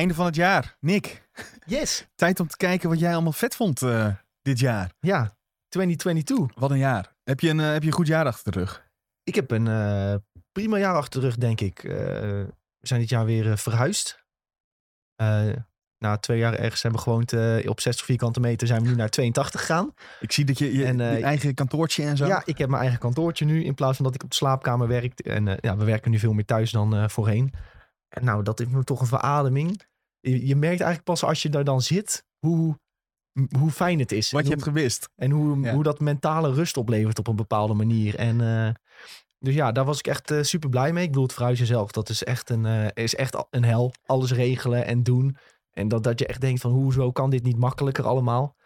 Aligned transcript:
Einde 0.00 0.14
van 0.14 0.26
het 0.26 0.34
jaar. 0.34 0.76
Nick, 0.80 1.28
Yes. 1.66 2.06
tijd 2.14 2.40
om 2.40 2.46
te 2.46 2.56
kijken 2.56 2.88
wat 2.88 2.98
jij 2.98 3.12
allemaal 3.12 3.32
vet 3.32 3.56
vond 3.56 3.82
eh, 3.82 4.14
dit 4.42 4.58
jaar. 4.58 4.92
Ja, 5.00 5.36
2022. 5.68 6.60
Wat 6.60 6.70
een 6.70 6.78
jaar. 6.78 7.14
Heb 7.24 7.40
je 7.40 7.48
een, 7.48 7.60
eh, 7.60 7.72
heb 7.72 7.82
je 7.82 7.88
een 7.88 7.94
goed 7.94 8.06
jaar 8.06 8.26
achter 8.26 8.52
de 8.52 8.58
rug? 8.58 8.88
Ik 9.22 9.34
heb 9.34 9.50
een 9.50 9.66
eh, 9.68 10.14
prima 10.52 10.78
jaar 10.78 10.94
achter 10.94 11.20
de 11.20 11.26
rug, 11.26 11.36
denk 11.36 11.60
ik. 11.60 11.82
We 11.82 12.86
zijn 12.86 13.00
dit 13.00 13.08
jaar 13.08 13.24
weer 13.24 13.58
verhuisd. 13.58 14.24
Na 15.98 16.16
twee 16.20 16.38
jaar 16.38 16.54
ergens 16.54 16.82
hebben 16.82 17.00
we 17.00 17.06
gewoond 17.06 17.32
op 17.68 17.80
60 17.80 18.04
vierkante 18.06 18.40
meter, 18.40 18.66
zijn 18.66 18.82
we 18.82 18.88
nu 18.88 18.94
naar 18.94 19.08
82 19.08 19.60
gegaan. 19.60 19.94
Ik 20.20 20.32
zie 20.32 20.44
dat 20.44 20.58
je 20.58 20.76
je, 20.76 20.84
En, 20.84 20.98
je 20.98 21.22
eigen 21.22 21.54
kantoortje 21.54 22.04
en 22.04 22.16
zo. 22.16 22.26
Ja, 22.26 22.42
ik 22.44 22.58
heb 22.58 22.68
mijn 22.68 22.82
eigen 22.82 23.00
kantoortje 23.00 23.44
nu 23.44 23.64
in 23.64 23.74
plaats 23.74 23.96
van 23.96 24.04
dat 24.04 24.14
ik 24.14 24.22
op 24.22 24.30
de 24.30 24.36
slaapkamer 24.36 24.88
werk. 24.88 25.20
En 25.20 25.58
ja, 25.60 25.76
we 25.76 25.84
werken 25.84 26.10
nu 26.10 26.18
veel 26.18 26.32
meer 26.32 26.44
thuis 26.44 26.70
dan 26.70 27.10
voorheen. 27.10 27.52
En 28.08 28.24
nou, 28.24 28.42
dat 28.42 28.60
is 28.60 28.66
nu 28.66 28.84
toch 28.84 29.00
een 29.00 29.06
verademing. 29.06 29.88
Je, 30.20 30.46
je 30.46 30.56
merkt 30.56 30.80
eigenlijk 30.80 31.04
pas 31.04 31.24
als 31.24 31.42
je 31.42 31.48
daar 31.48 31.64
dan 31.64 31.82
zit 31.82 32.24
hoe, 32.38 32.78
hoe 33.58 33.70
fijn 33.70 33.98
het 33.98 34.12
is. 34.12 34.30
Wat 34.30 34.40
je 34.40 34.46
hoe- 34.46 34.54
hebt 34.56 34.68
gewist. 34.68 35.08
En 35.16 35.30
hoe, 35.30 35.60
Ja. 35.60 35.74
hoe 35.74 35.82
dat 35.82 36.00
mentale 36.00 36.52
rust 36.52 36.76
oplevert 36.76 37.18
op 37.18 37.26
een 37.26 37.36
bepaalde 37.36 37.74
manier. 37.74 38.14
En 38.16 38.40
eh, 38.40 38.74
dus 39.38 39.54
ja, 39.54 39.72
daar 39.72 39.84
was 39.84 39.98
ik 39.98 40.06
echt 40.06 40.32
super 40.40 40.68
blij 40.68 40.92
mee. 40.92 41.02
Ik 41.02 41.08
bedoel, 41.08 41.24
het 41.24 41.32
verhuizen 41.34 41.66
zelf, 41.66 41.90
dat 41.90 42.08
is 42.08 42.24
echt 42.24 42.50
een, 42.50 42.66
eh, 42.66 43.04
is 43.04 43.14
echt 43.14 43.44
een 43.50 43.64
hel. 43.64 43.92
Alles 44.06 44.32
regelen 44.32 44.84
en 44.86 45.02
doen. 45.02 45.36
En 45.70 45.88
dat, 45.88 46.02
dat 46.02 46.18
je 46.18 46.26
echt 46.26 46.40
denkt 46.40 46.60
van, 46.60 46.70
hoezo 46.70 47.12
kan 47.12 47.30
dit 47.30 47.42
niet 47.42 47.58
makkelijker 47.58 48.04
allemaal? 48.04 48.56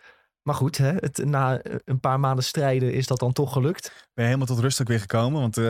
Maar 0.44 0.54
goed, 0.54 0.76
hè, 0.76 0.92
het, 0.92 1.24
na 1.24 1.60
een 1.84 2.00
paar 2.00 2.20
maanden 2.20 2.44
strijden 2.44 2.92
is 2.92 3.06
dat 3.06 3.18
dan 3.18 3.32
toch 3.32 3.52
gelukt. 3.52 3.92
Ben 3.92 4.04
je 4.14 4.22
helemaal 4.22 4.46
tot 4.46 4.58
rust 4.58 4.80
ook 4.80 4.88
weer 4.88 5.00
gekomen? 5.00 5.40
Want 5.40 5.56
eh, 5.56 5.64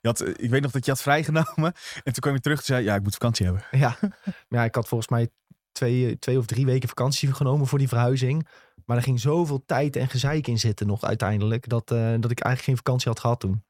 je 0.00 0.08
had, 0.08 0.20
eh, 0.20 0.28
ik 0.36 0.50
weet 0.50 0.62
nog 0.62 0.70
dat 0.70 0.84
je 0.84 0.90
had 0.90 1.02
vrijgenomen. 1.02 1.72
En 2.04 2.12
toen 2.12 2.22
kwam 2.22 2.34
je 2.34 2.40
terug 2.40 2.58
en 2.58 2.64
zei 2.64 2.84
ja, 2.84 2.94
ik 2.94 3.02
moet 3.02 3.12
vakantie 3.12 3.46
hebben. 3.46 3.64
Ja, 3.70 3.96
maar 4.00 4.34
ja, 4.60 4.64
ik 4.64 4.74
had 4.74 4.88
volgens 4.88 5.10
mij 5.10 5.28
twee, 5.72 6.18
twee 6.18 6.38
of 6.38 6.46
drie 6.46 6.66
weken 6.66 6.88
vakantie 6.88 7.32
genomen 7.32 7.66
voor 7.66 7.78
die 7.78 7.88
verhuizing. 7.88 8.48
Maar 8.84 8.96
er 8.96 9.02
ging 9.02 9.20
zoveel 9.20 9.62
tijd 9.66 9.96
en 9.96 10.08
gezeik 10.08 10.46
in 10.46 10.58
zitten 10.58 10.86
nog 10.86 11.02
uiteindelijk. 11.02 11.68
Dat, 11.68 11.90
eh, 11.90 11.98
dat 11.98 12.30
ik 12.30 12.40
eigenlijk 12.40 12.62
geen 12.62 12.76
vakantie 12.76 13.08
had 13.08 13.20
gehad 13.20 13.40
toen. 13.40 13.64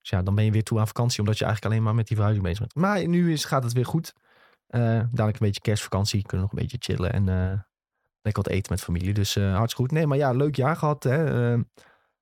Dus 0.00 0.10
ja, 0.10 0.22
dan 0.22 0.34
ben 0.34 0.44
je 0.44 0.50
weer 0.50 0.64
toe 0.64 0.78
aan 0.78 0.86
vakantie. 0.86 1.18
Omdat 1.18 1.38
je 1.38 1.44
eigenlijk 1.44 1.74
alleen 1.74 1.86
maar 1.86 1.94
met 1.94 2.06
die 2.06 2.16
verhuizing 2.16 2.46
bezig 2.46 2.60
bent. 2.60 2.74
Maar 2.74 3.08
nu 3.08 3.32
is, 3.32 3.44
gaat 3.44 3.62
het 3.64 3.72
weer 3.72 3.86
goed. 3.86 4.14
Eh 4.66 4.80
dadelijk 4.80 5.40
een 5.40 5.46
beetje 5.46 5.60
kerstvakantie. 5.60 6.22
Kunnen 6.22 6.46
nog 6.46 6.52
een 6.56 6.68
beetje 6.68 6.92
chillen. 6.92 7.12
En 7.12 7.28
eh, 7.28 7.58
lekker 8.24 8.42
wat 8.42 8.52
eten 8.52 8.72
met 8.72 8.82
familie. 8.82 9.14
Dus 9.14 9.36
eh 9.36 9.56
hartstikke 9.56 9.82
goed. 9.82 9.90
Nee, 9.90 10.06
maar 10.06 10.18
ja, 10.18 10.32
leuk 10.32 10.56
jaar 10.56 10.76
gehad. 10.76 11.02
Hè. 11.02 11.24
Eh, 11.24 11.58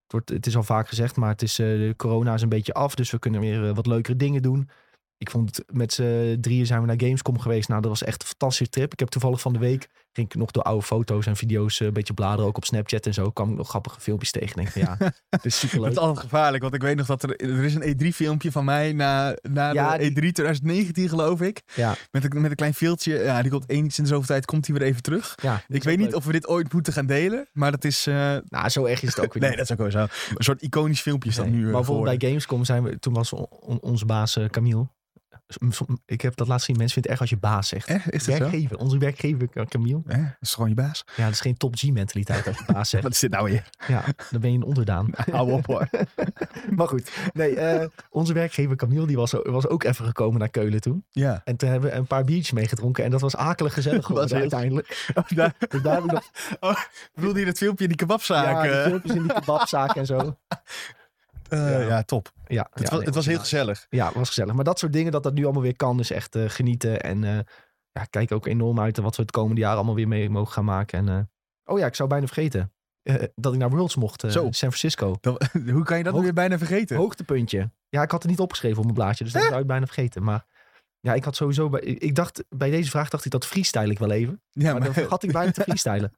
het, 0.02 0.12
wordt, 0.12 0.28
het 0.28 0.46
is 0.46 0.56
al 0.56 0.62
vaak 0.62 0.88
gezegd. 0.88 1.16
Maar 1.16 1.30
het 1.30 1.42
is, 1.42 1.58
eh, 1.58 1.90
corona 1.96 2.34
is 2.34 2.42
een 2.42 2.48
beetje 2.48 2.74
af. 2.74 2.94
Dus 2.94 3.10
we 3.10 3.18
kunnen 3.18 3.40
weer 3.40 3.68
eh, 3.68 3.74
wat 3.74 3.86
leukere 3.86 4.16
dingen 4.16 4.42
doen. 4.42 4.68
Ik 5.16 5.30
vond 5.30 5.62
met 5.72 5.92
z'n 5.92 6.40
drieën 6.40 6.66
zijn 6.66 6.80
we 6.80 6.86
naar 6.86 7.00
Gamescom 7.00 7.38
geweest. 7.38 7.68
Nou, 7.68 7.80
dat 7.80 7.90
was 7.90 8.02
echt 8.02 8.22
een 8.22 8.28
fantastische 8.28 8.72
trip. 8.72 8.92
Ik 8.92 8.98
heb 8.98 9.08
toevallig 9.08 9.40
van 9.40 9.52
de 9.52 9.58
week 9.58 9.88
ging 10.12 10.28
ik 10.28 10.34
nog 10.34 10.50
door 10.50 10.62
oude 10.62 10.82
foto's 10.86 11.26
en 11.26 11.36
video's 11.36 11.80
eh, 11.80 11.86
een 11.86 11.92
beetje 11.92 12.14
bladeren, 12.14 12.46
ook 12.46 12.56
op 12.56 12.64
Snapchat 12.64 13.06
en 13.06 13.14
zo. 13.14 13.30
kwam 13.30 13.50
ik 13.50 13.56
nog 13.56 13.68
grappige 13.68 14.00
filmpjes 14.00 14.30
tegen. 14.30 14.56
En 14.56 14.66
ik 14.66 14.74
denk 14.74 14.86
ja, 14.86 14.96
het 15.28 15.44
is 15.44 15.58
superleuk. 15.58 15.90
is 15.90 15.96
altijd 15.96 16.18
gevaarlijk, 16.18 16.62
want 16.62 16.74
ik 16.74 16.82
weet 16.82 16.96
nog 16.96 17.06
dat 17.06 17.22
er, 17.22 17.36
er 17.36 17.64
is 17.64 17.74
een 17.74 17.96
E3-filmpje 17.96 18.52
van 18.52 18.64
mij 18.64 18.92
na, 18.92 19.36
na 19.42 19.72
Ja, 19.72 19.96
de 19.98 20.10
E3 20.10 20.12
2019, 20.14 21.08
geloof 21.08 21.40
ik. 21.40 21.62
Ja, 21.74 21.94
Met 22.10 22.24
een, 22.34 22.40
met 22.40 22.50
een 22.50 22.56
klein 22.56 22.74
filmpje. 22.74 23.18
Ja, 23.18 23.42
die 23.42 23.50
komt 23.50 23.68
eens 23.68 23.98
in 23.98 24.04
de 24.04 24.10
zoveel 24.10 24.26
tijd, 24.26 24.44
komt 24.44 24.66
hij 24.66 24.76
weer 24.78 24.86
even 24.88 25.02
terug. 25.02 25.34
ja, 25.42 25.62
Ik 25.68 25.82
weet 25.82 25.98
niet 25.98 26.06
leuk. 26.06 26.16
of 26.16 26.24
we 26.24 26.32
dit 26.32 26.46
ooit 26.48 26.72
moeten 26.72 26.92
gaan 26.92 27.06
delen, 27.06 27.48
maar 27.52 27.70
dat 27.70 27.84
is... 27.84 28.06
eh, 28.06 28.36
Nou, 28.48 28.68
zo 28.68 28.84
erg 28.84 29.02
is 29.02 29.08
het 29.08 29.20
ook 29.24 29.32
weer 29.34 29.42
nee, 29.48 29.56
dat 29.56 29.64
is 29.64 29.72
ook 29.72 29.78
wel 29.78 29.90
zo. 29.90 29.98
Een 30.00 30.08
soort 30.44 30.62
iconisch 30.62 31.00
filmpje 31.00 31.28
is 31.28 31.36
dat 31.36 31.46
nu 31.46 31.56
eh, 31.58 31.62
maar 31.64 31.72
bijvoorbeeld 31.72 32.18
bij 32.18 32.28
Gamescom 32.28 32.64
zijn 32.64 32.82
we, 32.82 32.98
toen 32.98 33.12
was 33.14 33.32
on- 33.32 33.46
on- 33.50 33.80
onze 33.80 34.06
baas 34.06 34.36
eh, 34.36 34.44
Camille. 34.44 34.88
Ik 36.06 36.20
heb 36.20 36.36
dat 36.36 36.48
laatst 36.48 36.64
gezien. 36.64 36.80
Mensen 36.80 37.02
vinden 37.02 37.12
het 37.12 37.20
echt 37.20 37.20
als 37.20 37.30
je 37.30 37.36
baas 37.36 37.68
zegt. 37.68 37.88
Eh, 37.88 38.06
is 38.06 38.24
dat 38.24 38.36
zo? 38.36 38.42
Werkgever, 38.42 38.78
onze 38.78 38.98
werkgever 38.98 39.48
Camille. 39.68 40.02
Eh, 40.06 40.16
dat 40.18 40.36
is 40.40 40.52
gewoon 40.54 40.68
je 40.68 40.74
baas. 40.74 41.04
Ja, 41.16 41.24
dat 41.24 41.32
is 41.32 41.40
geen 41.40 41.56
top 41.56 41.76
G 41.76 41.90
mentaliteit 41.90 42.46
als 42.46 42.58
je 42.58 42.72
baas 42.72 42.88
zegt. 42.88 43.02
Wat 43.08 43.12
is 43.12 43.18
dit 43.18 43.30
nou 43.30 43.50
weer? 43.50 43.68
Ja, 43.88 44.04
dan 44.30 44.40
ben 44.40 44.50
je 44.50 44.56
een 44.56 44.64
onderdaan. 44.64 45.10
Hou 45.30 45.52
op 45.52 45.66
hoor. 45.66 45.88
maar 46.76 46.88
goed, 46.88 47.10
nee, 47.32 47.56
eh, 47.56 47.88
onze 48.10 48.32
werkgever 48.32 48.76
Camille 48.76 49.06
die 49.06 49.16
was, 49.16 49.32
was 49.42 49.66
ook 49.66 49.84
even 49.84 50.04
gekomen 50.04 50.38
naar 50.38 50.48
Keulen 50.48 50.80
toen. 50.80 51.04
Ja. 51.10 51.40
En 51.44 51.56
toen 51.56 51.68
hebben 51.68 51.90
we 51.90 51.96
een 51.96 52.06
paar 52.06 52.24
biertjes 52.24 52.52
meegedronken. 52.52 53.04
En 53.04 53.10
dat 53.10 53.20
was 53.20 53.36
akelig 53.36 53.74
gezellig 53.74 54.06
geworden 54.06 54.38
uiteindelijk. 54.38 55.10
Oh, 55.14 55.24
daar, 55.28 55.54
Dus 55.68 55.82
daar 55.82 55.94
heb 55.94 56.04
ik 56.04 56.12
nog 56.12 56.30
oh, 56.60 56.76
bedoelde 57.14 57.38
je 57.38 57.44
dat 57.46 57.58
filmpje 57.58 57.82
in 57.82 57.90
die 57.90 57.98
kebabzaak? 57.98 58.64
ja, 58.64 58.72
die 58.72 58.82
filmpjes 58.82 59.14
in 59.14 59.22
die 59.22 59.32
kebabzaak 59.32 59.96
en 59.96 60.06
zo. 60.06 60.36
Eh, 61.52 61.70
Ja. 61.70 61.80
ja. 61.80 62.02
top. 62.02 62.32
Ja, 62.46 62.66
Het, 62.72 62.80
was, 62.88 62.98
nee, 62.98 63.06
het 63.06 63.14
was 63.14 63.26
heel 63.26 63.38
gezellig. 63.38 63.86
Ja, 63.90 64.06
het 64.06 64.14
was 64.14 64.28
gezellig. 64.28 64.54
Maar 64.54 64.64
dat 64.64 64.78
soort 64.78 64.92
dingen, 64.92 65.12
dat 65.12 65.22
dat 65.22 65.34
nu 65.34 65.44
allemaal 65.44 65.62
weer 65.62 65.76
kan, 65.76 65.98
is 65.98 66.10
echt 66.10 66.34
eh, 66.34 66.44
genieten. 66.48 67.00
En 67.00 67.24
eh 67.24 67.38
ja, 67.92 68.04
kijk 68.10 68.32
ook 68.32 68.46
enorm 68.46 68.80
uit 68.80 68.96
naar 68.96 69.04
wat 69.04 69.16
we 69.16 69.22
het 69.22 69.30
komende 69.30 69.60
jaar 69.60 69.74
allemaal 69.74 69.94
weer 69.94 70.08
mee 70.08 70.30
mogen 70.30 70.52
gaan 70.52 70.64
maken. 70.64 71.08
En, 71.08 71.30
oh 71.64 71.78
ja, 71.78 71.86
ik 71.86 71.94
zou 71.94 72.08
bijna 72.08 72.26
vergeten. 72.26 72.72
dat 73.34 73.52
ik 73.52 73.58
naar 73.58 73.70
Worlds 73.70 73.96
mocht, 73.96 74.20
Zo. 74.20 74.28
San 74.42 74.52
Francisco. 74.52 75.14
Dan- 75.20 75.40
hoe 75.72 75.84
kan 75.84 75.98
je 75.98 76.04
dat 76.04 76.12
Hoog- 76.12 76.22
weer 76.22 76.32
bijna 76.32 76.58
vergeten? 76.58 76.96
Hoogtepuntje. 76.96 77.70
Ja, 77.88 78.02
ik 78.02 78.10
had 78.10 78.22
het 78.22 78.30
niet 78.30 78.40
opgeschreven 78.40 78.78
op 78.78 78.84
mijn 78.84 78.94
blaadje, 78.96 79.24
dus 79.24 79.32
dat 79.32 79.42
zou 79.42 79.60
ik 79.60 79.66
bijna 79.66 79.86
vergeten. 79.86 80.22
Maar 80.22 80.44
ja, 81.00 81.14
ik 81.14 81.24
had 81.24 81.36
sowieso... 81.36 81.68
Bij, 81.68 81.80
ik 81.80 82.14
dacht, 82.14 82.44
bij 82.48 82.70
deze 82.70 82.90
vraag 82.90 83.08
dacht 83.08 83.24
ik 83.24 83.30
dat 83.30 83.46
freestyle 83.46 83.90
ik 83.90 83.98
wel 83.98 84.10
even. 84.10 84.42
ja, 84.50 84.72
maar 84.72 84.84
dan 84.84 84.92
vergat 84.92 85.22
ik 85.22 85.32
bijna 85.32 85.50
te 85.50 85.60
freestylen. 85.68 86.12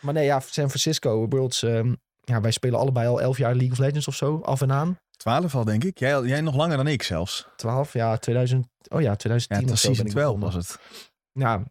maar 0.00 0.14
nee, 0.14 0.24
ja, 0.24 0.40
San 0.40 0.68
Francisco, 0.68 1.28
Worlds... 1.28 1.62
ehm, 1.62 1.94
ja, 2.24 2.40
wij 2.40 2.50
spelen 2.50 2.78
allebei 2.78 3.08
al 3.08 3.20
elf 3.20 3.38
jaar 3.38 3.54
League 3.54 3.72
of 3.72 3.78
Legends 3.78 4.08
of 4.08 4.14
zo, 4.14 4.40
af 4.44 4.60
en 4.60 4.72
aan. 4.72 4.98
12 5.16 5.54
al, 5.54 5.64
denk 5.64 5.84
ik. 5.84 5.98
Jij, 5.98 6.22
jij 6.22 6.40
nog 6.40 6.54
langer 6.54 6.76
dan 6.76 6.86
ik 6.86 7.02
zelfs. 7.02 7.46
12, 7.56 7.92
ja, 7.92 8.16
2000... 8.16 8.66
Oh 8.88 9.00
ja, 9.00 9.16
2010 9.16 9.56
Ja, 9.56 9.64
of 9.64 9.70
was 9.70 9.80
zo 9.80 9.86
ben 9.86 9.96
season 9.96 10.06
ik 10.06 10.12
12 10.12 10.38
begonnen. 10.38 10.58
was 10.58 10.68
het. 10.68 10.80
ja, 11.32 11.62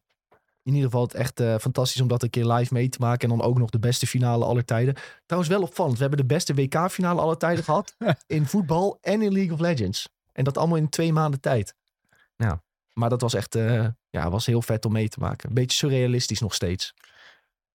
in 0.64 0.74
ieder 0.74 0.90
geval 0.90 1.02
het 1.02 1.14
echt 1.14 1.40
eh, 1.40 1.56
fantastisch 1.58 2.02
om 2.02 2.08
dat 2.08 2.24
een 2.24 2.30
keer 2.30 2.46
live 2.46 2.74
mee 2.74 2.90
te 2.90 2.98
maken. 3.00 3.30
En 3.30 3.38
dan 3.38 3.48
ook 3.48 3.58
nog 3.58 3.70
de 3.70 3.80
beste 3.80 4.08
finale 4.08 4.46
aller 4.46 4.66
tijden. 4.66 4.96
Trouwens 5.26 5.54
wel 5.54 5.62
opvallend. 5.62 5.96
We 5.96 6.02
hebben 6.02 6.20
de 6.20 6.34
beste 6.34 6.54
WK-finale 6.54 7.22
aller 7.22 7.38
tijden 7.38 7.64
gehad. 7.64 7.96
in 8.28 8.46
voetbal 8.46 8.98
en 9.02 9.22
in 9.22 9.32
League 9.32 9.54
of 9.54 9.60
Legends. 9.60 10.10
En 10.32 10.44
dat 10.44 10.58
allemaal 10.58 10.78
in 10.78 10.90
twee 10.90 11.14
maanden 11.14 11.40
tijd. 11.40 11.76
Ja, 12.36 12.64
maar 12.94 13.10
dat 13.10 13.22
was 13.22 13.34
echt 13.34 13.56
eh, 13.56 13.88
ja, 14.10 14.30
was 14.30 14.46
heel 14.46 14.62
vet 14.62 14.86
om 14.86 14.92
mee 14.92 15.10
te 15.10 15.20
maken. 15.20 15.50
Een 15.50 15.56
beetje 15.56 15.78
surrealistisch 15.78 16.40
nog 16.40 16.54
steeds. 16.54 16.94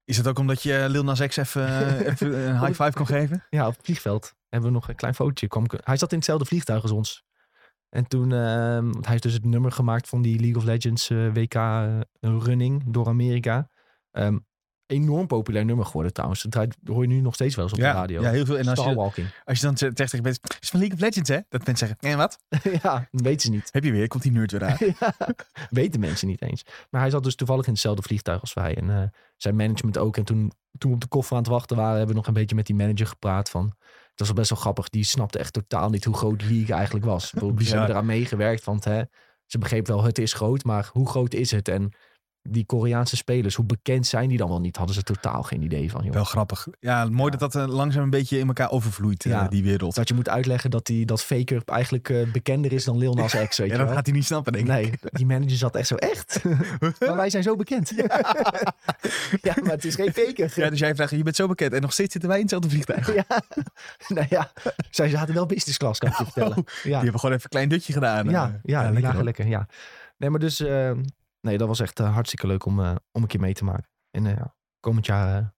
Is 0.06 0.16
het 0.16 0.28
ook 0.28 0.38
omdat 0.38 0.62
je 0.62 0.86
Lil 0.88 1.04
Nas 1.04 1.26
X 1.26 1.36
even, 1.36 1.66
eh, 1.66 2.06
even 2.06 2.48
een 2.48 2.60
high 2.60 2.82
five 2.82 2.92
kon 2.92 3.06
geven? 3.06 3.44
Ja, 3.50 3.66
op 3.66 3.76
het 3.76 3.84
vliegveld 3.84 4.34
hebben 4.48 4.68
we 4.68 4.74
nog 4.74 4.88
een 4.88 4.94
klein 4.94 5.14
fotootje. 5.14 5.80
Hij 5.84 5.96
zat 5.96 6.10
in 6.10 6.16
hetzelfde 6.16 6.44
vliegtuig 6.44 6.82
als 6.82 6.90
ons. 6.90 7.24
En 7.88 8.08
toen, 8.08 8.28
want 8.28 9.04
hij 9.04 9.10
heeft 9.10 9.22
dus 9.22 9.32
het 9.32 9.44
nummer 9.44 9.72
gemaakt 9.72 10.08
van 10.08 10.22
die 10.22 10.40
League 10.40 10.56
of 10.56 10.64
Legends 10.64 11.10
eh, 11.10 11.32
WK 11.32 11.54
eh, 11.54 11.98
running 12.20 12.82
door 12.86 13.06
Amerika. 13.06 13.70
Ehm, 14.10 14.38
enorm 14.86 15.26
populair 15.26 15.64
nummer 15.64 15.84
geworden 15.86 16.12
trouwens. 16.12 16.42
Dat 16.42 16.76
hoor 16.84 17.02
je 17.02 17.08
nu 17.08 17.20
nog 17.20 17.34
steeds 17.34 17.54
wel 17.54 17.64
eens 17.64 17.72
op 17.72 17.78
Ja, 17.78 17.92
de 17.92 17.98
radio. 17.98 18.22
ja, 18.22 18.30
heel 18.30 18.44
veel. 18.44 18.58
En 18.58 18.68
als 18.68 18.84
je, 18.84 19.24
als 19.44 19.60
je 19.60 19.66
dan 19.66 19.76
zegt 19.76 19.96
tegen 19.96 20.22
mensen, 20.22 20.42
het 20.42 20.58
is 20.60 20.68
van 20.68 20.78
League 20.78 20.96
of 20.98 21.02
Legends, 21.04 21.28
hè? 21.28 21.38
Dat 21.48 21.66
mensen 21.66 21.86
zeggen, 21.86 22.10
en 22.10 22.16
wat? 22.16 22.38
ja, 22.82 23.08
dat 23.10 23.20
weten 23.20 23.40
ze 23.40 23.50
niet. 23.50 23.68
Heb 23.72 23.84
je 23.84 23.92
weer, 23.92 24.08
komt 24.08 24.22
die 24.22 24.32
nerd 24.32 24.50
weer 24.52 24.64
aan. 24.64 24.76
Ja, 25.00 25.14
weten 25.70 26.00
mensen 26.00 26.28
niet 26.28 26.42
eens. 26.42 26.64
Maar 26.90 27.00
hij 27.00 27.10
zat 27.10 27.22
dus 27.24 27.34
toevallig 27.34 27.66
in 27.66 27.72
hetzelfde 27.72 28.02
vliegtuig 28.02 28.40
als 28.40 28.54
wij. 28.54 28.76
En 28.76 28.90
eh, 28.90 29.02
zijn 29.36 29.56
management 29.56 29.98
ook. 29.98 30.16
En 30.16 30.24
toen, 30.24 30.52
toen 30.78 30.90
we 30.90 30.96
op 30.96 31.02
de 31.02 31.08
koffer 31.08 31.36
aan 31.36 31.42
het 31.42 31.50
wachten 31.50 31.76
waren, 31.76 31.96
hebben 31.96 32.14
we 32.14 32.20
nog 32.20 32.26
een 32.26 32.34
beetje 32.34 32.56
met 32.56 32.66
die 32.66 32.76
manager 32.76 33.06
gepraat. 33.06 33.50
Van, 33.50 33.64
het 34.10 34.18
was 34.18 34.26
wel 34.26 34.36
best 34.36 34.50
wel 34.50 34.58
grappig. 34.58 34.88
Die 34.88 35.04
snapte 35.04 35.38
echt 35.38 35.52
totaal 35.52 35.90
niet 35.90 36.04
hoe 36.04 36.14
groot 36.16 36.42
league 36.42 36.74
eigenlijk 36.74 37.04
was. 37.04 37.28
Ze 37.28 37.38
hebben 37.38 37.88
eraan 37.88 38.06
meegewerkt. 38.06 38.64
Want 38.64 38.84
hè, 38.84 39.02
ze 39.46 39.58
begreep 39.58 39.86
wel, 39.86 40.02
het 40.02 40.18
is 40.18 40.32
groot. 40.32 40.64
Maar 40.64 40.90
hoe 40.92 41.08
groot 41.08 41.34
is 41.34 41.50
het? 41.50 41.68
En 41.68 41.92
die 42.48 42.66
Koreaanse 42.66 43.16
spelers, 43.16 43.54
hoe 43.54 43.64
bekend 43.64 44.06
zijn 44.06 44.28
die 44.28 44.38
dan 44.38 44.48
wel 44.48 44.60
niet? 44.60 44.76
Hadden 44.76 44.94
ze 44.94 45.02
totaal 45.02 45.42
geen 45.42 45.62
idee 45.62 45.90
van. 45.90 46.04
Joh. 46.04 46.12
Wel 46.12 46.24
grappig. 46.24 46.66
Ja, 46.80 47.04
mooi 47.04 47.30
dat 47.30 47.40
dat 47.40 47.54
eh, 47.54 47.74
langzaam 47.74 48.02
een 48.02 48.10
beetje 48.10 48.38
in 48.38 48.46
elkaar 48.46 48.70
overvloeit, 48.70 49.24
eh, 49.24 49.48
die 49.48 49.62
wereld. 49.62 49.94
Dat 49.94 50.08
je 50.08 50.14
moet 50.14 50.28
uitleggen 50.28 50.70
dat, 50.70 50.86
die, 50.86 51.06
dat 51.06 51.22
Faker 51.22 51.62
eigenlijk 51.64 52.08
eh, 52.08 52.30
bekender 52.32 52.72
is 52.72 52.84
dan 52.84 52.98
Lil 52.98 53.14
Nas 53.14 53.36
X, 53.48 53.58
weet 53.58 53.70
Ja, 53.70 53.76
dat 53.76 53.90
gaat 53.90 54.06
hij 54.06 54.14
niet 54.14 54.24
snappen, 54.24 54.52
denk 54.52 54.64
ik. 54.64 54.72
Nee, 54.72 54.92
die 55.02 55.26
manager 55.26 55.56
zat 55.56 55.76
echt 55.76 55.86
zo 55.86 55.94
echt. 55.94 56.40
maar 57.00 57.16
wij 57.16 57.30
zijn 57.30 57.42
zo 57.42 57.56
bekend. 57.56 57.92
Ja, 59.42 59.54
maar 59.62 59.72
het 59.72 59.84
is 59.84 59.94
geen 59.94 60.12
faker. 60.12 60.52
Ja, 60.54 60.70
dus 60.70 60.78
jij 60.78 60.94
vraagt, 60.94 61.10
je 61.10 61.22
bent 61.22 61.36
zo 61.36 61.46
bekend 61.46 61.72
en 61.72 61.80
nog 61.80 61.92
steeds 61.92 62.12
zitten 62.12 62.28
wij 62.30 62.38
in 62.38 62.44
hetzelfde 62.44 62.70
vliegtuig. 62.70 63.14
Ja. 63.14 63.24
Nou 64.08 64.26
ja, 64.30 64.52
zij 64.90 65.08
zaten 65.08 65.34
wel 65.34 65.46
business 65.46 65.78
class, 65.78 65.98
kan 65.98 66.10
ik 66.10 66.16
je 66.18 66.24
vertellen. 66.24 66.64
Die 66.82 66.94
hebben 66.94 67.20
gewoon 67.20 67.34
even 67.34 67.44
een 67.44 67.50
klein 67.50 67.68
dutje 67.68 67.92
gedaan. 67.92 68.28
ja, 68.28 68.60
ja, 68.62 68.90
lekker. 68.90 69.46
Ja. 69.46 69.66
Nee, 70.18 70.30
maar 70.30 70.40
dus, 70.40 70.60
eh, 70.60 70.90
nee, 71.46 71.58
dat 71.58 71.68
was 71.68 71.80
echt 71.80 72.00
eh, 72.00 72.12
hartstikke 72.12 72.46
leuk 72.46 72.64
om, 72.64 72.80
eh, 72.80 72.94
om 73.12 73.22
een 73.22 73.28
keer 73.28 73.40
mee 73.40 73.54
te 73.54 73.64
maken. 73.64 73.90
En 74.10 74.26
eh, 74.26 74.44
komend 74.80 75.06
jaar 75.06 75.54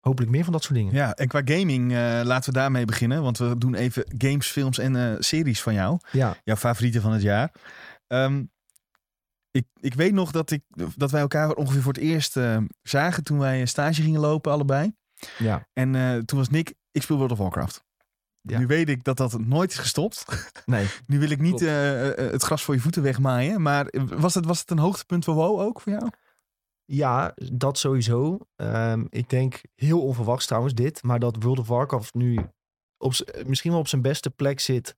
hopelijk 0.00 0.30
meer 0.32 0.44
van 0.44 0.52
dat 0.52 0.62
soort 0.62 0.74
dingen. 0.74 0.94
Ja, 0.94 1.14
en 1.14 1.28
qua 1.28 1.40
gaming 1.44 1.92
laten 2.24 2.52
we 2.52 2.58
daarmee 2.58 2.84
beginnen. 2.84 3.22
Want 3.22 3.38
we 3.38 3.58
doen 3.58 3.74
even 3.74 4.04
games, 4.18 4.46
films 4.46 4.78
en 4.78 5.16
series 5.24 5.62
van 5.62 5.74
jou. 5.74 5.98
Ja, 6.12 6.36
Jouw 6.44 6.56
favorieten 6.56 7.02
van 7.02 7.12
het 7.12 7.22
jaar. 7.22 7.52
Ehm, 8.06 8.44
ik, 9.50 9.66
ik 9.80 9.94
weet 9.94 10.12
nog 10.12 10.30
dat, 10.30 10.50
ik, 10.50 10.62
dat 10.96 11.10
wij 11.10 11.20
elkaar 11.20 11.52
ongeveer 11.52 11.82
voor 11.82 11.92
het 11.92 12.02
eerst 12.02 12.38
zagen 12.82 13.24
toen 13.24 13.38
wij 13.38 13.60
een 13.60 13.68
stage 13.68 14.02
gingen 14.02 14.20
lopen, 14.20 14.52
allebei. 14.52 14.94
ja. 15.38 15.68
En 15.72 15.92
toen 16.26 16.38
was 16.38 16.48
Nick, 16.48 16.74
ik 16.90 17.02
speel 17.02 17.16
World 17.16 17.32
of 17.32 17.38
Warcraft. 17.38 17.84
Ja. 18.42 18.58
Nu 18.58 18.66
weet 18.66 18.88
ik 18.88 19.04
dat 19.04 19.16
dat 19.16 19.38
nooit 19.38 19.70
is 19.70 19.78
gestopt. 19.78 20.24
Nee. 20.66 20.86
Nu 21.06 21.18
wil 21.18 21.30
ik 21.30 21.40
niet 21.40 21.62
eh, 21.62 22.08
eh, 22.08 22.32
het 22.32 22.42
gras 22.42 22.62
voor 22.62 22.74
je 22.74 22.80
voeten 22.80 23.02
wegmaaien. 23.02 23.62
Maar 23.62 23.92
was 24.06 24.34
het, 24.34 24.44
was 24.44 24.60
het 24.60 24.70
een 24.70 24.78
hoogtepunt 24.78 25.24
voor 25.24 25.34
WoW 25.34 25.60
ook 25.60 25.80
voor 25.80 25.92
jou? 25.92 26.10
Ja, 26.84 27.34
dat 27.52 27.78
sowieso. 27.78 28.38
Ehm, 28.56 29.04
ik 29.08 29.28
denk 29.28 29.60
heel 29.74 30.02
onverwachts 30.02 30.46
trouwens 30.46 30.74
dit. 30.74 31.02
Maar 31.02 31.18
dat 31.18 31.42
World 31.42 31.58
of 31.58 31.68
Warcraft 31.68 32.14
nu 32.14 32.38
op, 32.98 33.12
misschien 33.46 33.70
wel 33.70 33.80
op 33.80 33.88
zijn 33.88 34.02
beste 34.02 34.30
plek 34.30 34.60
zit. 34.60 34.96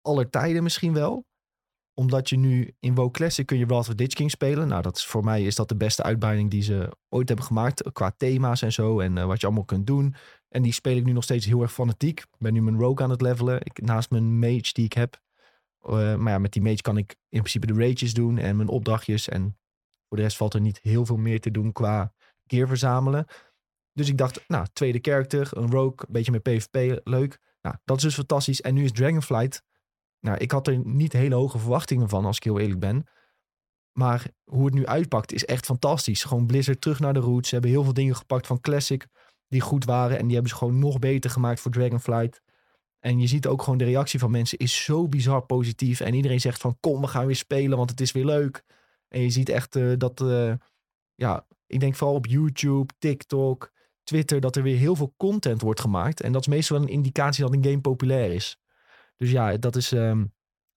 Aller 0.00 0.30
tijden 0.30 0.62
misschien 0.62 0.92
wel. 0.92 1.24
Omdat 1.94 2.28
je 2.28 2.36
nu 2.36 2.74
in 2.78 2.94
WoW 2.94 3.10
Classic 3.10 3.46
kun 3.46 3.58
je 3.58 3.66
Wrath 3.66 3.88
of 3.88 3.94
Ditch 3.94 4.14
King 4.14 4.30
spelen. 4.30 4.68
Nou, 4.68 4.82
dat 4.82 4.96
is, 4.96 5.06
voor 5.06 5.24
mij 5.24 5.44
is 5.44 5.54
dat 5.54 5.68
de 5.68 5.76
beste 5.76 6.02
uitbreiding 6.02 6.50
die 6.50 6.62
ze 6.62 6.96
ooit 7.08 7.28
hebben 7.28 7.46
gemaakt. 7.46 7.92
Qua 7.92 8.14
thema's 8.16 8.62
en 8.62 8.72
zo. 8.72 9.00
En 9.00 9.18
eh, 9.18 9.26
wat 9.26 9.40
je 9.40 9.46
allemaal 9.46 9.64
kunt 9.64 9.86
doen. 9.86 10.14
En 10.50 10.62
die 10.62 10.72
speel 10.72 10.96
ik 10.96 11.04
nu 11.04 11.12
nog 11.12 11.24
steeds 11.24 11.46
heel 11.46 11.62
erg 11.62 11.72
fanatiek. 11.72 12.20
Ik 12.20 12.38
ben 12.38 12.52
nu 12.52 12.62
mijn 12.62 12.78
rogue 12.78 13.04
aan 13.04 13.10
het 13.10 13.20
levelen. 13.20 13.60
Naast 13.74 14.10
mijn 14.10 14.38
mage 14.38 14.72
die 14.72 14.84
ik 14.84 14.92
heb. 14.92 15.20
Eh, 15.80 16.16
maar 16.16 16.32
ja, 16.32 16.38
met 16.38 16.52
die 16.52 16.62
mage 16.62 16.82
kan 16.82 16.96
ik 16.96 17.16
in 17.28 17.38
principe 17.38 17.66
de 17.66 17.86
rages 17.86 18.14
doen. 18.14 18.38
En 18.38 18.56
mijn 18.56 18.68
opdrachtjes. 18.68 19.28
En 19.28 19.58
voor 20.08 20.16
de 20.16 20.22
rest 20.22 20.36
valt 20.36 20.54
er 20.54 20.60
niet 20.60 20.80
heel 20.82 21.06
veel 21.06 21.16
meer 21.16 21.40
te 21.40 21.50
doen 21.50 21.72
qua 21.72 22.12
gear 22.46 22.68
verzamelen. 22.68 23.26
Dus 23.92 24.08
ik 24.08 24.18
dacht, 24.18 24.48
nou, 24.48 24.66
tweede 24.72 24.98
character, 25.02 25.48
een 25.50 25.70
rogue, 25.70 25.94
een 25.96 26.12
beetje 26.12 26.30
meer 26.30 26.40
PvP, 26.40 27.00
leuk. 27.04 27.40
Nou, 27.62 27.76
dat 27.84 27.96
is 27.96 28.02
dus 28.02 28.14
fantastisch. 28.14 28.60
En 28.60 28.74
nu 28.74 28.84
is 28.84 28.92
Dragonflight. 28.92 29.62
Nou, 30.20 30.38
ik 30.38 30.50
had 30.50 30.66
er 30.66 30.86
niet 30.86 31.12
hele 31.12 31.34
hoge 31.34 31.58
verwachtingen 31.58 32.08
van, 32.08 32.24
als 32.24 32.36
ik 32.36 32.44
heel 32.44 32.58
eerlijk 32.58 32.80
ben. 32.80 33.06
Maar 33.92 34.26
hoe 34.44 34.64
het 34.64 34.74
nu 34.74 34.86
uitpakt 34.86 35.32
is 35.32 35.44
echt 35.44 35.64
fantastisch. 35.64 36.24
Gewoon 36.24 36.46
Blizzard 36.46 36.80
terug 36.80 37.00
naar 37.00 37.12
de 37.12 37.20
roots. 37.20 37.48
Ze 37.48 37.54
hebben 37.54 37.72
heel 37.72 37.84
veel 37.84 37.94
dingen 37.94 38.16
gepakt 38.16 38.46
van 38.46 38.60
Classic 38.60 39.06
die 39.50 39.60
goed 39.60 39.84
waren. 39.84 40.18
En 40.18 40.24
die 40.24 40.32
hebben 40.32 40.50
ze 40.50 40.58
gewoon 40.58 40.78
nog 40.78 40.98
beter 40.98 41.30
gemaakt 41.30 41.60
voor 41.60 41.70
Dragonflight. 41.70 42.42
En 42.98 43.20
je 43.20 43.26
ziet 43.26 43.46
ook 43.46 43.62
gewoon 43.62 43.78
de 43.78 43.84
reactie 43.84 44.18
van 44.18 44.30
mensen 44.30 44.58
is 44.58 44.84
zo 44.84 45.08
bizar 45.08 45.42
positief. 45.42 46.00
En 46.00 46.14
iedereen 46.14 46.40
zegt 46.40 46.60
van 46.60 46.76
kom, 46.80 47.00
we 47.00 47.06
gaan 47.06 47.26
weer 47.26 47.36
spelen, 47.36 47.76
want 47.78 47.90
het 47.90 48.00
is 48.00 48.12
weer 48.12 48.24
leuk. 48.24 48.64
En 49.08 49.20
je 49.20 49.30
ziet 49.30 49.48
echt 49.48 49.76
eh, 49.76 49.92
dat, 49.98 50.20
eh, 50.20 50.52
ja, 51.14 51.46
ik 51.66 51.80
denk 51.80 51.94
vooral 51.94 52.16
op 52.16 52.26
YouTube, 52.26 52.92
TikTok, 52.98 53.72
Twitter, 54.02 54.40
dat 54.40 54.56
er 54.56 54.62
weer 54.62 54.78
heel 54.78 54.96
veel 54.96 55.14
content 55.16 55.60
wordt 55.60 55.80
gemaakt. 55.80 56.20
En 56.20 56.32
dat 56.32 56.40
is 56.40 56.46
meestal 56.46 56.76
een 56.76 56.88
indicatie 56.88 57.44
dat 57.44 57.54
een 57.54 57.64
game 57.64 57.80
populair 57.80 58.32
is. 58.32 58.60
Dus 59.16 59.30
ja, 59.30 59.56
dat 59.56 59.76
is, 59.76 59.92
ehm, 59.92 60.24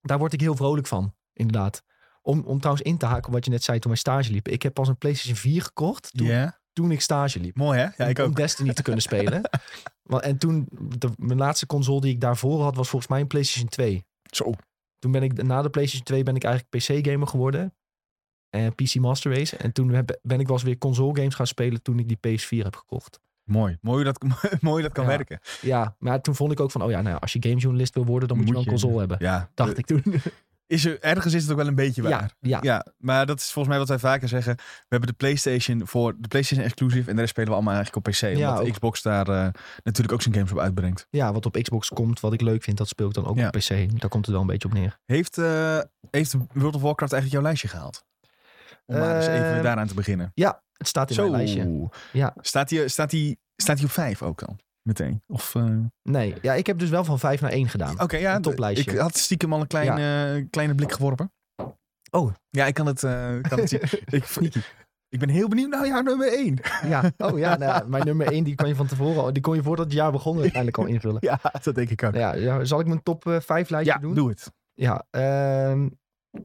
daar 0.01 0.17
word 0.17 0.33
ik 0.33 0.41
heel 0.41 0.55
vrolijk 0.55 0.87
van, 0.87 1.15
inderdaad. 1.33 1.83
Om, 2.21 2.43
om 2.45 2.57
trouwens 2.57 2.87
in 2.87 2.97
te 2.97 3.05
haken 3.05 3.31
wat 3.31 3.45
je 3.45 3.51
net 3.51 3.63
zei 3.63 3.79
toen 3.79 3.91
wij 3.91 3.99
stage 3.99 4.31
liepen. 4.31 4.53
Ik 4.53 4.63
heb 4.63 4.73
pas 4.73 4.87
een 4.87 4.97
PlayStation 4.97 5.35
4 5.37 5.61
gekocht 5.61 6.09
Ja, 6.13 6.61
toen 6.73 6.91
ik 6.91 7.01
stage 7.01 7.39
liep. 7.39 7.55
mooi 7.55 7.79
hè? 7.79 7.87
Ja, 8.03 8.09
ik 8.09 8.19
om 8.19 8.25
ook. 8.25 8.35
Destiny 8.35 8.73
te 8.73 8.81
kunnen 8.81 9.01
spelen. 9.01 9.41
En 10.03 10.37
toen, 10.37 10.67
de, 10.97 11.09
mijn 11.17 11.39
laatste 11.39 11.65
console 11.65 12.01
die 12.01 12.13
ik 12.13 12.21
daarvoor 12.21 12.61
had, 12.61 12.75
was 12.75 12.89
volgens 12.89 13.11
mij 13.11 13.19
een 13.21 13.27
PlayStation 13.27 13.69
2. 13.69 14.05
Zo. 14.31 14.51
Toen 14.99 15.11
ben 15.11 15.23
ik, 15.23 15.43
na 15.43 15.61
de 15.61 15.69
PlayStation 15.69 16.05
2 16.05 16.23
ben 16.23 16.35
ik 16.35 16.43
eigenlijk 16.43 16.77
PC-gamer 17.01 17.27
geworden. 17.27 17.73
En 18.49 18.75
PC 18.75 18.95
Master 18.95 19.33
Race. 19.33 19.57
En 19.57 19.71
toen 19.71 19.89
heb, 19.89 20.19
ben 20.21 20.39
ik 20.39 20.45
wel 20.47 20.55
eens 20.55 20.65
weer 20.65 20.77
console 20.77 21.15
games 21.15 21.35
gaan 21.35 21.47
spelen 21.47 21.81
toen 21.81 21.99
ik 21.99 22.07
die 22.07 22.17
PS4 22.39 22.63
heb 22.63 22.75
gekocht. 22.75 23.19
Mooi. 23.43 23.77
Mooi 23.81 24.03
dat, 24.03 24.25
mooi 24.61 24.83
dat 24.83 24.91
kan 24.91 25.03
Ja. 25.03 25.09
werken. 25.09 25.39
Ja, 25.61 25.95
maar 25.99 26.21
toen 26.21 26.35
vond 26.35 26.51
ik 26.51 26.59
ook 26.59 26.71
van, 26.71 26.81
oh 26.83 26.89
ja, 26.89 27.01
nou 27.01 27.13
ja, 27.13 27.19
als 27.21 27.33
je 27.33 27.41
gamejournalist 27.41 27.93
wil 27.93 28.05
worden, 28.05 28.27
dan 28.27 28.37
moet, 28.37 28.47
je 28.47 28.53
wel 28.53 28.61
een 28.61 28.67
console 28.67 28.99
hebben. 28.99 29.17
Ja. 29.19 29.49
Dacht 29.53 29.77
ik 29.77 29.85
toen. 29.85 30.03
Is 30.67 30.85
er, 30.85 30.99
ergens 31.01 31.33
is 31.33 31.41
het 31.41 31.51
ook 31.51 31.57
wel 31.57 31.67
een 31.67 31.75
beetje 31.75 32.01
waar. 32.01 32.11
ja, 32.11 32.29
ja, 32.39 32.59
Ja, 32.61 32.85
maar 32.97 33.25
dat 33.25 33.39
is 33.39 33.43
volgens 33.51 33.67
mij 33.67 33.77
wat 33.77 33.87
wij 33.87 33.99
vaker 34.11 34.27
zeggen. 34.27 34.55
We 34.55 34.85
hebben 34.87 35.09
de 35.09 35.15
PlayStation 35.15 35.87
voor 35.87 36.15
de 36.19 36.27
PlayStation 36.27 36.65
exclusive 36.65 37.09
en 37.09 37.13
de 37.15 37.19
rest 37.21 37.29
spelen 37.33 37.49
we 37.49 37.55
allemaal 37.55 37.73
eigenlijk 37.75 38.07
op 38.07 38.13
PC. 38.13 38.19
Ja, 38.37 38.49
omdat 38.49 38.65
ook. 38.65 38.71
Xbox 38.71 39.01
daar 39.01 39.27
eh, 39.27 39.47
natuurlijk 39.83 40.13
ook 40.13 40.21
zijn 40.21 40.35
games 40.35 40.51
op 40.51 40.59
uitbrengt. 40.59 41.07
ja, 41.09 41.33
wat 41.33 41.45
op 41.45 41.57
Xbox 41.61 41.89
komt, 41.89 42.19
wat 42.19 42.33
ik 42.33 42.41
leuk 42.41 42.63
vind, 42.63 42.77
dat 42.77 42.87
speel 42.87 43.07
ik 43.07 43.13
dan 43.13 43.25
ook 43.25 43.37
op 43.37 43.51
PC. 43.51 43.99
Daar 43.99 44.09
komt 44.09 44.25
het 44.25 44.33
wel 44.35 44.41
een 44.41 44.47
beetje 44.47 44.67
op 44.67 44.73
neer. 44.73 44.99
Heeft, 45.05 45.37
eh, 45.37 45.79
heeft 46.11 46.35
World 46.53 46.75
of 46.75 46.81
Warcraft 46.81 47.11
eigenlijk 47.13 47.31
jouw 47.31 47.41
lijstje 47.41 47.67
gehaald? 47.67 48.03
Om 48.85 48.97
maar 48.97 49.15
eens 49.15 49.27
even 49.27 49.53
Ehm, 49.53 49.63
daaraan 49.63 49.87
te 49.87 49.93
beginnen. 49.93 50.31
Ja, 50.33 50.61
het 50.77 50.87
staat 50.87 51.09
in 51.09 51.15
mijn 51.15 51.31
lijstje. 51.31 51.89
Ja. 52.11 52.33
Staat 52.41 52.69
hij 52.69 52.87
staat 52.87 53.09
die, 53.09 53.39
staat 53.55 53.75
die 53.77 53.85
op 53.85 53.91
vijf 53.91 54.21
ook 54.21 54.39
dan? 54.39 54.59
Meteen? 54.83 55.23
Of, 55.27 55.55
eh, 55.55 55.77
Nee, 56.03 56.35
ja, 56.41 56.53
ik 56.53 56.67
heb 56.67 56.79
dus 56.79 56.89
wel 56.89 57.03
van 57.03 57.19
5 57.19 57.41
naar 57.41 57.51
1 57.51 57.67
gedaan. 57.69 58.01
Oké, 58.01 58.17
ja. 58.17 58.35
Een 58.35 58.41
toplijstje. 58.41 58.91
Ik 58.91 58.97
had 58.97 59.17
stiekem 59.17 59.53
al 59.53 59.61
een 59.61 59.67
kleine, 59.67 60.47
kleine 60.49 60.75
blik 60.75 60.91
geworpen. 60.91 61.31
Oh. 62.11 62.31
Ja, 62.49 62.65
ik 62.65 62.73
kan 62.73 62.85
het, 62.85 63.03
eh, 63.03 63.41
kan 63.41 63.59
het 63.59 63.69
zien. 63.69 63.81
ik, 64.41 64.55
ik 65.09 65.19
ben 65.19 65.29
heel 65.29 65.47
benieuwd 65.47 65.69
naar 65.69 65.87
jouw 65.87 66.01
nummer 66.01 66.33
één. 66.33 66.59
Ja, 66.85 67.11
oh 67.31 67.37
ja, 67.37 67.57
nou, 67.57 67.71
ja, 67.71 67.83
mijn 67.87 68.05
nummer 68.05 68.31
1 68.31 68.43
die 68.43 68.55
kon 68.55 68.67
je 68.67 68.75
van 68.75 68.87
tevoren 68.87 69.23
al, 69.23 69.33
die 69.33 69.41
kon 69.41 69.55
je 69.55 69.63
voordat 69.63 69.85
het 69.85 69.93
jaar 69.93 70.11
begon 70.11 70.35
uiteindelijk 70.35 70.77
al 70.77 70.85
invullen. 70.85 71.17
Ja, 71.29 71.39
dat 71.63 71.75
denk 71.75 71.89
ik 71.89 72.03
ook. 72.03 72.13
Ja, 72.13 72.35
ja, 72.35 72.65
zal 72.65 72.79
ik 72.79 72.87
mijn 72.87 73.03
top 73.03 73.23
5 73.39 73.69
lijstje 73.69 73.93
Ja, 73.93 73.99
doen? 73.99 74.13
doe 74.15 74.29
het. 74.29 74.51
Ja, 74.73 75.05
ehm, 75.09 75.89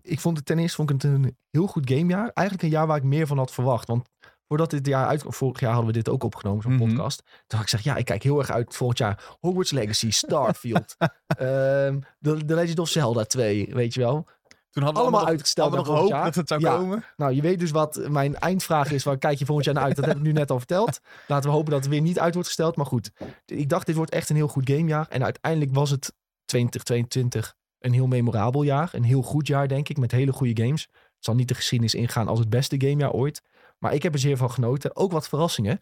ik 0.02 0.20
vond 0.20 0.36
het 0.36 0.46
ten 0.46 0.58
eerste 0.58 0.76
vond 0.76 0.90
ik 0.90 1.02
het 1.02 1.12
een 1.12 1.36
heel 1.50 1.66
goed 1.66 1.90
gamejaar. 1.90 2.30
Eigenlijk 2.34 2.62
een 2.66 2.72
jaar 2.72 2.86
waar 2.86 2.96
ik 2.96 3.02
meer 3.02 3.26
van 3.26 3.38
had 3.38 3.52
verwacht. 3.52 3.88
Want 3.88 4.08
voordat 4.48 4.70
dit 4.70 4.86
jaar 4.86 5.06
uit... 5.06 5.22
Vorig 5.26 5.60
jaar 5.60 5.72
hadden 5.72 5.86
we 5.92 5.96
dit 5.96 6.08
ook 6.08 6.22
opgenomen, 6.24 6.62
zo'n 6.62 6.72
Mhm. 6.74 6.86
podcast. 6.88 7.22
Toen 7.26 7.32
had 7.58 7.60
ik 7.60 7.64
gezegd, 7.68 7.84
ja, 7.84 7.96
ik 7.96 8.04
kijk 8.04 8.22
heel 8.22 8.38
erg 8.38 8.50
uit 8.50 8.76
volgend 8.76 8.98
jaar. 8.98 9.36
Hogwarts 9.40 9.70
Legacy, 9.70 10.10
Starfield. 10.24 10.96
ehm 11.26 11.98
The, 12.20 12.44
The 12.46 12.54
Legend 12.54 12.78
of 12.78 12.88
Zelda 12.88 13.24
2, 13.24 13.68
weet 13.72 13.94
je 13.94 14.00
wel. 14.00 14.26
Toen 14.70 14.82
hadden 14.82 15.02
we 15.02 15.08
Allemaal 15.08 15.28
uitgesteld 15.30 15.68
hadden 15.74 15.86
we 15.86 15.90
nog 15.92 16.00
volgend 16.00 16.16
hoop 16.24 16.32
jaar. 16.34 16.34
dat 16.34 16.48
het 16.48 16.48
zou 16.48 16.60
Ja. 16.60 16.76
komen. 16.78 17.04
Nou, 17.16 17.32
je 17.34 17.42
weet 17.42 17.58
dus 17.58 17.70
wat 17.70 18.00
mijn 18.08 18.36
eindvraag 18.36 18.90
is. 18.92 19.04
Waar 19.04 19.18
kijk 19.18 19.38
je 19.38 19.44
volgend 19.44 19.66
jaar 19.66 19.74
naar 19.74 19.84
uit? 19.84 19.96
Dat 19.96 20.04
heb 20.04 20.16
ik 20.16 20.22
nu 20.22 20.32
net 20.32 20.50
al 20.50 20.58
verteld. 20.58 21.00
Laten 21.26 21.50
we 21.50 21.56
hopen 21.56 21.70
dat 21.70 21.80
het 21.80 21.88
weer 21.90 22.00
niet 22.00 22.18
uit 22.18 22.32
wordt 22.32 22.48
gesteld. 22.48 22.76
Maar 22.76 22.86
goed, 22.86 23.10
ik 23.46 23.68
dacht 23.68 23.86
dit 23.86 23.96
wordt 23.96 24.10
echt 24.12 24.30
een 24.30 24.36
heel 24.36 24.48
goed 24.48 24.70
gamejaar. 24.70 25.06
En 25.08 25.24
uiteindelijk 25.24 25.74
was 25.74 25.90
het 25.90 26.12
2022 26.44 27.54
een 27.78 27.92
heel 27.92 28.06
memorabel 28.06 28.62
jaar. 28.62 28.88
Een 28.92 29.04
heel 29.04 29.22
goed 29.22 29.46
jaar, 29.46 29.68
denk 29.68 29.88
ik, 29.88 29.96
met 29.98 30.12
hele 30.12 30.32
goede 30.32 30.62
games. 30.64 30.82
Het 30.92 31.24
zal 31.24 31.34
niet 31.34 31.48
de 31.48 31.54
geschiedenis 31.54 31.94
ingaan 31.94 32.28
als 32.28 32.38
het 32.38 32.50
beste 32.50 32.74
gamejaar 32.78 33.12
ooit. 33.12 33.42
Maar 33.78 33.94
ik 33.94 34.02
heb 34.02 34.12
er 34.12 34.18
zeer 34.18 34.36
van 34.36 34.50
genoten. 34.50 34.96
Ook 34.96 35.12
wat 35.12 35.28
verrassingen. 35.28 35.80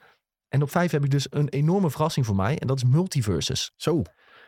En 0.49 0.63
op 0.63 0.71
vijf 0.71 0.91
heb 0.91 1.05
ik 1.05 1.11
dus 1.11 1.27
een 1.31 1.49
enorme 1.49 1.91
verrassing 1.91 2.27
voor 2.27 2.37
mij. 2.37 2.59
En 2.59 2.67
dat 2.67 2.77
is 2.77 2.85
Multiverses. 2.85 3.73
Zo. 3.77 4.03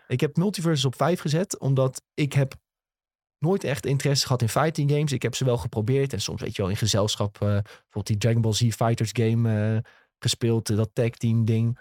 Ik 0.07 0.21
heb 0.21 0.37
Multiverses 0.37 0.85
op 0.85 0.97
5 0.97 1.21
gezet, 1.21 1.59
omdat 1.59 2.03
ik 2.15 2.33
heb 2.33 2.55
nooit 3.39 3.65
echt 3.65 3.87
interesse 3.87 4.27
gehad 4.27 4.43
in 4.43 4.49
fighting 4.49 4.91
games. 4.91 5.13
Ik 5.13 5.23
heb 5.23 5.35
ze 5.35 5.45
wel 5.45 5.57
geprobeerd 5.57 6.13
en 6.13 6.21
soms 6.21 6.41
weet 6.41 6.57
je 6.57 6.63
wel 6.63 6.71
in 6.71 6.77
gezelschap, 6.77 7.35
eh, 7.35 7.41
bijvoorbeeld 7.41 8.07
die 8.07 8.19
Dragon 8.19 8.41
Ball 8.41 8.53
Z 8.53 8.61
Fighters 8.61 9.11
game 9.13 9.75
eh, 9.75 9.91
gespeeld, 10.19 10.71
eh, 10.71 10.77
dat 10.77 10.91
tag 10.93 11.11
team 11.11 11.45
ding. 11.45 11.79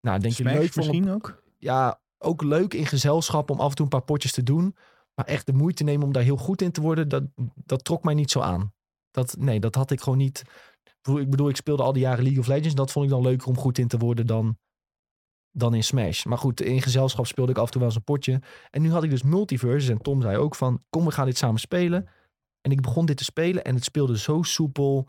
Nou, 0.00 0.18
denk 0.18 0.34
je 0.34 0.44
leuk 0.44 0.76
misschien 0.76 1.10
ook? 1.10 1.42
ja, 1.58 2.00
ook 2.18 2.42
leuk 2.42 2.74
in 2.74 2.86
gezelschap 2.86 3.50
om 3.50 3.60
af 3.60 3.68
en 3.68 3.74
toe 3.74 3.84
een 3.84 3.90
paar 3.90 4.02
potjes 4.02 4.32
te 4.32 4.42
doen. 4.42 4.76
Maar 5.14 5.26
echt 5.26 5.46
de 5.46 5.52
moeite 5.52 5.84
nemen 5.84 6.06
om 6.06 6.12
daar 6.12 6.22
heel 6.22 6.36
goed 6.36 6.62
in 6.62 6.72
te 6.72 6.80
worden, 6.80 7.08
dat, 7.08 7.22
dat 7.54 7.84
trok 7.84 8.04
mij 8.04 8.14
niet 8.14 8.30
zo 8.30 8.40
aan. 8.40 8.72
Dat, 9.10 9.36
nee, 9.38 9.60
dat 9.60 9.74
had 9.74 9.90
ik 9.90 10.00
gewoon 10.00 10.18
niet. 10.18 10.42
Ik 11.02 11.30
bedoel, 11.30 11.48
Ik 11.48 11.56
speelde 11.56 11.82
al 11.82 11.92
die 11.92 12.02
jaren 12.02 12.22
League 12.22 12.40
of 12.40 12.46
Legends. 12.46 12.74
Dat 12.74 12.90
vond 12.90 13.04
ik 13.04 13.10
dan 13.10 13.22
leuker 13.22 13.48
om 13.48 13.56
goed 13.56 13.78
in 13.78 13.88
te 13.88 13.98
worden 13.98 14.26
dan, 14.26 14.58
dan 15.50 15.74
in 15.74 15.84
Smash. 15.84 16.24
Maar 16.24 16.38
goed, 16.38 16.60
in 16.60 16.82
gezelschap 16.82 17.26
speelde 17.26 17.52
ik 17.52 17.58
af 17.58 17.64
en 17.64 17.70
toe 17.70 17.80
wel 17.80 17.88
eens 17.88 17.98
een 17.98 18.04
potje. 18.04 18.42
En 18.70 18.82
nu 18.82 18.90
had 18.90 19.04
ik 19.04 19.10
dus 19.10 19.22
multiverses. 19.22 19.90
En 19.90 20.02
Tom 20.02 20.22
zei 20.22 20.36
ook 20.36 20.54
van, 20.54 20.82
kom, 20.90 21.04
we 21.04 21.10
gaan 21.10 21.26
dit 21.26 21.38
samen 21.38 21.60
spelen. 21.60 22.08
En 22.60 22.70
ik 22.70 22.80
begon 22.80 23.06
dit 23.06 23.16
te 23.16 23.24
spelen 23.24 23.64
en 23.64 23.74
het 23.74 23.84
speelde 23.84 24.18
zo 24.18 24.42
soepel, 24.42 25.08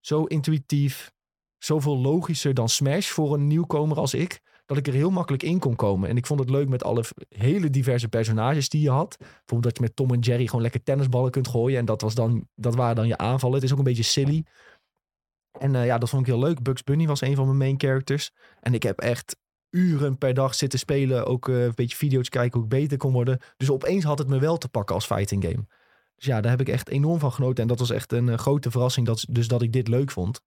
zo 0.00 0.24
intuïtief, 0.24 1.12
zoveel 1.58 1.98
logischer 1.98 2.54
dan 2.54 2.68
Smash 2.68 3.08
voor 3.08 3.34
een 3.34 3.46
nieuwkomer 3.46 3.96
als 3.96 4.14
ik 4.14 4.40
dat 4.70 4.78
ik 4.78 4.86
er 4.86 4.92
heel 4.92 5.10
makkelijk 5.10 5.42
in 5.42 5.58
kon 5.58 5.76
komen. 5.76 6.08
En 6.08 6.16
ik 6.16 6.26
vond 6.26 6.40
het 6.40 6.50
leuk 6.50 6.68
met 6.68 6.84
alle 6.84 7.04
hele 7.28 7.70
diverse 7.70 8.08
personages 8.08 8.68
die 8.68 8.80
je 8.80 8.90
had. 8.90 9.16
Bijvoorbeeld 9.18 9.62
dat 9.62 9.76
je 9.76 9.82
met 9.82 9.96
Tom 9.96 10.10
en 10.10 10.18
Jerry 10.18 10.46
gewoon 10.46 10.62
lekker 10.62 10.82
tennisballen 10.82 11.30
kunt 11.30 11.48
gooien. 11.48 11.78
En 11.78 11.84
dat, 11.84 12.00
was 12.00 12.14
dan, 12.14 12.48
dat 12.54 12.74
waren 12.74 12.96
dan 12.96 13.06
je 13.06 13.16
aanvallen. 13.16 13.54
Het 13.54 13.64
is 13.64 13.72
ook 13.72 13.78
een 13.78 13.84
beetje 13.84 14.02
silly. 14.02 14.44
En 15.58 15.74
eh, 15.74 15.86
ja, 15.86 15.98
dat 15.98 16.08
vond 16.08 16.26
ik 16.26 16.32
heel 16.32 16.42
leuk. 16.42 16.62
Bugs 16.62 16.84
Bunny 16.84 17.06
was 17.06 17.20
een 17.20 17.36
van 17.36 17.44
mijn 17.44 17.58
main 17.58 17.80
characters. 17.80 18.30
En 18.60 18.74
ik 18.74 18.82
heb 18.82 18.98
echt 18.98 19.36
uren 19.70 20.18
per 20.18 20.34
dag 20.34 20.54
zitten 20.54 20.78
spelen. 20.78 21.26
Ook 21.26 21.48
eh, 21.48 21.64
een 21.64 21.72
beetje 21.74 21.96
video's 21.96 22.28
kijken 22.28 22.52
hoe 22.52 22.62
ik 22.62 22.68
beter 22.68 22.96
kon 22.96 23.12
worden. 23.12 23.38
Dus 23.56 23.70
opeens 23.70 24.04
had 24.04 24.18
het 24.18 24.28
me 24.28 24.38
wel 24.38 24.58
te 24.58 24.68
pakken 24.68 24.94
als 24.94 25.06
fighting 25.06 25.44
game. 25.44 25.66
Dus 26.16 26.26
ja, 26.26 26.40
daar 26.40 26.50
heb 26.50 26.60
ik 26.60 26.68
echt 26.68 26.88
enorm 26.88 27.18
van 27.18 27.32
genoten. 27.32 27.62
En 27.62 27.68
dat 27.68 27.78
was 27.78 27.90
echt 27.90 28.12
een 28.12 28.28
eh, 28.28 28.38
grote 28.38 28.70
verrassing. 28.70 29.06
Dat, 29.06 29.26
dus 29.30 29.48
dat 29.48 29.62
ik 29.62 29.72
dit 29.72 29.88
leuk 29.88 30.10
vond. 30.10 30.40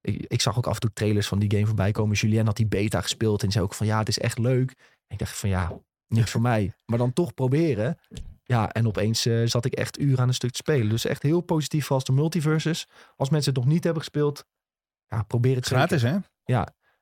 Ik, 0.00 0.24
ik 0.28 0.40
zag 0.40 0.56
ook 0.56 0.66
af 0.66 0.74
en 0.74 0.80
toe 0.80 0.92
trailers 0.92 1.28
van 1.28 1.38
die 1.38 1.50
game 1.50 1.66
voorbij 1.66 1.90
komen. 1.90 2.16
Julien 2.16 2.46
had 2.46 2.56
die 2.56 2.66
beta 2.66 3.00
gespeeld 3.00 3.42
en 3.42 3.52
zei 3.52 3.64
ook 3.64 3.74
van 3.74 3.86
ja, 3.86 3.98
het 3.98 4.08
is 4.08 4.18
echt 4.18 4.38
leuk. 4.38 4.74
Ik 5.08 5.18
dacht 5.18 5.38
van 5.38 5.48
ja, 5.48 5.80
niks 6.08 6.30
voor 6.30 6.40
mij. 6.40 6.72
Maar 6.84 6.98
dan 6.98 7.12
toch 7.12 7.34
proberen. 7.34 7.98
Ja, 8.46 8.72
en 8.72 8.86
opeens 8.86 9.26
eh, 9.26 9.42
zat 9.44 9.64
ik 9.64 9.72
echt 9.72 9.98
uren 9.98 10.18
aan 10.18 10.28
een 10.28 10.34
stuk 10.34 10.50
te 10.50 10.56
spelen. 10.56 10.88
Dus 10.88 11.04
echt 11.04 11.22
heel 11.22 11.40
positief 11.40 11.90
als 11.90 12.04
de 12.04 12.12
multiverses. 12.12 12.86
Als 13.16 13.30
mensen 13.30 13.52
het 13.52 13.62
nog 13.62 13.72
niet 13.72 13.84
hebben 13.84 14.02
gespeeld, 14.02 14.44
ja, 15.06 15.22
probeer 15.22 15.56
het 15.56 15.66
zeker. 15.66 15.86
Gratis, 15.86 16.02
hè? 16.02 16.16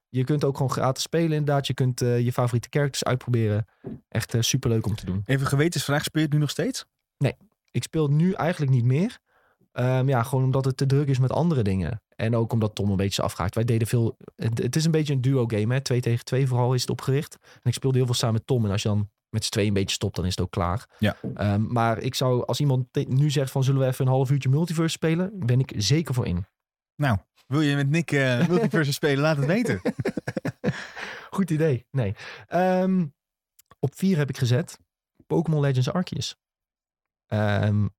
Je 0.09 0.25
kunt 0.25 0.45
ook 0.45 0.57
gewoon 0.57 0.71
gratis 0.71 1.03
spelen 1.03 1.37
inderdaad. 1.37 1.67
Je 1.67 1.75
kunt 1.75 2.01
eh, 2.01 2.21
je 2.21 2.33
favoriete 2.33 2.69
characters 2.71 3.05
uitproberen. 3.05 3.67
Echt 4.09 4.31
super 4.31 4.45
superleuk 4.45 4.87
om 4.87 4.95
te 4.95 5.07
doen. 5.07 5.23
Even 5.25 5.47
gewetensvraag, 5.47 6.05
speel 6.05 6.21
je 6.21 6.27
het 6.27 6.37
nu 6.37 6.41
nog 6.41 6.51
steeds? 6.51 6.85
Ik 7.73 7.83
speel 7.83 8.09
nu 8.09 8.33
eigenlijk 8.33 8.73
niet 8.73 8.85
meer. 8.85 9.19
Ehm, 9.73 10.09
ja, 10.09 10.23
gewoon 10.23 10.45
omdat 10.45 10.65
het 10.65 10.77
te 10.77 10.87
druk 10.87 11.09
is 11.09 11.19
met 11.19 11.33
andere 11.33 11.63
dingen. 11.63 12.03
En 12.17 12.37
ook 12.37 12.53
omdat 12.53 12.75
Tom 12.75 12.91
een 12.91 12.97
beetje 12.97 13.23
is 13.23 13.29
afgehaakt. 13.29 13.55
Wij 13.55 13.65
deden 13.65 13.89
veel... 13.89 14.17
Het, 14.37 14.59
het 14.59 14.77
is 14.77 14.85
een 14.85 14.91
beetje 14.91 15.13
een 15.13 15.21
duo 15.21 15.47
game, 15.47 15.75
hè. 15.75 15.81
Twee 15.81 16.01
tegen 16.01 16.25
twee 16.25 16.47
vooral 16.47 16.75
is 16.75 16.81
het 16.81 16.91
opgericht. 16.91 17.39
En 17.43 17.61
ik 17.63 17.75
speelde 17.75 17.97
heel 17.97 18.07
veel 18.07 18.15
samen 18.15 18.35
met 18.35 18.47
Tom. 18.47 18.65
En 18.65 18.71
als 18.71 18.83
je 18.83 18.89
dan 18.89 19.11
met 19.33 19.45
z'n 19.45 19.51
tweeën 19.51 19.69
een 19.69 19.75
beetje 19.75 19.95
stopt, 19.95 20.17
dan 20.17 20.25
is 20.25 20.31
het 20.31 20.41
ook 20.41 20.51
klaar. 20.51 20.87
Ja. 20.99 21.17
Ehm, 21.35 21.73
maar 21.73 21.99
ik 21.99 22.15
zou, 22.15 22.47
als 22.47 22.61
iemand 22.61 23.07
nu 23.09 23.31
zegt 23.31 23.51
van... 23.51 23.65
zullen 23.65 23.81
we 23.81 23.87
even 23.87 24.07
een 24.07 24.13
half 24.13 24.31
uurtje 24.31 24.49
multiverse 24.49 24.93
spelen? 24.93 25.31
Ben 25.35 25.61
ik 25.61 25.73
zeker 25.77 26.15
voor 26.15 26.27
in. 26.27 26.47
Nou, 26.97 27.19
wil 27.47 27.61
je 27.61 27.77
met 27.77 27.89
Nick 27.89 28.13
uh, 28.13 28.47
Multiverse 28.49 28.93
spelen? 28.93 29.23
Laat 29.23 29.37
het 29.37 29.47
weten. 29.47 29.81
Goed 31.31 31.51
idee. 31.51 31.87
Nee. 31.91 32.15
Ehm, 32.47 33.07
op 33.79 33.95
vier 33.95 34.17
heb 34.17 34.29
ik 34.29 34.39
gezet 34.39 34.79
Pokémon 35.27 35.61
Legends 35.61 35.91
Arceus. 35.91 36.37
Um, 37.29 37.91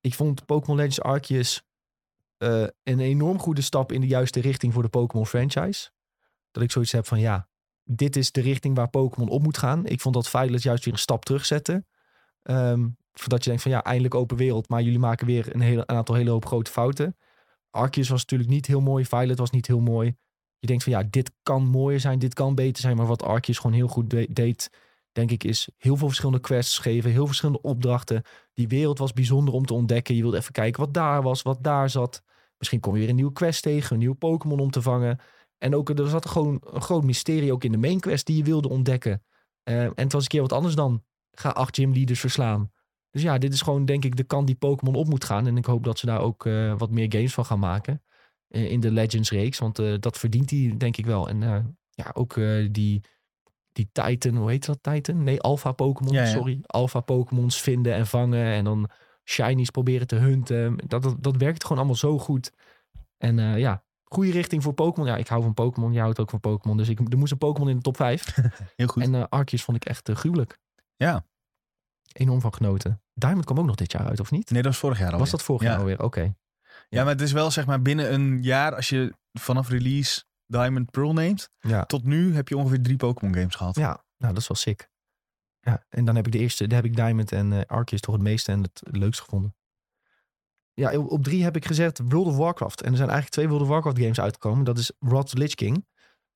ik 0.00 0.14
vond 0.14 0.46
Pokémon 0.46 0.76
Legends 0.76 1.00
Arceus 1.00 1.62
uh, 2.38 2.66
een 2.82 3.00
enorm 3.00 3.38
goede 3.38 3.62
stap 3.62 3.92
in 3.92 4.00
de 4.00 4.06
juiste 4.06 4.40
richting 4.40 4.72
voor 4.72 4.82
de 4.82 4.88
Pokémon 4.88 5.26
franchise. 5.26 5.90
Dat 6.50 6.62
ik 6.62 6.70
zoiets 6.70 6.92
heb 6.92 7.06
van 7.06 7.20
ja, 7.20 7.48
dit 7.84 8.16
is 8.16 8.32
de 8.32 8.40
richting 8.40 8.76
waar 8.76 8.88
Pokémon 8.88 9.28
op 9.28 9.42
moet 9.42 9.58
gaan. 9.58 9.86
Ik 9.86 10.00
vond 10.00 10.14
dat 10.14 10.28
Violet 10.28 10.62
juist 10.62 10.84
weer 10.84 10.94
een 10.94 11.00
stap 11.00 11.24
terugzetten. 11.24 11.86
Um, 12.42 12.96
voordat 13.12 13.42
je 13.42 13.48
denkt 13.48 13.62
van 13.62 13.72
ja, 13.72 13.82
eindelijk 13.82 14.14
open 14.14 14.36
wereld. 14.36 14.68
Maar 14.68 14.82
jullie 14.82 14.98
maken 14.98 15.26
weer 15.26 15.54
een, 15.54 15.60
hele, 15.60 15.86
aantal 15.86 16.14
hele 16.14 16.30
hoop 16.30 16.46
grote 16.46 16.70
fouten. 16.70 17.16
Arceus 17.70 18.08
was 18.08 18.20
natuurlijk 18.20 18.50
niet 18.50 18.66
heel 18.66 18.80
mooi. 18.80 19.04
Violet 19.04 19.38
was 19.38 19.50
niet 19.50 19.66
heel 19.66 19.80
mooi. 19.80 20.16
Je 20.58 20.66
denkt 20.66 20.82
van 20.82 20.92
ja, 20.92 21.02
dit 21.10 21.32
kan 21.42 21.66
mooier 21.66 22.00
zijn. 22.00 22.18
Dit 22.18 22.34
kan 22.34 22.54
beter 22.54 22.82
zijn. 22.82 22.96
Maar 22.96 23.06
wat 23.06 23.22
Arceus 23.22 23.58
gewoon 23.58 23.76
heel 23.76 23.88
goed 23.88 24.34
deed, 24.34 24.70
denk 25.12 25.30
ik, 25.30 25.44
is 25.44 25.68
heel 25.76 25.96
veel 25.96 26.06
verschillende 26.06 26.40
quests 26.40 26.78
geven. 26.78 27.10
Heel 27.10 27.26
verschillende 27.26 27.62
opdrachten. 27.62 28.22
Die 28.54 28.68
wereld 28.68 28.98
was 28.98 29.12
bijzonder 29.12 29.54
om 29.54 29.66
te 29.66 29.74
ontdekken. 29.74 30.14
Je 30.14 30.22
wilde 30.22 30.36
even 30.36 30.52
kijken 30.52 30.80
wat 30.80 30.94
daar 30.94 31.22
was, 31.22 31.42
wat 31.42 31.62
daar 31.62 31.90
zat. 31.90 32.22
Misschien 32.58 32.80
kom 32.80 32.92
je 32.94 33.00
weer 33.00 33.08
een 33.08 33.14
nieuwe 33.14 33.32
quest 33.32 33.62
tegen, 33.62 33.92
een 33.92 33.98
nieuw 33.98 34.14
Pokémon 34.14 34.60
om 34.60 34.70
te 34.70 34.82
vangen. 34.82 35.20
En 35.62 35.74
ook 35.74 35.90
er 35.90 36.08
zat 36.08 36.28
gewoon 36.28 36.62
een 36.64 36.80
groot 36.80 37.04
mysterie 37.04 37.52
ook 37.52 37.64
in 37.64 37.72
de 37.72 37.78
main 37.78 38.00
quest 38.00 38.26
die 38.26 38.36
je 38.36 38.42
wilde 38.42 38.68
ontdekken. 38.68 39.22
Uh, 39.64 39.82
en 39.84 39.92
het 39.94 40.12
was 40.12 40.22
een 40.22 40.28
keer 40.28 40.40
wat 40.40 40.52
anders 40.52 40.74
dan 40.74 41.04
ga 41.30 41.48
acht 41.48 41.76
gym 41.76 41.92
leaders 41.92 42.20
verslaan. 42.20 42.72
Dus 43.10 43.22
ja, 43.22 43.38
dit 43.38 43.52
is 43.52 43.62
gewoon 43.62 43.84
denk 43.84 44.04
ik 44.04 44.16
de 44.16 44.24
kant 44.24 44.46
die 44.46 44.56
Pokémon 44.56 44.94
op 44.94 45.08
moet 45.08 45.24
gaan. 45.24 45.46
En 45.46 45.56
ik 45.56 45.64
hoop 45.64 45.84
dat 45.84 45.98
ze 45.98 46.06
daar 46.06 46.20
ook 46.20 46.44
uh, 46.44 46.74
wat 46.78 46.90
meer 46.90 47.06
games 47.08 47.34
van 47.34 47.44
gaan 47.44 47.58
maken. 47.58 48.02
Uh, 48.48 48.70
in 48.70 48.80
de 48.80 48.90
Legends 48.90 49.30
reeks. 49.30 49.58
Want 49.58 49.76
dat 50.02 50.18
verdient 50.18 50.50
hij 50.50 50.74
denk 50.78 50.96
ik 50.96 51.06
wel. 51.06 51.28
En 51.28 51.40
ja, 51.90 52.10
ook 52.12 52.34
die, 52.70 53.00
die 53.72 53.88
Titan, 53.92 54.36
hoe 54.36 54.50
heet 54.50 54.66
dat 54.66 54.78
Titan? 54.82 55.22
Nee, 55.22 55.40
Alpha 55.40 55.72
Pokémon, 55.72 56.12
ja, 56.12 56.22
ja. 56.22 56.28
sorry. 56.28 56.60
Alpha 56.62 57.00
Pokémons 57.00 57.60
vinden 57.60 57.94
en 57.94 58.06
vangen. 58.06 58.44
En 58.44 58.64
dan 58.64 58.90
shinies 59.24 59.70
proberen 59.70 60.06
te 60.06 60.16
hunten. 60.16 60.76
Dat, 60.86 61.02
dat, 61.02 61.16
dat 61.20 61.36
werkt 61.36 61.62
gewoon 61.62 61.78
allemaal 61.78 61.96
zo 61.96 62.18
goed. 62.18 62.52
En 63.18 63.58
ja, 63.58 63.84
goede 64.12 64.30
richting 64.30 64.62
voor 64.62 64.72
Pokémon. 64.72 65.08
Ja, 65.08 65.16
ik 65.16 65.28
hou 65.28 65.42
van 65.42 65.54
Pokémon. 65.54 65.92
Jij 65.92 66.02
houdt 66.02 66.20
ook 66.20 66.30
van 66.30 66.40
Pokémon. 66.40 66.76
Dus 66.76 66.88
ik, 66.88 67.12
er 67.12 67.18
moest 67.18 67.32
een 67.32 67.38
Pokémon 67.38 67.68
in 67.68 67.76
de 67.76 67.82
top 67.82 67.96
5. 67.96 68.36
Heel 68.76 68.86
goed. 68.86 69.02
En 69.02 69.14
uh, 69.14 69.24
Arceus 69.28 69.62
vond 69.62 69.76
ik 69.76 69.84
echt 69.84 70.08
uh, 70.08 70.16
gruwelijk. 70.16 70.58
Ja. 70.96 71.24
Enorm 72.12 72.40
van 72.40 72.54
genoten. 72.54 73.02
Diamond 73.14 73.44
kwam 73.44 73.58
ook 73.58 73.66
nog 73.66 73.74
dit 73.74 73.92
jaar 73.92 74.06
uit, 74.06 74.20
of 74.20 74.30
niet? 74.30 74.50
Nee, 74.50 74.62
dat 74.62 74.72
was 74.72 74.80
vorig 74.80 74.96
jaar 74.96 75.06
alweer. 75.06 75.20
Was 75.20 75.30
dat 75.30 75.42
vorig 75.42 75.62
ja. 75.62 75.68
jaar 75.68 75.78
alweer? 75.78 75.94
Oké. 75.94 76.04
Okay. 76.04 76.34
Ja. 76.88 77.02
maar 77.02 77.12
het 77.12 77.20
is 77.20 77.32
wel 77.32 77.50
zeg 77.50 77.66
maar 77.66 77.82
binnen 77.82 78.12
een 78.12 78.42
jaar, 78.42 78.74
als 78.74 78.88
je 78.88 79.14
vanaf 79.32 79.68
release 79.68 80.24
Diamond 80.46 80.90
Pearl 80.90 81.12
neemt, 81.12 81.50
ja. 81.58 81.84
tot 81.84 82.04
nu 82.04 82.34
heb 82.34 82.48
je 82.48 82.56
ongeveer 82.56 82.82
drie 82.82 82.96
Pokémon 82.96 83.34
games 83.34 83.54
gehad. 83.54 83.76
Ja, 83.76 84.04
nou 84.16 84.32
dat 84.32 84.42
is 84.42 84.48
wel 84.48 84.56
sick. 84.56 84.90
Ja, 85.60 85.84
en 85.88 86.04
dan 86.04 86.16
heb 86.16 86.26
ik 86.26 86.32
de 86.32 86.38
eerste, 86.38 86.66
daar 86.66 86.82
heb 86.82 86.90
ik 86.90 86.96
Diamond 86.96 87.32
en 87.32 87.52
uh, 87.52 87.60
Arceus 87.66 88.00
toch 88.00 88.14
het 88.14 88.22
meeste 88.22 88.52
en 88.52 88.62
het 88.62 88.82
leukst 88.90 89.20
gevonden. 89.20 89.54
Ja, 90.74 90.98
op 90.98 91.22
drie 91.22 91.42
heb 91.42 91.56
ik 91.56 91.64
gezet 91.64 92.00
World 92.08 92.26
of 92.26 92.36
Warcraft. 92.36 92.82
En 92.82 92.90
er 92.90 92.96
zijn 92.96 93.08
eigenlijk 93.08 93.30
twee 93.30 93.48
World 93.48 93.62
of 93.62 93.68
Warcraft 93.68 93.98
games 93.98 94.20
uitgekomen. 94.20 94.64
Dat 94.64 94.78
is 94.78 94.92
Rod 94.98 95.38
Lich 95.38 95.54
King. 95.54 95.86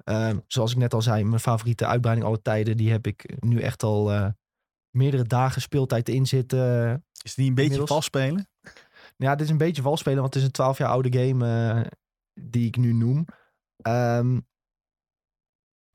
Uh, 0.05 0.31
zoals 0.47 0.73
ik 0.73 0.76
net 0.76 0.95
al 0.95 1.02
zei, 1.02 1.25
mijn 1.25 1.40
favoriete 1.40 1.87
uitbreiding 1.87 2.28
alle 2.28 2.43
tijden. 2.43 2.76
Die 2.76 2.90
heb 2.90 3.07
ik 3.07 3.35
nu 3.40 3.61
echt 3.61 3.83
al 3.83 4.12
uh, 4.12 4.28
meerdere 4.90 5.23
dagen 5.23 5.61
speeltijd 5.61 6.09
in 6.09 6.26
zitten. 6.26 7.05
Is 7.23 7.35
die 7.35 7.49
een 7.49 7.55
beetje 7.55 7.87
vals 7.87 8.05
spelen? 8.05 8.49
Ja, 9.16 9.35
dit 9.35 9.45
is 9.45 9.50
een 9.50 9.59
beetje 9.59 9.83
vals 9.83 10.00
spelen, 10.00 10.21
want 10.21 10.35
het 10.35 10.43
is 10.43 10.49
een 10.49 10.55
12 10.55 10.78
jaar 10.78 10.88
oude 10.88 11.19
game 11.19 11.75
uh, 11.75 11.87
die 12.40 12.66
ik 12.66 12.76
nu 12.76 12.93
noem. 12.93 13.26
Um, 13.83 14.47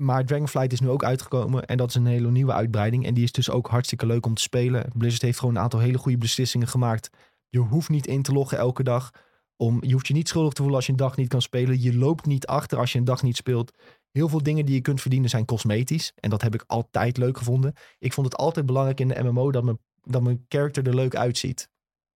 maar 0.01 0.25
Dragonflight 0.25 0.71
is 0.71 0.79
nu 0.79 0.89
ook 0.89 1.03
uitgekomen 1.03 1.65
en 1.65 1.77
dat 1.77 1.89
is 1.89 1.95
een 1.95 2.05
hele 2.05 2.31
nieuwe 2.31 2.53
uitbreiding. 2.53 3.05
En 3.05 3.13
die 3.13 3.23
is 3.23 3.31
dus 3.31 3.49
ook 3.49 3.67
hartstikke 3.67 4.05
leuk 4.05 4.25
om 4.25 4.33
te 4.33 4.41
spelen. 4.41 4.91
Blizzard 4.95 5.21
heeft 5.21 5.39
gewoon 5.39 5.55
een 5.55 5.61
aantal 5.61 5.79
hele 5.79 5.97
goede 5.97 6.17
beslissingen 6.17 6.67
gemaakt. 6.67 7.09
Je 7.51 7.59
hoeft 7.59 7.89
niet 7.89 8.07
in 8.07 8.21
te 8.21 8.31
loggen 8.31 8.57
elke 8.57 8.83
dag. 8.83 9.09
Om, 9.55 9.83
je 9.83 9.93
hoeft 9.93 10.07
je 10.07 10.13
niet 10.13 10.27
schuldig 10.27 10.53
te 10.53 10.57
voelen 10.57 10.75
als 10.75 10.85
je 10.85 10.91
een 10.91 10.97
dag 10.97 11.17
niet 11.17 11.27
kan 11.27 11.41
spelen. 11.41 11.81
Je 11.81 11.95
loopt 11.97 12.25
niet 12.25 12.47
achter 12.47 12.77
als 12.77 12.91
je 12.91 12.97
een 12.97 13.05
dag 13.05 13.23
niet 13.23 13.35
speelt. 13.35 13.71
Heel 14.11 14.29
veel 14.29 14.43
dingen 14.43 14.65
die 14.65 14.75
je 14.75 14.81
kunt 14.81 15.01
verdienen 15.01 15.29
zijn 15.29 15.45
cosmetisch. 15.45 16.11
En 16.15 16.29
dat 16.29 16.41
heb 16.41 16.53
ik 16.53 16.63
altijd 16.67 17.17
leuk 17.17 17.37
gevonden. 17.37 17.73
Ik 17.99 18.13
vond 18.13 18.27
het 18.27 18.37
altijd 18.37 18.65
belangrijk 18.65 18.99
in 18.99 19.07
de 19.07 19.23
MMO 19.23 19.51
dat 19.51 19.63
mijn, 19.63 19.79
dat 20.01 20.21
mijn 20.21 20.45
character 20.47 20.87
er 20.87 20.95
leuk 20.95 21.15
uitziet. 21.15 21.69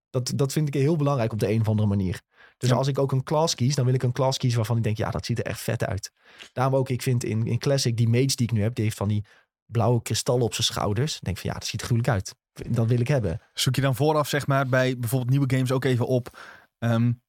Dat, 0.10 0.32
dat 0.36 0.52
vind 0.52 0.68
ik 0.68 0.74
heel 0.74 0.96
belangrijk 0.96 1.34
op 1.34 1.40
de 1.40 1.52
een 1.52 1.62
of 1.62 1.68
andere 1.68 1.88
manier. 1.88 2.22
Dus 2.58 2.70
ja. 2.70 2.76
als 2.76 2.88
ik 2.88 3.00
ook 3.00 3.12
een 3.12 3.24
class 3.24 3.56
kies, 3.56 3.76
dan 3.76 3.86
wil 3.86 3.94
ik 3.94 4.04
een 4.04 4.12
class 4.12 4.38
kiezen 4.38 4.58
waarvan 4.58 4.78
ik 4.78 4.84
denk, 4.84 4.98
ja, 4.98 5.12
dat 5.12 5.26
ziet 5.26 5.40
er 5.40 5.46
echt 5.46 5.62
vet 5.62 5.86
uit. 5.86 6.12
Daarom 6.54 6.76
ook, 6.76 6.90
ik 6.90 7.02
vind 7.02 7.24
in, 7.24 7.46
in 7.46 7.58
Classic, 7.58 7.98
die 7.98 8.10
mage 8.10 8.36
die 8.36 8.48
ik 8.48 8.52
nu 8.52 8.62
heb, 8.62 8.76
die 8.76 8.84
heeft 8.84 8.98
van 8.98 9.08
die 9.08 9.26
blauwe 9.66 10.02
kristallen 10.02 10.44
op 10.44 10.54
zijn 10.54 10.68
schouders. 10.68 11.16
Ik 11.16 11.24
denk 11.24 11.38
van, 11.38 11.50
ja, 11.50 11.56
dat 11.56 11.68
ziet 11.68 11.80
er 11.80 11.86
gruwelijk 11.86 12.14
uit. 12.14 12.36
Dat 12.70 12.88
wil 12.88 13.00
ik 13.00 13.08
hebben. 13.08 13.42
Zoek 13.54 13.76
je 13.76 13.82
dan 13.82 13.96
vooraf, 13.96 14.30
zeg 14.30 14.48
maar, 14.48 14.68
bij 14.68 14.98
bijvoorbeeld 14.98 15.32
nieuwe 15.32 15.56
games 15.56 15.72
ook 15.72 15.84
even 15.84 16.08
op 16.08 16.40
um, 16.80 17.22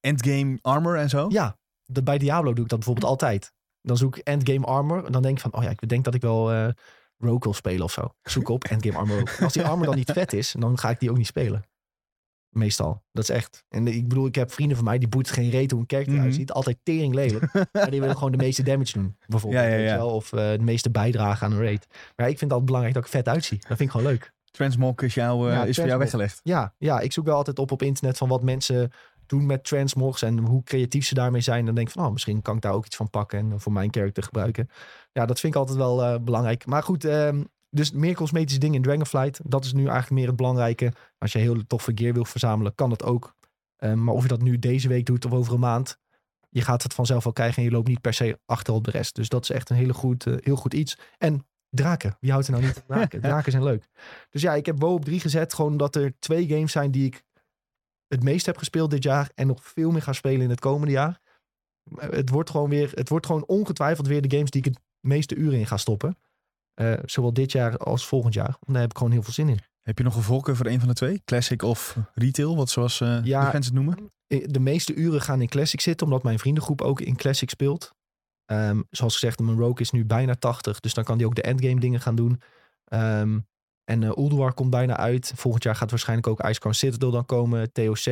endgame 0.00 0.58
armor 0.62 0.96
en 0.96 1.08
zo? 1.08 1.26
Ja, 1.28 1.58
dat, 1.86 2.04
bij 2.04 2.18
Diablo 2.18 2.52
doe 2.52 2.64
ik 2.64 2.70
dat 2.70 2.78
bijvoorbeeld 2.78 3.10
altijd. 3.10 3.52
Dan 3.80 3.96
zoek 3.96 4.16
ik 4.16 4.26
endgame 4.26 4.66
armor 4.66 5.04
en 5.04 5.12
dan 5.12 5.22
denk 5.22 5.36
ik 5.36 5.42
van, 5.42 5.54
oh 5.54 5.62
ja, 5.62 5.70
ik 5.70 5.88
denk 5.88 6.04
dat 6.04 6.14
ik 6.14 6.20
wel 6.20 6.52
uh, 6.52 6.68
Rogue 7.18 7.38
wil 7.40 7.54
spelen 7.54 7.84
of 7.84 7.92
zo. 7.92 8.14
Zoek 8.22 8.48
op 8.48 8.64
endgame 8.64 8.98
armor. 8.98 9.36
Als 9.40 9.52
die 9.52 9.64
armor 9.64 9.86
dan 9.86 9.94
niet 9.94 10.12
vet 10.12 10.32
is, 10.32 10.54
dan 10.58 10.78
ga 10.78 10.90
ik 10.90 11.00
die 11.00 11.10
ook 11.10 11.16
niet 11.16 11.26
spelen. 11.26 11.64
Meestal. 12.48 13.02
Dat 13.12 13.22
is 13.22 13.28
echt. 13.28 13.64
En 13.68 13.86
ik 13.86 14.08
bedoel, 14.08 14.26
ik 14.26 14.34
heb 14.34 14.52
vrienden 14.52 14.76
van 14.76 14.86
mij 14.86 14.98
die 14.98 15.08
boet 15.08 15.30
geen 15.30 15.50
reet 15.50 15.70
hoe 15.70 15.80
een 15.80 15.86
kerk 15.86 16.06
eruit 16.06 16.24
mm. 16.24 16.32
ziet. 16.32 16.52
Altijd 16.52 16.78
tering 16.82 17.14
lelijk. 17.14 17.52
maar 17.72 17.90
die 17.90 18.00
willen 18.00 18.16
gewoon 18.16 18.32
de 18.32 18.38
meeste 18.38 18.62
damage 18.62 18.92
doen. 18.92 19.16
Bijvoorbeeld. 19.26 19.62
Ja, 19.62 19.68
ja, 19.68 19.76
ja. 19.76 20.04
Of 20.04 20.32
uh, 20.32 20.50
de 20.50 20.58
meeste 20.62 20.90
bijdrage 20.90 21.44
aan 21.44 21.52
een 21.52 21.62
raid. 21.62 21.86
Maar 21.90 22.28
ik 22.28 22.38
vind 22.38 22.40
het 22.40 22.50
altijd 22.50 22.64
belangrijk 22.64 22.94
dat 22.94 23.04
ik 23.04 23.10
vet 23.10 23.28
uitzie. 23.28 23.58
Dat 23.58 23.66
vind 23.66 23.80
ik 23.80 23.90
gewoon 23.90 24.06
leuk. 24.06 24.32
Transmog 24.52 25.02
is, 25.02 25.14
jou, 25.14 25.50
ja, 25.50 25.64
is 25.64 25.76
voor 25.76 25.86
jou 25.86 25.98
weggelegd. 25.98 26.40
Ja, 26.42 26.74
ja, 26.78 27.00
ik 27.00 27.12
zoek 27.12 27.24
wel 27.24 27.36
altijd 27.36 27.58
op 27.58 27.70
op 27.70 27.82
internet 27.82 28.18
van 28.18 28.28
wat 28.28 28.42
mensen 28.42 28.92
doen 29.26 29.46
met 29.46 29.64
transmogs 29.64 30.22
en 30.22 30.38
hoe 30.38 30.62
creatief 30.62 31.06
ze 31.06 31.14
daarmee 31.14 31.40
zijn. 31.40 31.64
Dan 31.64 31.74
denk 31.74 31.86
ik 31.86 31.92
van, 31.92 32.04
oh, 32.04 32.12
misschien 32.12 32.42
kan 32.42 32.56
ik 32.56 32.62
daar 32.62 32.72
ook 32.72 32.86
iets 32.86 32.96
van 32.96 33.10
pakken 33.10 33.38
en 33.38 33.60
voor 33.60 33.72
mijn 33.72 33.92
character 33.92 34.22
gebruiken. 34.22 34.68
Ja, 35.12 35.26
dat 35.26 35.40
vind 35.40 35.54
ik 35.54 35.60
altijd 35.60 35.78
wel 35.78 36.02
uh, 36.02 36.18
belangrijk. 36.20 36.66
Maar 36.66 36.82
goed, 36.82 37.04
um, 37.04 37.48
dus 37.70 37.92
meer 37.92 38.14
cosmetische 38.14 38.60
dingen 38.60 38.76
in 38.76 38.82
Dragonflight. 38.82 39.40
Dat 39.44 39.64
is 39.64 39.72
nu 39.72 39.82
eigenlijk 39.82 40.10
meer 40.10 40.26
het 40.26 40.36
belangrijke. 40.36 40.92
Als 41.18 41.32
je 41.32 41.38
heel 41.38 41.66
toffe 41.66 41.92
gear 41.94 42.12
wil 42.12 42.24
verzamelen, 42.24 42.74
kan 42.74 42.90
dat 42.90 43.04
ook. 43.04 43.34
Um, 43.78 44.04
maar 44.04 44.14
of 44.14 44.22
je 44.22 44.28
dat 44.28 44.42
nu 44.42 44.58
deze 44.58 44.88
week 44.88 45.06
doet 45.06 45.24
of 45.24 45.32
over 45.32 45.52
een 45.52 45.60
maand, 45.60 45.98
je 46.48 46.60
gaat 46.60 46.82
het 46.82 46.94
vanzelf 46.94 47.24
wel 47.24 47.32
krijgen 47.32 47.56
en 47.56 47.64
je 47.64 47.70
loopt 47.70 47.88
niet 47.88 48.00
per 48.00 48.14
se 48.14 48.38
achter 48.46 48.74
op 48.74 48.84
de 48.84 48.90
rest. 48.90 49.14
Dus 49.14 49.28
dat 49.28 49.42
is 49.42 49.50
echt 49.50 49.70
een 49.70 49.76
hele 49.76 49.94
goed, 49.94 50.26
uh, 50.26 50.34
heel 50.38 50.56
goed 50.56 50.74
iets. 50.74 50.98
En 51.18 51.46
draken. 51.72 52.16
Wie 52.20 52.30
houdt 52.30 52.46
er 52.46 52.52
nou 52.52 52.64
niet 52.64 52.72
van 52.72 52.82
draken? 52.96 53.20
Draken 53.20 53.52
zijn 53.52 53.64
leuk. 53.64 53.88
Dus 54.30 54.42
ja, 54.42 54.54
ik 54.54 54.66
heb 54.66 54.80
WoW 54.80 54.94
op 54.94 55.04
3 55.04 55.20
gezet. 55.20 55.54
Gewoon 55.54 55.70
omdat 55.70 55.96
er 55.96 56.14
twee 56.18 56.48
games 56.48 56.72
zijn 56.72 56.90
die 56.90 57.06
ik 57.06 57.22
het 58.08 58.22
meest 58.22 58.46
heb 58.46 58.56
gespeeld 58.56 58.90
dit 58.90 59.02
jaar. 59.02 59.30
En 59.34 59.46
nog 59.46 59.64
veel 59.64 59.90
meer 59.90 60.02
ga 60.02 60.12
spelen 60.12 60.40
in 60.40 60.50
het 60.50 60.60
komende 60.60 60.92
jaar. 60.92 61.20
Het 61.98 62.28
wordt 62.28 62.50
gewoon 62.50 62.68
weer, 62.68 62.90
het 62.94 63.08
wordt 63.08 63.26
gewoon 63.26 63.46
ongetwijfeld 63.46 64.06
weer 64.06 64.22
de 64.22 64.36
games 64.36 64.50
die 64.50 64.64
ik 64.64 64.74
het 64.74 64.80
meeste 65.00 65.34
uren 65.34 65.58
in 65.58 65.66
ga 65.66 65.76
stoppen. 65.76 66.16
Uh, 66.80 66.94
zowel 67.04 67.32
dit 67.32 67.52
jaar 67.52 67.76
als 67.76 68.06
volgend 68.06 68.34
jaar. 68.34 68.56
Want 68.60 68.66
daar 68.66 68.80
heb 68.80 68.90
ik 68.90 68.96
gewoon 68.96 69.12
heel 69.12 69.22
veel 69.22 69.32
zin 69.32 69.48
in. 69.48 69.58
Heb 69.82 69.98
je 69.98 70.04
nog 70.04 70.16
een 70.16 70.22
voorkeur 70.22 70.56
voor 70.56 70.66
een 70.66 70.78
van 70.78 70.88
de 70.88 70.94
twee? 70.94 71.22
Classic 71.24 71.62
of 71.62 71.96
retail, 72.14 72.56
wat 72.56 72.70
zoals 72.70 73.00
uh, 73.00 73.18
ja, 73.24 73.44
de 73.44 73.52
mensen 73.52 73.74
het 73.74 73.84
noemen? 73.84 74.12
De 74.26 74.60
meeste 74.60 74.94
uren 74.94 75.20
gaan 75.20 75.40
in 75.40 75.48
Classic 75.48 75.80
zitten, 75.80 76.06
omdat 76.06 76.22
mijn 76.22 76.38
vriendengroep 76.38 76.80
ook 76.80 77.00
in 77.00 77.16
Classic 77.16 77.50
speelt. 77.50 77.94
Um, 78.52 78.86
zoals 78.90 79.12
gezegd, 79.12 79.38
mijn 79.38 79.58
Rogue 79.58 79.80
is 79.80 79.90
nu 79.90 80.04
bijna 80.04 80.34
80, 80.34 80.80
dus 80.80 80.94
dan 80.94 81.04
kan 81.04 81.18
die 81.18 81.26
ook 81.26 81.34
de 81.34 81.42
endgame 81.42 81.80
dingen 81.80 82.00
gaan 82.00 82.14
doen. 82.14 82.40
Um, 82.88 83.46
en 83.84 84.02
uh, 84.02 84.10
Ulduar 84.16 84.52
komt 84.54 84.70
bijna 84.70 84.96
uit. 84.96 85.32
Volgend 85.34 85.62
jaar 85.62 85.76
gaat 85.76 85.90
waarschijnlijk 85.90 86.28
ook 86.28 86.42
Icecrown 86.42 86.74
Citadel 86.74 87.10
dan 87.10 87.26
komen, 87.26 87.72
TOC. 87.72 88.04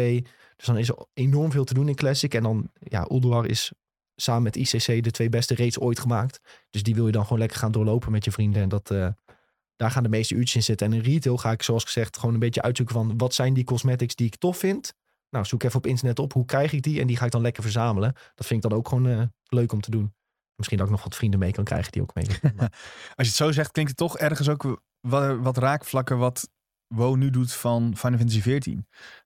Dus 0.57 0.67
dan 0.67 0.79
is 0.79 0.89
er 0.89 1.07
enorm 1.15 1.51
veel 1.51 1.65
te 1.65 1.75
doen 1.75 1.89
in 1.89 1.95
Classic. 1.95 2.35
En 2.35 2.43
dan, 2.43 2.71
ja, 2.79 3.07
Ulduar 3.11 3.47
is 3.47 3.73
samen 4.17 4.43
met 4.43 4.57
ICC 4.57 5.03
de 5.05 5.11
twee 5.11 5.29
beste 5.29 5.55
raids 5.55 5.79
ooit 5.79 5.99
gemaakt. 5.99 6.41
Dus 6.71 6.83
die 6.83 6.95
wil 6.95 7.07
je 7.07 7.13
dan 7.13 7.23
gewoon 7.23 7.39
lekker 7.39 7.59
gaan 7.59 7.73
doorlopen 7.73 8.13
met 8.13 8.25
je 8.25 8.33
vrienden. 8.33 8.63
En 8.63 8.69
dat, 8.69 8.91
uh, 8.91 9.09
daar 9.77 9.91
gaan 9.91 10.03
de 10.03 10.09
meeste 10.09 10.35
uurtjes 10.35 10.55
in 10.55 10.63
zitten. 10.63 10.87
En 10.87 10.93
in 10.93 11.01
retail 11.01 11.37
ga 11.37 11.51
ik, 11.51 11.63
zoals 11.63 11.85
gezegd, 11.85 12.19
gewoon 12.19 12.35
een 12.35 12.41
beetje 12.41 12.63
uitzoeken 12.63 12.95
van 12.95 13.19
wat 13.19 13.35
zijn 13.35 13.55
die 13.55 13.65
cosmetics 13.65 14.15
die 14.15 14.27
ik 14.27 14.37
tof 14.37 14.59
vind. 14.59 14.95
Nou, 15.31 15.45
zoek 15.45 15.63
even 15.63 15.77
op 15.77 15.87
internet 15.87 16.19
op. 16.19 16.33
Hoe 16.33 16.45
krijg 16.45 16.73
ik 16.73 16.83
die? 16.83 17.01
En 17.01 17.07
die 17.07 17.17
ga 17.17 17.25
ik 17.25 17.31
dan 17.31 17.43
lekker 17.43 17.63
verzamelen. 17.63 18.13
Dat 18.35 18.47
vind 18.47 18.65
ik 18.65 18.71
dan 18.71 18.79
ook 18.79 18.89
gewoon 18.89 19.07
uh, 19.07 19.23
leuk 19.49 19.73
om 19.73 19.81
te 19.81 19.91
doen. 19.91 20.15
Misschien 20.61 20.79
dat 20.79 20.87
ik 20.87 20.93
nog 20.93 21.02
wat 21.05 21.14
vrienden 21.17 21.38
mee 21.40 21.52
kan 21.52 21.64
krijgen 21.64 21.93
die 21.93 22.02
ook 22.02 22.14
mee. 22.14 22.26
Als 22.29 22.38
je 23.17 23.25
het 23.25 23.35
zo 23.35 23.52
zegt, 23.52 23.71
klinkt 23.73 23.90
het 23.90 24.00
toch 24.00 24.19
ergens 24.19 24.49
ook 24.49 24.81
wat, 25.00 25.38
wat 25.38 25.57
raakvlakken 25.57 26.19
wat 26.19 26.49
WoW 26.95 27.17
nu 27.17 27.31
doet 27.31 27.52
van 27.52 27.97
Final 27.97 28.19
Fantasy 28.19 28.40
XIV. 28.40 28.76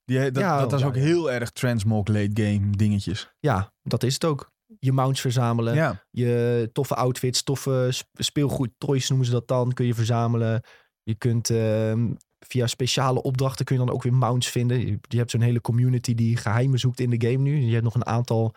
Die, 0.04 0.18
dat, 0.30 0.36
Ja, 0.42 0.60
dat 0.60 0.72
is 0.72 0.80
ja, 0.80 0.86
ook 0.86 0.94
ja. 0.94 1.00
heel 1.00 1.30
erg 1.32 1.50
transmog 1.50 2.06
late 2.06 2.42
game 2.42 2.70
dingetjes. 2.70 3.34
Ja, 3.40 3.72
dat 3.82 4.02
is 4.02 4.14
het 4.14 4.24
ook. 4.24 4.52
Je 4.78 4.92
mounts 4.92 5.20
verzamelen. 5.20 5.74
Ja, 5.74 6.04
Je 6.10 6.70
toffe 6.72 6.94
outfits, 6.94 7.42
toffe 7.42 7.88
sp- 7.90 8.08
speelgoed, 8.12 8.70
toys 8.78 9.08
noemen 9.08 9.26
ze 9.26 9.32
dat 9.32 9.48
dan, 9.48 9.72
kun 9.72 9.86
je 9.86 9.94
verzamelen. 9.94 10.62
Je 11.02 11.14
kunt 11.14 11.50
ehm, 11.50 12.12
via 12.38 12.66
speciale 12.66 13.22
opdrachten 13.22 13.64
kun 13.64 13.78
je 13.78 13.84
dan 13.84 13.94
ook 13.94 14.02
weer 14.02 14.14
mounts 14.14 14.48
vinden. 14.48 14.80
Je, 14.86 14.98
je 15.08 15.16
hebt 15.16 15.30
zo'n 15.30 15.40
hele 15.40 15.60
community 15.60 16.14
die 16.14 16.36
geheimen 16.36 16.78
zoekt 16.78 17.00
in 17.00 17.10
de 17.10 17.26
game 17.30 17.42
nu. 17.42 17.60
Je 17.60 17.72
hebt 17.72 17.84
nog 17.84 17.94
een 17.94 18.06
aantal 18.06 18.54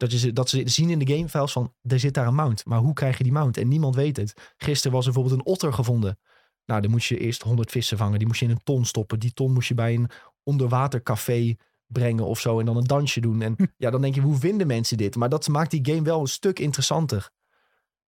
dat, 0.00 0.12
je, 0.12 0.18
ze- 0.18 0.32
dat 0.32 0.48
ze 0.48 0.62
zien 0.68 0.90
in 0.90 0.98
de 0.98 1.14
gamefiles 1.14 1.52
van, 1.52 1.74
er 1.82 1.98
zit 2.00 2.14
daar 2.14 2.26
een 2.26 2.34
mount. 2.34 2.64
Maar 2.64 2.78
hoe 2.78 2.92
krijg 2.92 3.16
je 3.18 3.22
die 3.24 3.32
mount? 3.32 3.56
En 3.56 3.68
niemand 3.68 3.94
weet 3.94 4.16
het. 4.16 4.52
Gisteren 4.56 4.96
was 4.96 5.06
er 5.06 5.12
bijvoorbeeld 5.12 5.40
een 5.40 5.52
otter 5.52 5.72
gevonden. 5.72 6.18
Nou, 6.64 6.80
dan 6.80 6.90
moest 6.90 7.08
je 7.08 7.18
eerst 7.18 7.42
100 7.42 7.70
vissen 7.70 7.96
vangen. 7.98 8.18
Die 8.18 8.26
moest 8.26 8.40
je 8.40 8.46
in 8.46 8.50
een 8.50 8.62
ton 8.62 8.84
stoppen. 8.84 9.18
Die 9.20 9.32
ton 9.32 9.52
moest 9.52 9.68
je 9.68 9.74
bij 9.74 9.94
een 9.94 10.10
onderwatercafé 10.42 11.54
brengen 11.86 12.24
of 12.26 12.40
zo. 12.40 12.58
En 12.60 12.66
dan 12.66 12.76
een 12.76 12.84
dansje 12.86 13.20
doen. 13.20 13.42
En 13.42 13.56
ja, 13.76 13.90
dan 13.90 14.00
denk 14.00 14.14
je, 14.14 14.20
hoe 14.20 14.36
vinden 14.38 14.66
mensen 14.66 14.96
dit? 14.96 15.16
Maar 15.16 15.28
dat 15.28 15.48
maakt 15.48 15.70
die 15.70 15.86
game 15.86 16.02
wel 16.02 16.20
een 16.20 16.26
stuk 16.26 16.58
interessanter. 16.58 17.30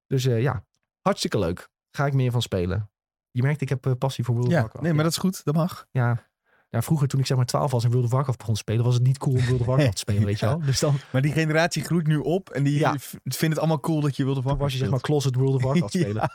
Dus 0.06 0.24
eh, 0.26 0.42
ja, 0.42 0.64
hartstikke 1.00 1.38
leuk. 1.38 1.68
Ga 1.90 2.06
ik 2.06 2.12
meer 2.14 2.30
van 2.30 2.42
spelen. 2.42 2.90
Je 3.30 3.42
merkt, 3.42 3.60
ik 3.60 3.68
heb 3.68 3.86
eh, 3.86 3.92
passie 3.98 4.24
voor 4.24 4.34
World 4.34 4.48
of 4.48 4.54
Ja, 4.54 4.60
Warcraft. 4.60 4.84
nee, 4.84 4.94
maar 4.94 5.04
dat 5.04 5.12
is 5.12 5.18
goed. 5.18 5.44
Dat 5.44 5.54
mag. 5.54 5.86
ja. 5.90 6.30
Ja, 6.72 6.82
vroeger 6.82 7.08
toen 7.08 7.20
ik 7.20 7.26
zeg 7.26 7.36
maar 7.36 7.46
12 7.46 7.70
was 7.70 7.84
en 7.84 7.90
World 7.90 8.04
of 8.04 8.10
Warcraft 8.10 8.38
begon 8.38 8.54
te 8.54 8.60
spelen, 8.60 8.84
was 8.84 8.94
het 8.94 9.02
niet 9.02 9.18
cool 9.18 9.36
om 9.36 9.44
World 9.44 9.60
of 9.60 9.66
Warcraft 9.66 9.92
te 9.92 9.98
spelen, 9.98 10.24
weet 10.30 10.38
je 10.40 10.46
wel. 10.46 10.60
Dus 10.60 10.80
dan 10.80 10.94
Maar 11.12 11.22
die 11.22 11.32
generatie 11.32 11.84
groeit 11.84 12.06
nu 12.06 12.16
op 12.16 12.50
en 12.50 12.62
die 12.62 12.78
Ja. 12.78 12.98
v- 12.98 13.12
vinden 13.24 13.50
het 13.50 13.58
allemaal 13.58 13.80
cool 13.80 14.00
dat 14.00 14.16
je 14.16 14.22
World 14.24 14.38
of 14.38 14.44
Warcraft 14.44 14.70
was 14.70 14.78
je 14.78 14.84
zeg 14.84 14.90
maar 14.94 15.00
closet 15.00 15.34
World 15.34 15.54
of 15.54 15.62
Warcraft 15.62 15.92
Ja. 15.94 16.00
spelen. 16.00 16.30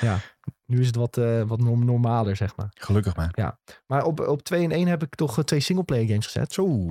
Ja. 0.00 0.18
Nu 0.66 0.80
is 0.80 0.86
het 0.86 0.96
wat, 0.96 1.16
eh, 1.16 1.42
wat 1.42 1.60
norm- 1.60 1.84
normaler, 1.84 2.36
zeg 2.36 2.56
maar. 2.56 2.68
Gelukkig 2.74 3.16
maar. 3.16 3.56
Maar 3.86 4.04
op, 4.04 4.20
op 4.20 4.42
2 4.42 4.64
en 4.64 4.70
1 4.72 4.86
heb 4.86 5.02
ik 5.02 5.14
toch 5.14 5.38
eh, 5.38 5.44
twee 5.44 5.60
singleplayer 5.60 6.06
games 6.08 6.24
gezet. 6.24 6.52
Zo. 6.52 6.88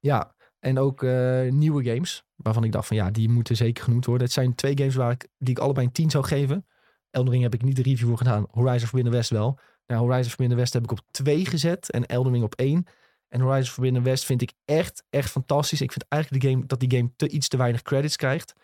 Ja. 0.00 0.34
En 0.58 0.78
ook 0.78 1.02
eh, 1.02 1.50
nieuwe 1.50 1.84
games. 1.84 2.24
Waarvan 2.36 2.64
ik 2.64 2.72
dacht 2.72 2.86
van 2.86 2.96
ja, 2.96 3.10
die 3.10 3.28
moeten 3.28 3.56
zeker 3.56 3.84
genoemd 3.84 4.06
worden. 4.06 4.24
Het 4.24 4.34
zijn 4.34 4.54
twee 4.54 4.78
games 4.78 4.94
waar 4.94 5.10
ik, 5.10 5.28
die 5.38 5.50
ik 5.54 5.58
allebei 5.58 5.86
een 5.86 5.92
10 5.92 6.10
zou 6.10 6.24
geven. 6.24 6.66
Elden 7.10 7.30
Ring 7.32 7.42
heb 7.42 7.54
ik 7.54 7.62
niet 7.62 7.76
de 7.76 7.82
review 7.82 8.08
voor 8.08 8.16
gedaan. 8.18 8.46
Horizon 8.50 8.86
Forbidden 8.88 9.12
West 9.12 9.30
wel. 9.30 9.58
Nou, 9.92 10.04
Horizon 10.04 10.30
Forbidden 10.30 10.56
West 10.56 10.72
heb 10.72 10.82
ik 10.82 10.90
op 10.90 11.00
2 11.10 11.46
gezet. 11.46 11.90
En 11.90 12.06
Elden 12.06 12.32
Ring 12.32 12.44
op 12.44 12.54
1. 12.54 12.86
En 13.28 13.40
Horizon 13.40 13.72
Forbidden 13.72 14.02
West 14.02 14.24
vind 14.24 14.42
ik 14.42 14.52
echt, 14.64 15.04
echt 15.10 15.30
fantastisch. 15.30 15.80
Ik 15.80 15.92
vind 15.92 16.04
eigenlijk 16.08 16.42
de 16.42 16.50
game, 16.50 16.66
dat 16.66 16.80
die 16.80 16.90
game 16.90 17.10
te, 17.16 17.28
iets 17.28 17.48
te 17.48 17.56
weinig 17.56 17.82
credits 17.82 18.16
krijgt. 18.16 18.54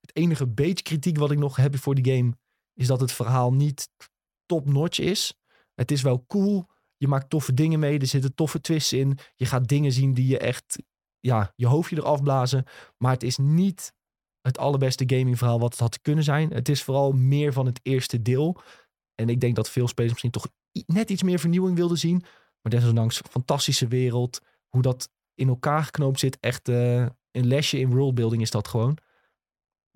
Het 0.00 0.16
enige 0.16 0.46
beetje 0.46 0.82
kritiek 0.82 1.18
wat 1.18 1.30
ik 1.30 1.38
nog 1.38 1.56
heb 1.56 1.78
voor 1.78 1.94
die 1.94 2.14
game... 2.14 2.36
is 2.74 2.86
dat 2.86 3.00
het 3.00 3.12
verhaal 3.12 3.52
niet 3.52 3.88
top-notch 4.46 4.98
is. 4.98 5.38
Het 5.74 5.90
is 5.90 6.02
wel 6.02 6.24
cool. 6.26 6.68
Je 6.96 7.08
maakt 7.08 7.30
toffe 7.30 7.54
dingen 7.54 7.78
mee. 7.78 7.98
Er 7.98 8.06
zitten 8.06 8.34
toffe 8.34 8.60
twists 8.60 8.92
in. 8.92 9.18
Je 9.34 9.46
gaat 9.46 9.68
dingen 9.68 9.92
zien 9.92 10.14
die 10.14 10.26
je 10.26 10.38
echt... 10.38 10.82
Ja, 11.20 11.52
je 11.56 11.66
hoofdje 11.66 11.96
eraf 11.96 12.22
blazen. 12.22 12.64
Maar 12.98 13.12
het 13.12 13.22
is 13.22 13.36
niet 13.36 13.92
het 14.40 14.58
allerbeste 14.58 15.04
gamingverhaal 15.06 15.60
wat 15.60 15.70
het 15.70 15.80
had 15.80 16.00
kunnen 16.00 16.24
zijn. 16.24 16.50
Het 16.50 16.68
is 16.68 16.82
vooral 16.82 17.12
meer 17.12 17.52
van 17.52 17.66
het 17.66 17.80
eerste 17.82 18.22
deel. 18.22 18.60
En 19.14 19.28
ik 19.28 19.40
denk 19.40 19.56
dat 19.56 19.70
veel 19.70 19.88
spelers 19.88 20.12
misschien 20.12 20.32
toch 20.32 20.48
net 20.72 21.10
iets 21.10 21.22
meer 21.22 21.38
vernieuwing 21.38 21.76
wilden 21.76 21.98
zien. 21.98 22.22
Maar 22.62 22.72
desondanks, 22.72 23.20
fantastische 23.30 23.88
wereld. 23.88 24.40
Hoe 24.68 24.82
dat 24.82 25.10
in 25.34 25.48
elkaar 25.48 25.82
geknoopt 25.82 26.18
zit. 26.18 26.38
Echt 26.40 26.68
eh, 26.68 27.06
een 27.30 27.46
lesje 27.46 27.78
in 27.78 27.90
worldbuilding 27.90 28.42
is 28.42 28.50
dat 28.50 28.68
gewoon. 28.68 28.98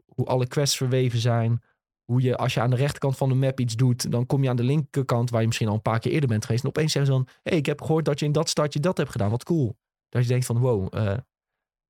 Hoe 0.06 0.26
alle 0.26 0.46
quests 0.46 0.76
verweven 0.76 1.18
zijn. 1.18 1.62
Hoe 2.04 2.22
je, 2.22 2.36
als 2.36 2.54
je 2.54 2.60
aan 2.60 2.70
de 2.70 2.76
rechterkant 2.76 3.16
van 3.16 3.28
de 3.28 3.34
map 3.34 3.60
iets 3.60 3.76
doet, 3.76 4.10
dan 4.10 4.26
kom 4.26 4.42
je 4.42 4.48
aan 4.48 4.56
de 4.56 4.62
linkerkant, 4.62 5.30
waar 5.30 5.40
je 5.40 5.46
misschien 5.46 5.68
al 5.68 5.74
een 5.74 5.82
paar 5.82 5.98
keer 5.98 6.12
eerder 6.12 6.28
bent 6.28 6.44
geweest. 6.44 6.62
En 6.62 6.68
opeens 6.68 6.92
zeggen 6.92 7.12
ze 7.12 7.18
dan: 7.18 7.28
hey, 7.42 7.56
ik 7.58 7.66
heb 7.66 7.80
gehoord 7.80 8.04
dat 8.04 8.18
je 8.18 8.26
in 8.26 8.32
dat 8.32 8.48
stadje 8.48 8.80
dat 8.80 8.96
hebt 8.96 9.10
gedaan. 9.10 9.30
Wat 9.30 9.44
cool. 9.44 9.76
Dat 10.08 10.22
je 10.22 10.28
denkt 10.28 10.46
van: 10.46 10.58
wow, 10.58 10.94
eh, 10.94 11.16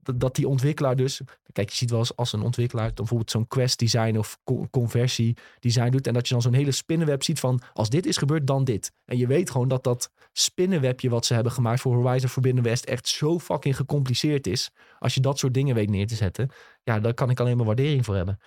dat, 0.02 0.34
die 0.34 0.48
ontwikkelaar 0.48 0.96
dus. 0.96 1.20
Kijk, 1.52 1.70
je 1.70 1.76
ziet 1.76 1.90
wel 1.90 1.98
eens 1.98 2.16
als 2.16 2.32
een 2.32 2.42
ontwikkelaar 2.42 2.92
bijvoorbeeld 2.92 3.30
zo'n 3.30 3.46
quest 3.46 3.78
design 3.78 4.16
of 4.18 4.38
co- 4.44 4.66
conversie 4.70 5.36
design 5.60 5.90
doet. 5.90 6.06
En 6.06 6.12
dat 6.12 6.26
je 6.26 6.32
dan 6.32 6.42
zo'n 6.42 6.52
hele 6.52 6.72
spinnenweb 6.72 7.22
ziet 7.22 7.40
van: 7.40 7.60
als 7.72 7.88
dit 7.88 8.06
is 8.06 8.16
gebeurd, 8.16 8.46
dan 8.46 8.64
dit. 8.64 8.92
En 9.04 9.18
je 9.18 9.26
weet 9.26 9.50
gewoon 9.50 9.68
dat 9.68 9.84
dat 9.84 10.10
spinnenwebje 10.32 11.08
wat 11.08 11.26
ze 11.26 11.34
hebben 11.34 11.52
gemaakt 11.52 11.80
voor 11.80 11.94
Horizon 11.94 12.28
Forbidden 12.28 12.62
West 12.62 12.84
echt 12.84 13.08
zo 13.08 13.38
fucking 13.38 13.76
gecompliceerd 13.76 14.46
is. 14.46 14.70
Als 14.98 15.14
je 15.14 15.20
dat 15.20 15.38
soort 15.38 15.54
dingen 15.54 15.74
weet 15.74 15.90
neer 15.90 16.06
te 16.06 16.14
zetten, 16.14 16.50
ja, 16.82 17.00
daar 17.00 17.14
kan 17.14 17.30
ik 17.30 17.40
alleen 17.40 17.56
maar 17.56 17.66
waardering 17.66 18.04
voor 18.04 18.14
hebben. 18.14 18.38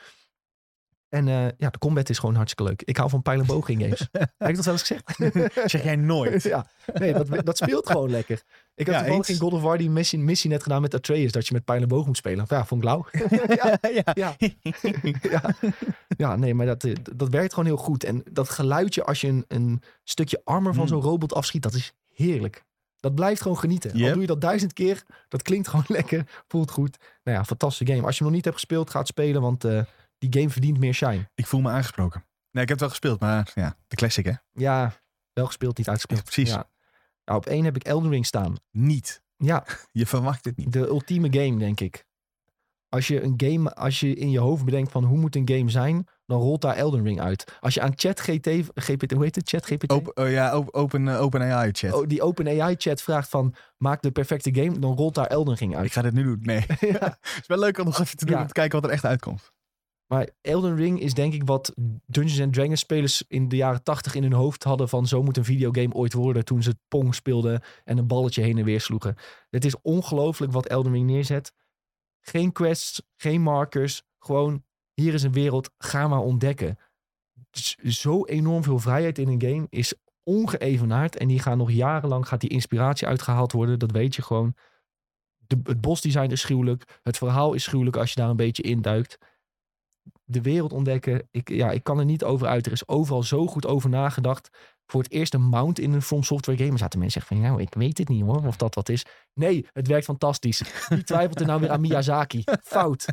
En 1.10 1.28
eh, 1.28 1.46
ja, 1.58 1.70
de 1.70 1.78
combat 1.78 2.10
is 2.10 2.20
gewoon 2.20 2.36
hartstikke 2.36 2.72
leuk. 2.72 2.82
Ik 2.82 2.98
hou 2.98 3.10
van 3.10 3.22
pijl 3.22 3.40
en 3.40 3.46
boog 3.46 3.70
in 3.70 3.80
games. 3.82 4.00
Heb 4.38 4.50
ik 4.50 4.56
dat 4.56 4.66
wel 4.66 4.74
eens 4.74 4.84
gezegd? 4.84 5.16
Zeg 5.72 5.84
jij 5.84 5.96
nooit. 5.96 6.44
ja, 6.44 6.68
nee, 6.94 7.14
dat, 7.14 7.46
dat 7.46 7.58
speelt 7.58 7.90
gewoon 7.90 8.10
lekker. 8.10 8.42
Ik 8.76 8.86
heb 8.86 8.96
Ja, 8.96 9.02
toevallig 9.02 9.30
in 9.30 9.38
God 9.40 9.54
of 9.54 9.62
War 9.62 9.78
die 9.78 9.90
missie, 9.90 10.20
missie 10.20 10.50
net 10.50 10.64
gedaan 10.64 10.82
met 10.82 10.94
Atreus. 10.94 11.32
Dat 11.32 11.48
je 11.48 11.54
met 11.54 11.66
pijl 11.66 11.82
en 11.82 11.88
boog 11.88 12.06
moet 12.06 12.18
spelen. 12.18 12.46
Ja, 12.48 12.66
vond 12.66 12.82
ik 12.84 12.88
lauw. 12.90 13.06
ja, 13.62 13.78
ja. 13.82 14.14
ja. 14.14 14.36
ja. 15.22 15.56
ja, 16.18 16.36
nee, 16.36 16.54
maar 16.54 16.66
dat, 16.66 16.88
dat 17.16 17.30
werkt 17.30 17.54
gewoon 17.54 17.70
heel 17.70 17.78
goed. 17.84 18.04
En 18.04 18.24
dat 18.32 18.50
geluidje 18.50 19.04
als 19.04 19.22
je 19.22 19.28
een, 19.28 19.46
een 19.48 19.82
stukje 20.04 20.42
armor 20.44 20.74
van 20.74 20.84
Mm. 20.84 20.90
zo'n 20.90 21.02
robot 21.02 21.34
afschiet, 21.34 21.64
dat 21.64 21.74
is 21.74 21.94
heerlijk. 22.14 22.64
Dat 23.00 23.16
blijft 23.16 23.42
gewoon 23.42 23.58
genieten. 23.58 23.92
Al 23.92 23.98
Yep. 23.98 24.12
doe 24.12 24.22
je 24.22 24.28
dat 24.28 24.42
duizend 24.42 24.74
keer, 24.74 25.04
dat 25.28 25.42
klinkt 25.42 25.68
gewoon 25.68 25.86
lekker, 25.88 26.24
voelt 26.48 26.72
goed. 26.72 26.98
Nou 27.24 27.38
ja, 27.38 27.44
fantastische 27.46 27.94
game. 27.94 28.06
Als 28.06 28.12
je 28.18 28.18
hem 28.18 28.28
nog 28.28 28.36
niet 28.36 28.46
hebt 28.46 28.58
gespeeld, 28.58 28.90
ga 28.90 29.00
het 29.00 29.08
spelen, 29.08 29.42
want 29.42 29.64
eh, 29.64 29.82
die 30.18 30.34
game 30.40 30.50
verdient 30.50 30.78
meer 30.80 30.94
shine. 30.94 31.30
Ik 31.36 31.46
voel 31.48 31.62
me 31.62 31.70
aangesproken. 31.70 32.26
Nee, 32.52 32.64
ik 32.64 32.70
heb 32.70 32.80
het 32.80 32.80
wel 32.80 32.90
gespeeld, 32.90 33.20
maar 33.20 33.52
ja, 33.56 33.76
de 33.88 33.96
classic 33.96 34.26
hè. 34.26 34.34
Ja, 34.54 34.94
wel 35.34 35.46
gespeeld, 35.46 35.78
niet 35.78 35.88
uitgespeeld. 35.88 36.20
Ja, 36.20 36.26
precies. 36.26 36.50
Ja. 36.50 36.70
Nou, 37.26 37.38
op 37.40 37.46
één 37.46 37.64
heb 37.66 37.76
ik 37.76 37.84
Elden 37.84 38.10
Ring 38.12 38.26
staan. 38.26 38.56
Niet. 38.72 39.22
Ja, 39.38 39.66
Je 39.92 40.06
verwacht 40.06 40.46
het 40.46 40.58
niet. 40.58 40.74
de 40.74 40.88
ultieme 40.88 41.28
game, 41.32 41.58
denk 41.58 41.80
ik. 41.80 42.06
Als 42.90 43.08
je 43.08 43.22
een 43.24 43.34
game, 43.38 43.74
als 43.76 44.00
je 44.00 44.14
in 44.16 44.30
je 44.32 44.40
hoofd 44.40 44.66
bedenkt 44.66 44.92
van 44.92 45.04
hoe 45.04 45.18
moet 45.18 45.36
een 45.36 45.50
game 45.50 45.70
zijn, 45.70 46.08
dan 46.26 46.40
rolt 46.40 46.62
daar 46.62 46.76
Elden 46.76 47.04
Ring 47.04 47.22
uit. 47.22 47.58
Als 47.60 47.74
je 47.74 47.82
aan 47.82 47.92
ChatGPT, 47.96 48.50
GPT, 48.76 49.12
hoe 49.12 49.24
heet 49.24 49.36
het? 49.36 49.50
ChatGPT? 49.50 49.90
Open, 49.92 50.24
oh 50.24 50.30
ja, 50.32 50.58
op- 50.58 50.74
open, 50.74 51.08
eh, 51.08 51.22
open 51.22 51.42
AI 51.42 51.70
chat. 51.72 51.94
Oh, 51.94 52.08
die 52.08 52.22
OpenAI 52.22 52.76
chat 52.78 53.02
vraagt 53.02 53.30
van 53.30 53.56
maak 53.78 54.02
de 54.02 54.12
perfecte 54.12 54.54
game, 54.56 54.80
dan 54.80 54.96
rolt 54.96 55.16
daar 55.16 55.28
Elden 55.28 55.56
Ring 55.56 55.72
Ik 55.72 55.78
uit. 55.78 55.92
ga 55.92 56.02
dit 56.02 56.14
nu 56.14 56.24
doen. 56.24 56.40
Nee. 56.42 56.60
ja. 56.80 57.18
Het 57.22 57.38
is 57.42 57.48
wel 57.48 57.60
leuk 57.60 57.78
om 57.78 57.86
nog 57.86 58.00
even 58.00 58.18
te 58.18 58.26
doen 58.26 58.38
om 58.40 58.48
te 58.48 58.54
kijken 58.54 58.80
wat 58.82 58.90
er 58.90 58.96
echt 58.96 59.06
uitkomt. 59.06 59.54
Maar 60.08 60.30
Elden 60.42 60.76
Ring 60.76 61.00
is 61.00 61.14
denk 61.14 61.34
ik 61.34 61.44
wat 61.44 61.74
Dungeons 62.06 62.42
and 62.42 62.54
Dragons 62.54 62.80
spelers 62.80 63.24
in 63.28 63.50
de 63.50 63.56
jaren 63.56 63.84
tachtig 63.84 64.16
in 64.16 64.24
hun 64.24 64.34
hoofd 64.34 64.64
hadden 64.64 64.90
van 64.90 65.08
zo 65.08 65.24
moet 65.24 65.38
een 65.38 65.46
videogame 65.46 65.94
ooit 65.94 66.14
worden 66.14 66.46
toen 66.46 66.64
ze 66.64 66.78
Pong 66.88 67.16
speelden 67.16 67.62
en 67.84 67.98
een 67.98 68.08
balletje 68.08 68.42
heen 68.42 68.58
en 68.58 68.64
weer 68.64 68.82
sloegen. 68.82 69.16
Het 69.50 69.66
is 69.66 69.82
ongelooflijk 69.82 70.52
wat 70.52 70.66
Elden 70.66 70.92
Ring 70.92 71.06
neerzet. 71.06 71.54
Geen 72.22 72.52
quests, 72.52 73.02
geen 73.16 73.42
markers, 73.42 74.04
gewoon 74.20 74.64
hier 74.94 75.14
is 75.14 75.24
een 75.24 75.32
wereld, 75.32 75.72
ga 75.78 76.08
maar 76.08 76.20
ontdekken. 76.20 76.80
Z- 77.52 77.76
Zo 77.76 78.26
enorm 78.26 78.64
veel 78.64 78.80
vrijheid 78.80 79.18
in 79.18 79.28
een 79.28 79.42
game 79.42 79.68
is 79.70 79.94
ongeëvenaard 80.24 81.18
en 81.18 81.28
die 81.28 81.40
gaan 81.40 81.58
nog 81.58 81.72
jarenlang 81.72 82.28
gaat 82.28 82.42
die 82.42 82.50
inspiratie 82.50 83.08
uitgehaald 83.08 83.52
worden, 83.52 83.80
dat 83.80 83.92
weet 83.92 84.16
je 84.16 84.22
gewoon. 84.22 84.56
De, 85.38 85.60
het 85.64 85.82
bosdesign 85.82 86.32
is 86.32 86.44
gruwelijk, 86.44 87.00
het 87.04 87.18
verhaal 87.18 87.54
is 87.54 87.68
gruwelijk 87.68 87.98
als 87.98 88.10
je 88.14 88.20
daar 88.20 88.30
een 88.30 88.36
beetje 88.36 88.64
induikt 88.64 89.18
de 90.26 90.42
wereld 90.42 90.74
ontdekken. 90.74 91.28
Ik, 91.32 91.50
ja, 91.50 91.72
ik 91.72 91.84
kan 91.84 92.00
er 92.00 92.06
niet 92.06 92.24
over 92.24 92.48
uit. 92.48 92.66
Er 92.66 92.72
is 92.72 92.88
overal 92.88 93.24
zo 93.24 93.48
goed 93.48 93.66
over 93.66 93.90
nagedacht. 93.90 94.50
Voor 94.86 95.02
het 95.02 95.12
eerst 95.12 95.34
een 95.34 95.42
mount 95.42 95.80
in 95.80 95.94
een 95.94 96.02
From 96.02 96.24
Software 96.24 96.64
game. 96.64 96.78
Zaten 96.78 97.00
mensen 97.00 97.22
zeggen 97.22 97.42
van, 97.42 97.52
nou, 97.52 97.62
ik 97.62 97.74
weet 97.74 97.98
het 97.98 98.10
niet 98.10 98.24
hoor, 98.24 98.46
of 98.46 98.58
dat 98.58 98.76
wat 98.76 98.90
is. 98.90 99.06
Nee, 99.34 99.68
het 99.74 99.88
werkt 99.88 100.06
fantastisch. 100.06 100.62
Wie 100.90 101.04
twijfelt 101.04 101.40
er 101.40 101.46
nou 101.46 101.60
weer 101.60 101.70
aan 101.70 101.82
Miyazaki? 101.82 102.44
Fout. 102.64 103.06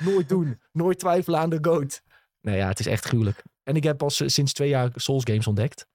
Nooit 0.00 0.28
doen. 0.28 0.60
Nooit 0.72 0.98
twijfelen 0.98 1.40
aan 1.40 1.50
de 1.50 1.58
goat. 1.62 2.02
Nou 2.40 2.56
ja, 2.56 2.68
het 2.68 2.80
is 2.80 2.86
echt 2.86 3.04
gruwelijk. 3.04 3.42
En 3.62 3.76
ik 3.76 3.82
heb 3.82 3.96
pas 3.96 4.20
eh, 4.20 4.28
sinds 4.28 4.52
twee 4.52 4.68
jaar 4.68 4.90
Souls 4.94 5.24
games 5.24 5.46
ontdekt. 5.46 5.86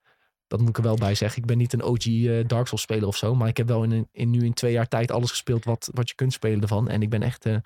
Dat 0.46 0.60
moet 0.60 0.68
ik 0.68 0.76
er 0.76 0.82
wel 0.82 0.96
bij 0.96 1.14
zeggen. 1.14 1.40
Ik 1.40 1.46
ben 1.46 1.58
niet 1.58 1.72
een 1.72 1.82
OG 1.82 2.06
eh, 2.06 2.46
Dark 2.46 2.66
Souls 2.66 2.82
speler 2.82 3.06
of 3.06 3.16
zo. 3.16 3.34
Maar 3.34 3.48
ik 3.48 3.56
heb 3.56 3.68
wel 3.68 3.82
in, 3.82 4.08
in 4.12 4.30
nu 4.30 4.44
in 4.44 4.54
twee 4.54 4.72
jaar 4.72 4.88
tijd 4.88 5.10
alles 5.10 5.30
gespeeld 5.30 5.64
wat, 5.64 5.90
wat 5.92 6.08
je 6.08 6.14
kunt 6.14 6.32
spelen 6.32 6.60
ervan. 6.60 6.88
En 6.88 7.02
ik 7.02 7.10
ben 7.10 7.22
echt 7.22 7.46
eh, 7.46 7.56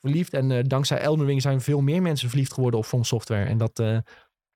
verliefd. 0.00 0.32
En 0.32 0.50
eh, 0.50 0.64
dankzij 0.66 0.98
Elden 0.98 1.26
Ring 1.26 1.42
zijn 1.42 1.60
veel 1.60 1.80
meer 1.80 2.02
mensen 2.02 2.28
verliefd 2.28 2.52
geworden 2.52 2.80
op 2.80 2.86
From 2.86 3.04
Software. 3.04 3.44
En 3.44 3.58
dat 3.58 3.78
eh, 3.78 3.98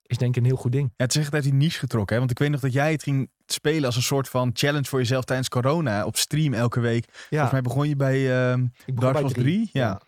is 0.02 0.18
denk 0.18 0.36
ik 0.36 0.42
een 0.42 0.48
heel 0.48 0.56
goed 0.56 0.72
ding. 0.72 0.92
Ja, 0.96 1.04
het 1.04 1.14
is 1.14 1.20
echt 1.20 1.34
uit 1.34 1.42
die 1.42 1.54
niche 1.54 1.78
getrokken. 1.78 2.12
Hè? 2.14 2.18
Want 2.18 2.30
ik 2.30 2.38
weet 2.38 2.50
nog 2.50 2.60
dat 2.60 2.72
jij 2.72 2.92
het 2.92 3.02
ging 3.02 3.30
spelen 3.46 3.84
als 3.84 3.96
een 3.96 4.02
soort 4.02 4.28
van 4.28 4.50
challenge 4.52 4.84
voor 4.88 4.98
jezelf 4.98 5.24
tijdens 5.24 5.48
corona. 5.48 6.04
Op 6.04 6.16
stream 6.16 6.54
elke 6.54 6.80
week. 6.80 7.04
Ja, 7.04 7.26
Volgens 7.28 7.52
mij 7.52 7.62
begon 7.62 7.88
je 7.88 7.96
bij 7.96 8.50
ehm, 8.50 8.66
Dark 8.94 9.16
Souls 9.16 9.32
3. 9.32 9.70
Ja. 9.72 10.00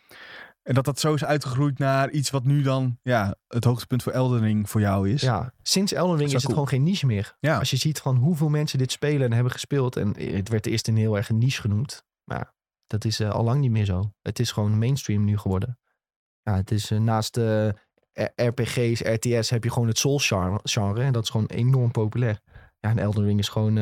En 0.63 0.75
dat 0.75 0.85
dat 0.85 1.01
zo 1.01 1.15
is 1.15 1.25
uitgegroeid 1.25 1.79
naar 1.79 2.11
iets 2.11 2.31
wat 2.31 2.45
nu 2.45 2.63
dan 2.63 2.99
ja, 3.03 3.35
het 3.49 3.65
hoogtepunt 3.65 4.03
voor 4.03 4.13
Elden 4.13 4.41
Ring 4.41 4.71
voor 4.71 4.81
jou 4.81 5.11
is. 5.11 5.21
Ja, 5.21 5.53
sinds 5.63 5.93
Elden 5.93 6.17
Ring 6.17 6.31
Dat 6.31 6.31
is 6.31 6.35
is 6.37 6.43
het 6.43 6.53
gewoon 6.53 6.69
geen 6.69 6.83
niche 6.83 7.07
meer. 7.07 7.37
Ja. 7.41 7.59
Als 7.59 7.71
je 7.71 7.77
ziet 7.77 7.99
van 7.99 8.17
hoeveel 8.17 8.49
mensen 8.49 8.79
dit 8.79 8.93
spelen 8.93 9.27
en 9.27 9.33
hebben 9.33 9.53
gespeeld. 9.53 9.97
En 9.97 10.15
het 10.19 10.49
werd 10.49 10.67
eerst 10.67 10.89
een 10.89 10.97
heel 10.97 11.17
erg 11.17 11.29
een 11.29 11.39
niche 11.39 11.61
genoemd. 11.61 12.05
Maar 12.25 12.55
dat 12.87 13.05
is 13.05 13.21
eh, 13.21 13.31
al 13.31 13.45
lang 13.45 13.61
niet 13.61 13.71
meer 13.71 13.85
zo. 13.85 14.13
Het 14.23 14.39
is 14.39 14.53
gewoon 14.53 14.79
mainstream 14.79 15.25
nu 15.25 15.39
geworden. 15.39 15.79
Ja, 16.43 16.55
het 16.57 16.71
is 16.71 16.91
eh, 16.91 16.99
naast 16.99 17.37
eh, 17.37 17.69
RPG's, 18.35 19.01
RTS 19.01 19.51
heb 19.51 19.65
je 19.65 19.71
gewoon 19.71 19.89
het 19.89 19.99
Souls 19.99 20.27
genre, 20.27 20.61
genre. 20.63 21.03
En 21.03 21.13
dat 21.13 21.23
is 21.23 21.31
gewoon 21.31 21.47
enorm 21.47 21.91
populair. 21.91 22.41
Ja, 22.81 22.91
en 22.91 22.99
Elden 22.99 23.25
Ring 23.25 23.39
is 23.39 23.49
gewoon 23.49 23.77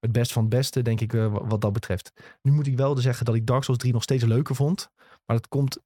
het 0.00 0.12
best 0.12 0.32
van 0.32 0.42
het 0.42 0.50
beste, 0.50 0.82
denk 0.82 1.00
ik, 1.00 1.12
wa- 1.12 1.28
wat 1.46 1.60
dat 1.60 1.72
betreft. 1.72 2.12
Nu 2.42 2.52
moet 2.52 2.66
ik 2.66 2.76
wel 2.76 2.96
zeggen 2.96 3.24
dat 3.24 3.34
ik 3.34 3.46
Dark 3.46 3.64
Souls 3.64 3.80
3 3.80 3.92
nog 3.92 4.02
steeds 4.02 4.24
leuker 4.24 4.54
vond. 4.54 4.90
Maar 5.26 5.36
dat 5.36 5.48
komt, 5.48 5.78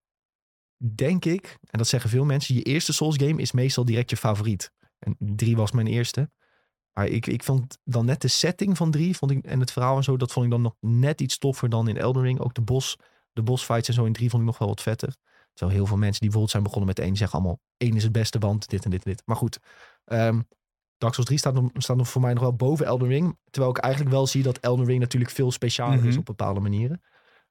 denk 0.95 1.25
ik, 1.25 1.59
en 1.61 1.79
dat 1.79 1.87
zeggen 1.89 2.11
veel 2.11 2.25
mensen, 2.25 2.55
je 2.55 2.63
eerste 2.63 2.93
Souls 2.93 3.17
game 3.17 3.41
is 3.41 3.53
meestal 3.53 3.85
direct 3.85 4.11
je 4.11 4.17
favoriet. 4.17 4.73
En 4.99 5.17
3 5.19 5.57
was 5.57 5.73
mijn 5.73 5.87
eerste. 5.87 6.31
Maar 6.95 7.07
ik, 7.07 7.27
ik 7.27 7.43
vond 7.43 7.79
dan 7.85 8.05
net 8.05 8.21
de 8.21 8.29
setting 8.29 8.77
van 8.77 8.91
drie 8.91 9.17
vond 9.17 9.31
ik, 9.31 9.45
en 9.45 9.61
het 9.61 9.73
verhaal 9.73 9.97
en 9.97 10.03
zo, 10.05 10.17
dat 10.17 10.33
vond 10.33 10.45
ik 10.45 10.51
dan 10.51 10.63
nog 10.63 10.75
net 10.81 11.21
iets 11.21 11.39
toffer 11.39 11.69
dan 11.69 11.89
in 11.89 11.97
Elden 11.97 12.23
Ring. 12.23 12.41
Ook 12.41 12.55
de 12.55 12.61
bos, 12.63 12.99
de 13.33 13.43
bosfights 13.43 13.89
en 13.89 13.95
zo 13.95 14.05
in 14.05 14.13
drie 14.13 14.31
vond 14.31 14.43
ik 14.43 14.49
nog 14.49 14.59
wel 14.59 14.69
wat 14.69 14.83
vetter. 14.83 15.17
Terwijl 15.53 15.77
heel 15.77 15.87
veel 15.87 15.97
mensen 15.97 16.21
die 16.21 16.31
bijvoorbeeld 16.31 16.51
zijn 16.51 16.63
begonnen 16.63 16.89
met 16.89 16.99
één 16.99 17.17
zeggen 17.17 17.39
allemaal 17.39 17.61
één 17.77 17.97
is 17.97 18.03
het 18.03 18.13
beste, 18.13 18.39
want 18.39 18.69
dit 18.69 18.85
en 18.85 18.91
dit 18.91 19.05
en 19.05 19.11
dit. 19.11 19.23
Maar 19.25 19.37
goed, 19.37 19.59
ehm 20.05 20.41
Dark 20.99 21.13
Souls 21.15 21.29
3 21.29 21.39
staat 21.39 21.55
nog, 21.55 21.71
staat 21.75 21.97
nog 21.97 22.09
voor 22.09 22.21
mij 22.21 22.33
nog 22.33 22.43
wel 22.43 22.55
boven 22.55 22.87
Elden 22.87 23.09
Ring. 23.09 23.39
Terwijl 23.51 23.75
ik 23.75 23.83
eigenlijk 23.83 24.15
wel 24.15 24.27
zie 24.27 24.43
dat 24.43 24.59
Elden 24.59 24.87
Ring 24.87 25.01
natuurlijk 25.01 25.31
veel 25.33 25.51
specialer 25.53 25.99
is 26.05 26.11
Mhm. 26.11 26.19
op 26.19 26.25
bepaalde 26.25 26.61
manieren. 26.61 27.03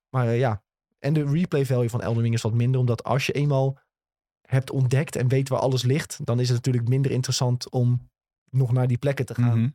Maar 0.09 0.27
eh, 0.27 0.37
ja, 0.39 0.63
en 0.99 1.13
de 1.13 1.25
replay 1.25 1.65
value 1.65 1.89
van 1.89 2.01
Elden 2.01 2.21
Ring 2.23 2.33
is 2.33 2.41
wat 2.41 2.53
minder. 2.53 2.79
Omdat 2.79 3.03
als 3.03 3.25
je 3.25 3.31
eenmaal 3.33 3.77
hebt 4.41 4.71
ontdekt 4.71 5.15
en 5.15 5.27
weet 5.27 5.49
waar 5.49 5.59
alles 5.59 5.83
ligt, 5.83 6.19
dan 6.25 6.39
is 6.39 6.47
het 6.47 6.55
natuurlijk 6.57 6.87
minder 6.87 7.11
interessant 7.11 7.69
om 7.69 8.09
nog 8.53 8.71
naar 8.71 8.87
die 8.87 8.97
plekken 8.97 9.25
te 9.25 9.33
gaan. 9.33 9.59
Mhm. 9.59 9.69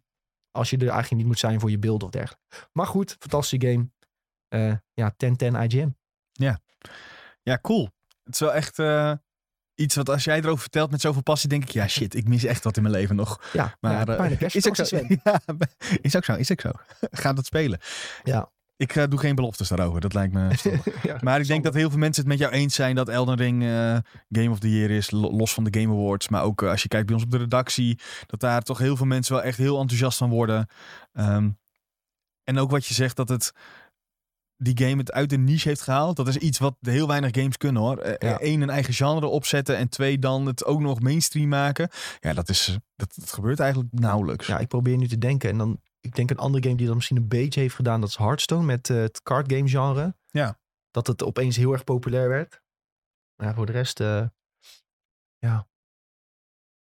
Als 0.50 0.70
je 0.70 0.76
er 0.76 0.82
eigenlijk 0.82 1.14
niet 1.16 1.26
moet 1.26 1.38
zijn 1.38 1.60
voor 1.60 1.70
je 1.70 1.78
beeld 1.78 2.02
of 2.02 2.10
dergelijke. 2.10 2.44
Maar 2.72 2.86
goed, 2.86 3.16
fantastische 3.18 3.68
game. 3.68 3.90
Eh, 4.48 4.76
ja, 4.94 5.14
10-10 5.16 5.54
IGN. 5.56 5.96
Ja, 7.42 7.58
cool. 7.62 7.90
Het 8.24 8.34
is 8.34 8.40
wel 8.40 8.54
echt 8.54 8.78
eh, 8.78 9.12
iets 9.74 9.94
wat 9.94 10.08
als 10.08 10.24
jij 10.24 10.38
erover 10.38 10.60
vertelt 10.60 10.90
met 10.90 11.00
zoveel 11.00 11.22
passie, 11.22 11.48
denk 11.48 11.62
ik, 11.62 11.70
ja 11.70 11.88
shit, 11.88 12.14
ik 12.14 12.28
mis 12.28 12.44
echt 12.44 12.64
wat 12.64 12.76
in 12.76 12.82
mijn 12.82 12.94
leven 12.94 13.16
nog. 13.16 13.50
Ja, 13.52 13.76
Maar 13.80 13.92
ja, 13.92 14.16
eh, 14.16 14.54
is 14.54 14.68
ook 14.68 14.76
zo. 14.76 14.96
Ja, 15.24 15.40
is 16.00 16.16
ook 16.16 16.24
zo, 16.24 16.34
is 16.34 16.52
ook 16.52 16.60
zo. 16.60 16.70
Ga 17.10 17.32
dat 17.32 17.46
spelen. 17.46 17.78
Ja. 18.22 18.50
Ik 18.78 18.96
eh, 18.96 19.04
doe 19.08 19.18
geen 19.18 19.34
beloftes 19.34 19.68
daarover, 19.68 20.00
dat 20.00 20.14
lijkt 20.14 20.32
me. 20.32 20.48
Ja, 21.02 21.18
Maar 21.20 21.40
ik 21.40 21.46
denk 21.46 21.64
dat 21.64 21.74
heel 21.74 21.90
veel 21.90 21.98
mensen 21.98 22.22
het 22.22 22.30
met 22.30 22.40
jou 22.40 22.52
eens 22.52 22.74
zijn 22.74 22.94
dat 22.94 23.08
Elden 23.08 23.36
Ring 23.36 23.62
eh, 23.62 23.96
Game 24.30 24.50
of 24.50 24.58
the 24.58 24.70
Year 24.70 24.90
is, 24.90 25.10
lo- 25.10 25.30
los 25.30 25.54
van 25.54 25.64
de 25.64 25.80
Game 25.80 25.92
Awards. 25.94 26.28
Maar 26.28 26.42
ook 26.42 26.62
eh, 26.62 26.70
als 26.70 26.82
je 26.82 26.88
kijkt 26.88 27.06
bij 27.06 27.14
ons 27.14 27.24
op 27.24 27.30
de 27.30 27.38
redactie, 27.38 27.98
dat 28.26 28.40
daar 28.40 28.62
toch 28.62 28.78
heel 28.78 28.96
veel 28.96 29.06
mensen 29.06 29.34
wel 29.34 29.42
echt 29.42 29.58
heel 29.58 29.80
enthousiast 29.80 30.18
van 30.18 30.30
worden. 30.30 30.66
Ehm, 31.12 31.50
en 32.44 32.58
ook 32.58 32.70
wat 32.70 32.86
je 32.86 32.94
zegt, 32.94 33.16
dat 33.16 33.28
het 33.28 33.52
die 34.58 34.86
game 34.86 34.96
het 34.96 35.12
uit 35.12 35.30
de 35.30 35.36
niche 35.36 35.68
heeft 35.68 35.80
gehaald. 35.80 36.16
Dat 36.16 36.28
is 36.28 36.36
iets 36.36 36.58
wat 36.58 36.76
heel 36.80 37.06
weinig 37.06 37.34
games 37.34 37.56
kunnen 37.56 37.82
hoor. 37.82 37.98
Eh, 37.98 38.30
Ja. 38.30 38.36
Eén, 38.40 38.60
een 38.60 38.70
eigen 38.70 38.94
genre 38.94 39.26
opzetten 39.26 39.76
en 39.76 39.88
twee, 39.88 40.18
dan 40.18 40.46
het 40.46 40.64
ook 40.64 40.80
nog 40.80 41.00
mainstream 41.00 41.48
maken. 41.48 41.88
Ja, 42.20 42.32
dat, 42.32 42.48
is, 42.48 42.78
dat, 42.96 43.14
dat 43.16 43.32
gebeurt 43.32 43.60
eigenlijk 43.60 43.92
nauwelijks. 43.92 44.46
Ja, 44.46 44.58
ik 44.58 44.68
probeer 44.68 44.96
nu 44.96 45.08
te 45.08 45.18
denken. 45.18 45.50
En 45.50 45.58
dan, 45.58 45.80
ik 46.00 46.14
denk 46.14 46.30
een 46.30 46.38
andere 46.38 46.62
game 46.62 46.76
die 46.76 46.86
dat 46.86 46.94
misschien 46.94 47.16
een 47.16 47.28
beetje 47.28 47.60
heeft 47.60 47.74
gedaan, 47.74 48.00
dat 48.00 48.08
is 48.08 48.16
Hearthstone 48.16 48.64
met 48.64 48.90
eh, 48.90 48.96
het 48.96 49.22
card 49.22 49.52
game 49.52 49.68
genre. 49.68 50.14
Ja. 50.30 50.58
Dat 50.90 51.06
het 51.06 51.24
opeens 51.24 51.56
heel 51.56 51.72
erg 51.72 51.84
populair 51.84 52.28
werd. 52.28 52.62
Maar 53.36 53.54
voor 53.54 53.66
de 53.66 53.72
rest, 53.72 54.00
eh, 54.00 54.26
ja. 55.38 55.66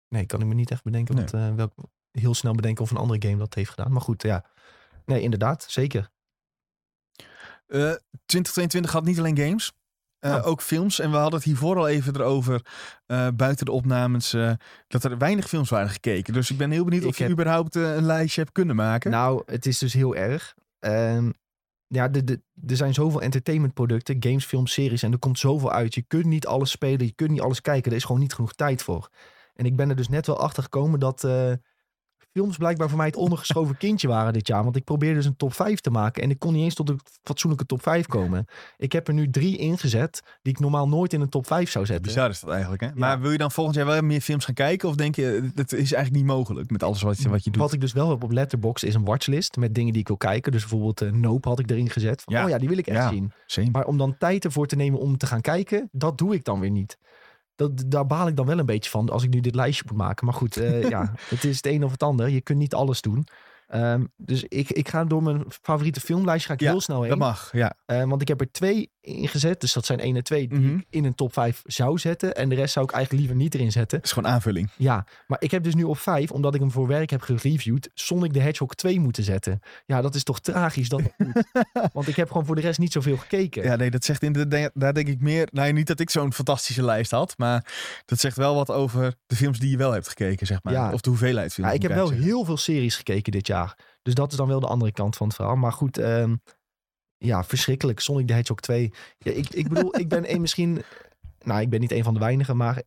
Nee, 0.09 0.27
kan 0.27 0.41
ik 0.41 0.47
me 0.47 0.55
niet 0.55 0.71
echt 0.71 0.83
bedenken. 0.83 1.15
Nee. 1.15 1.25
Eh, 1.25 1.55
welk, 1.55 1.73
heel 2.11 2.35
snel 2.35 2.55
bedenken 2.55 2.85
of 2.85 2.91
een 2.91 2.97
andere 2.97 3.29
game 3.29 3.39
dat 3.39 3.55
heeft 3.55 3.71
gedaan. 3.71 3.93
Maar 3.93 4.01
goed, 4.01 4.23
ja. 4.23 4.45
Nee, 5.05 5.21
inderdaad, 5.21 5.67
zeker. 5.69 6.13
Eh, 7.75 7.81
2022 8.27 8.93
had 8.93 9.05
niet 9.05 9.19
alleen 9.19 9.37
games, 9.39 9.73
eh, 10.19 10.35
Oh. 10.35 10.47
ook 10.47 10.63
films. 10.63 10.99
En 11.01 11.11
we 11.11 11.17
hadden 11.17 11.35
het 11.35 11.45
hiervoor 11.45 11.77
al 11.77 11.89
even 11.89 12.15
erover, 12.15 12.67
eh, 13.07 13.29
buiten 13.35 13.67
de 13.67 13.73
opnames, 13.73 14.33
eh, 14.33 14.53
dat 14.89 15.05
er 15.05 15.19
weinig 15.19 15.49
films 15.49 15.71
waren 15.71 15.91
gekeken. 15.91 16.33
Dus 16.33 16.51
ik 16.51 16.57
ben 16.59 16.71
heel 16.71 16.85
benieuwd 16.85 17.03
Ik 17.03 17.09
of 17.09 17.19
je 17.19 17.29
überhaupt 17.29 17.77
eh, 17.77 17.95
een 17.95 18.05
lijstje 18.05 18.41
hebt 18.41 18.53
kunnen 18.53 18.77
maken. 18.77 19.11
Nou, 19.11 19.43
het 19.47 19.67
is 19.67 19.79
dus 19.79 19.93
heel 19.93 20.17
erg. 20.17 20.55
Ehm, 20.79 21.31
ja, 21.87 22.09
de, 22.09 22.25
de, 22.25 22.41
er 22.67 22.77
zijn 22.77 22.95
zoveel 22.95 23.23
entertainmentproducten, 23.23 24.17
games, 24.21 24.45
films, 24.45 24.73
series. 24.73 25.03
En 25.03 25.13
er 25.13 25.19
komt 25.19 25.39
zoveel 25.39 25.73
uit. 25.73 25.95
Je 25.95 26.03
kunt 26.03 26.25
niet 26.25 26.47
alles 26.47 26.71
spelen, 26.71 27.07
je 27.07 27.15
kunt 27.15 27.31
niet 27.31 27.41
alles 27.41 27.61
kijken. 27.61 27.91
Er 27.91 27.97
is 27.97 28.05
gewoon 28.05 28.21
niet 28.21 28.35
genoeg 28.35 28.53
tijd 28.53 28.83
voor. 28.83 29.09
En 29.55 29.65
ik 29.67 29.77
ben 29.77 29.89
er 29.91 29.97
dus 29.97 30.09
net 30.09 30.27
wel 30.27 30.39
achter 30.41 30.63
gekomen 30.63 31.01
dat 31.01 31.25
eh, 31.25 31.53
films 32.35 32.57
blijkbaar 32.57 32.89
voor 32.89 32.97
mij 32.99 33.07
het 33.07 33.17
ondergeschoven 33.17 33.77
kindje 33.87 34.09
waren 34.09 34.33
dit 34.33 34.47
jaar. 34.47 34.63
Want 34.65 34.77
ik 34.77 34.85
probeerde 34.85 35.15
dus 35.17 35.25
een 35.27 35.37
top 35.37 35.55
5 35.55 35.81
te 35.81 35.91
maken. 35.91 36.23
En 36.23 36.31
ik 36.31 36.39
kon 36.39 36.53
niet 36.53 36.63
eens 36.63 36.75
tot 36.75 36.89
een 36.89 37.01
fatsoenlijke 37.23 37.67
top 37.67 37.83
5 37.83 38.07
komen. 38.07 38.47
Ik 38.77 38.93
heb 38.93 39.09
er 39.09 39.15
nu 39.15 39.31
drie 39.31 39.57
ingezet 39.57 40.23
die 40.43 40.53
ik 40.53 40.59
normaal 40.59 40.89
nooit 40.89 41.13
in 41.13 41.21
een 41.21 41.29
top 41.29 41.47
5 41.47 41.71
zou 41.71 41.87
zetten. 41.87 42.05
Bizar 42.07 42.31
is 42.31 42.41
dat 42.41 42.51
eigenlijk, 42.51 42.83
hè? 42.83 42.89
Maar 42.95 43.21
wil 43.21 43.31
je 43.31 43.39
dan 43.39 43.51
volgend 43.51 43.77
jaar 43.77 43.87
wel 43.87 44.01
meer 44.03 44.21
films 44.21 44.45
gaan 44.45 44.55
kijken? 44.55 44.89
Of 44.89 44.95
denk 44.95 45.15
je, 45.17 45.51
dat 45.55 45.73
is 45.73 45.93
eigenlijk 45.93 46.25
niet 46.25 46.35
mogelijk 46.37 46.71
met 46.71 46.83
alles 46.83 47.03
wat 47.03 47.19
je, 47.19 47.29
wat 47.29 47.45
je 47.45 47.51
doet? 47.51 47.63
Wat 47.63 47.73
ik 47.73 47.81
dus 47.81 47.93
wel 47.93 48.11
heb 48.11 48.23
op 48.23 48.31
Letterboxd 48.31 48.85
is 48.85 48.95
een 48.95 49.05
watchlist 49.05 49.57
met 49.57 49.75
dingen 49.75 49.93
die 49.93 50.01
ik 50.01 50.09
wil 50.09 50.17
kijken. 50.17 50.53
Dus 50.53 50.61
bijvoorbeeld 50.61 51.01
eh, 51.03 51.11
Nope 51.13 51.49
had 51.49 51.59
ik 51.59 51.71
erin 51.71 51.91
gezet. 51.91 52.23
Van, 52.23 52.35
Ja. 52.35 52.45
Oh 52.45 52.49
ja, 52.49 52.59
die 52.59 52.69
wil 52.69 52.79
ik 52.79 52.87
echt 52.87 52.97
Ja. 52.99 53.09
zien. 53.09 53.33
Same. 53.47 53.69
Maar 53.73 53.85
om 53.87 53.99
dan 53.99 54.17
tijd 54.19 54.45
ervoor 54.45 54.67
te 54.67 54.77
nemen 54.77 55.01
om 55.01 55.17
te 55.17 55.27
gaan 55.27 55.41
kijken, 55.41 55.89
dat 55.93 56.19
doe 56.19 56.35
ik 56.35 56.45
dan 56.45 56.61
weer 56.61 56.71
niet. 56.71 56.99
Dat, 57.57 57.85
daar 57.87 58.07
baal 58.07 58.29
ik 58.29 58.37
dan 58.37 58.47
wel 58.47 58.59
een 58.59 58.67
beetje 58.67 58.91
van 58.91 59.11
als 59.11 59.23
ik 59.23 59.31
nu 59.31 59.41
dit 59.41 59.55
lijstje 59.55 59.85
moet 59.89 59.97
maken. 59.97 60.25
Maar 60.25 60.35
goed, 60.35 60.57
eh, 60.57 60.89
ja, 60.89 61.13
het 61.29 61.45
is 61.45 61.57
het 61.57 61.67
een 61.67 61.85
of 61.85 61.91
het 61.91 62.03
ander. 62.03 62.29
Je 62.29 62.41
kunt 62.41 62.59
niet 62.59 62.75
alles 62.75 63.01
doen. 63.01 63.27
Ehm, 63.67 64.05
dus 64.17 64.45
ik, 64.45 64.71
ik 64.71 64.89
ga 64.89 65.05
door 65.05 65.23
mijn 65.23 65.45
favoriete 65.49 66.01
filmlijstje 66.01 66.49
ga 66.49 66.55
ik 66.55 66.61
Ja, 66.61 66.71
heel 66.71 66.81
snel 66.81 67.01
heen. 67.01 67.09
Dat 67.09 67.19
mag, 67.19 67.49
ja. 67.53 67.77
Eh, 67.87 68.05
want 68.05 68.23
ik 68.23 68.29
heb 68.29 68.41
er 68.41 68.53
twee 68.53 68.91
ingezet. 69.05 69.61
Dus 69.61 69.73
dat 69.73 69.87
zijn 69.87 70.01
één 70.01 70.17
en 70.17 70.25
twee 70.25 70.49
die 70.49 70.59
Mhm. 70.59 70.75
ik 70.77 70.87
in 70.91 71.05
een 71.05 71.15
top 71.15 71.33
5 71.33 71.63
zou 71.65 71.99
zetten. 71.99 72.35
En 72.35 72.49
de 72.49 72.55
rest 72.55 72.73
zou 72.73 72.85
ik 72.85 72.93
eigenlijk 72.93 73.23
liever 73.25 73.43
niet 73.43 73.55
erin 73.55 73.73
zetten. 73.73 73.97
Het 73.97 74.07
is 74.07 74.13
gewoon 74.13 74.31
aanvulling. 74.33 74.71
Ja, 74.77 75.07
maar 75.27 75.39
ik 75.41 75.51
heb 75.51 75.63
dus 75.63 75.75
nu 75.75 75.83
op 75.83 75.99
5, 75.99 76.31
omdat 76.31 76.55
ik 76.55 76.61
hem 76.61 76.71
voor 76.71 76.87
werk 76.87 77.11
heb 77.11 77.21
gereviewd, 77.21 77.91
Sonic 77.95 78.33
the 78.33 78.39
Hedgehog 78.39 78.75
2 78.75 79.01
moeten 79.01 79.23
zetten. 79.25 79.61
Ja, 79.87 80.01
dat 80.03 80.15
is 80.15 80.23
toch 80.23 80.41
tragisch 80.41 80.89
dat 80.89 81.03
dat 81.03 81.13
moet. 81.19 81.45
Want 81.93 82.09
ik 82.09 82.17
heb 82.17 82.29
gewoon 82.29 82.47
voor 82.47 82.55
de 82.55 82.61
rest 82.61 82.79
niet 82.79 82.93
zoveel 82.93 83.17
gekeken. 83.17 83.63
Ja, 83.63 83.77
nee, 83.77 83.91
dat 83.91 84.05
zegt 84.05 84.23
inderdaad, 84.23 84.71
daar 84.75 84.95
denk 84.95 85.09
ik 85.09 85.21
meer. 85.21 85.49
Nou, 85.53 85.73
niet 85.73 85.87
dat 85.87 86.01
ik 86.01 86.11
zo'n 86.11 86.33
fantastische 86.33 86.83
lijst 86.83 87.11
had, 87.11 87.35
maar 87.39 87.73
dat 88.05 88.21
zegt 88.21 88.37
wel 88.37 88.55
wat 88.55 88.71
over 88.71 89.15
de 89.27 89.37
films 89.37 89.59
die 89.59 89.71
je 89.71 89.77
wel 89.77 89.93
hebt 89.93 90.09
gekeken, 90.09 90.47
zeg 90.47 90.59
maar. 90.63 90.73
Ja. 90.73 90.93
Of 90.93 91.01
de 91.01 91.11
hoeveelheid 91.11 91.53
films. 91.53 91.71
Ja, 91.71 91.77
ik 91.77 91.83
heb 91.83 91.93
wel 91.95 92.11
heel 92.11 92.45
veel 92.45 92.57
series 92.57 92.97
gekeken 92.97 93.33
dit 93.33 93.47
jaar. 93.47 93.79
Dus 94.03 94.15
dat 94.15 94.31
is 94.31 94.37
dan 94.37 94.49
wel 94.49 94.61
de 94.61 94.67
andere 94.67 94.93
kant 94.93 95.17
van 95.17 95.27
het 95.27 95.37
verhaal. 95.37 95.57
Maar 95.57 95.73
goed, 95.73 95.99
ehm, 95.99 96.35
ja, 97.25 97.45
verschrikkelijk. 97.45 98.01
Sonic 98.01 98.27
the 98.27 98.33
Hedgehog 98.33 98.61
2. 98.61 98.93
Ja, 99.19 99.33
ik, 99.33 99.49
ik 99.51 99.69
bedoel, 99.69 99.99
ik 99.99 100.09
ben 100.09 100.33
een 100.35 100.41
misschien... 100.47 100.83
Nou, 101.45 101.61
ik 101.61 101.71
ben 101.71 101.81
niet 101.81 101.93
een 101.93 102.05
van 102.05 102.15
de 102.15 102.21
weinigen, 102.21 102.57
maar... 102.57 102.83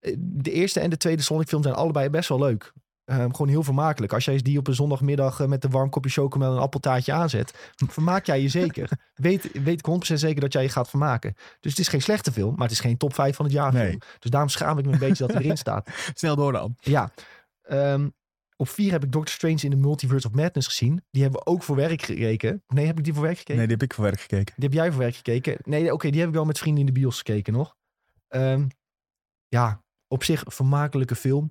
eh, 0.00 0.14
De 0.18 0.50
eerste 0.52 0.80
en 0.80 0.90
de 0.90 0.96
tweede 0.96 1.22
Sonic 1.22 1.48
film 1.48 1.62
zijn 1.62 1.74
allebei 1.74 2.08
best 2.10 2.28
wel 2.28 2.38
leuk. 2.38 2.72
Ehm, 3.04 3.30
gewoon 3.30 3.48
heel 3.48 3.62
vermakelijk. 3.62 4.12
Als 4.12 4.24
jij 4.24 4.36
die 4.36 4.58
op 4.58 4.66
een 4.66 4.74
zondagmiddag 4.74 5.40
eh, 5.40 5.46
met 5.46 5.64
een 5.64 5.70
warm 5.70 5.90
kopje 5.90 6.10
chocomel 6.10 6.48
en 6.50 6.56
een 6.56 6.62
appeltaartje 6.62 7.12
aanzet, 7.12 7.72
vermaak 7.88 8.26
jij 8.26 8.42
je 8.42 8.48
zeker. 8.48 8.88
weet, 9.14 9.62
weet 9.62 9.86
ik 9.86 10.10
100% 10.12 10.14
zeker 10.14 10.40
dat 10.40 10.52
jij 10.52 10.62
je 10.62 10.68
gaat 10.68 10.88
vermaken. 10.88 11.34
Dus 11.60 11.70
het 11.70 11.80
is 11.80 11.88
geen 11.88 12.02
slechte 12.02 12.32
film, 12.32 12.52
maar 12.52 12.62
het 12.62 12.70
is 12.70 12.80
geen 12.80 12.96
top 12.96 13.14
5 13.14 13.36
van 13.36 13.44
het 13.44 13.54
jaar 13.54 13.72
Nee. 13.72 13.86
film. 13.88 14.00
Dus 14.18 14.30
daarom 14.30 14.48
schaam 14.48 14.78
ik 14.78 14.86
me 14.86 14.92
een 14.92 14.98
beetje 14.98 15.26
dat 15.26 15.36
erin 15.36 15.56
staat. 15.66 15.88
Snel 16.14 16.36
door 16.36 16.52
dan. 16.52 16.76
Ja. 16.80 17.10
Ehm, 17.62 18.08
op 18.56 18.68
vier 18.68 18.90
heb 18.90 19.04
ik 19.04 19.12
Doctor 19.12 19.34
Strange 19.34 19.60
in 19.62 19.70
the 19.70 19.76
Multiverse 19.76 20.26
of 20.26 20.34
Madness 20.34 20.66
gezien. 20.66 21.04
Die 21.10 21.22
hebben 21.22 21.40
we 21.40 21.46
ook 21.46 21.62
voor 21.62 21.76
werk 21.76 22.02
gekeken. 22.02 22.62
Nee, 22.66 22.86
heb 22.86 22.98
ik 22.98 23.04
die 23.04 23.12
voor 23.12 23.22
werk 23.22 23.38
gekeken? 23.38 23.56
Nee, 23.56 23.66
die 23.66 23.76
heb 23.76 23.84
ik 23.84 23.94
voor 23.94 24.04
werk 24.04 24.20
gekeken. 24.20 24.54
Die 24.56 24.64
heb 24.64 24.72
jij 24.72 24.90
voor 24.90 25.00
werk 25.00 25.14
gekeken? 25.14 25.56
Nee, 25.62 25.92
oké, 25.92 26.10
die 26.10 26.20
heb 26.20 26.28
ik 26.28 26.34
wel 26.34 26.44
met 26.44 26.58
vrienden 26.58 26.86
in 26.86 26.94
de 26.94 27.00
bios 27.00 27.16
gekeken 27.16 27.52
nog. 27.52 27.76
Ehm, 28.28 28.66
ja, 29.48 29.82
op 30.08 30.24
zich 30.24 30.44
een 30.44 30.52
vermakelijke 30.52 31.16
film. 31.16 31.50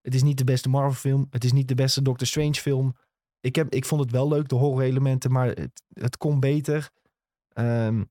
Het 0.00 0.14
is 0.14 0.22
niet 0.22 0.38
de 0.38 0.44
beste 0.44 0.68
Marvel 0.68 1.10
film. 1.10 1.26
Het 1.30 1.44
is 1.44 1.52
niet 1.52 1.68
de 1.68 1.74
beste 1.74 2.02
Doctor 2.02 2.26
Strange 2.26 2.54
film. 2.54 2.96
Ik, 3.40 3.56
heb, 3.56 3.72
ik 3.74 3.84
vond 3.84 4.00
het 4.00 4.10
wel 4.10 4.28
leuk, 4.28 4.48
de 4.48 4.54
horror 4.54 4.82
elementen, 4.82 5.32
maar 5.32 5.46
het, 5.46 5.82
het 5.92 6.16
kon 6.16 6.40
beter. 6.40 6.90
Ehm, 7.48 8.04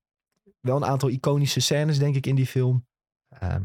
wel 0.60 0.76
een 0.76 0.86
aantal 0.86 1.10
iconische 1.10 1.60
scènes, 1.60 1.98
denk 1.98 2.16
ik, 2.16 2.26
in 2.26 2.36
die 2.36 2.46
film. 2.46 2.88
Ehm, 3.30 3.64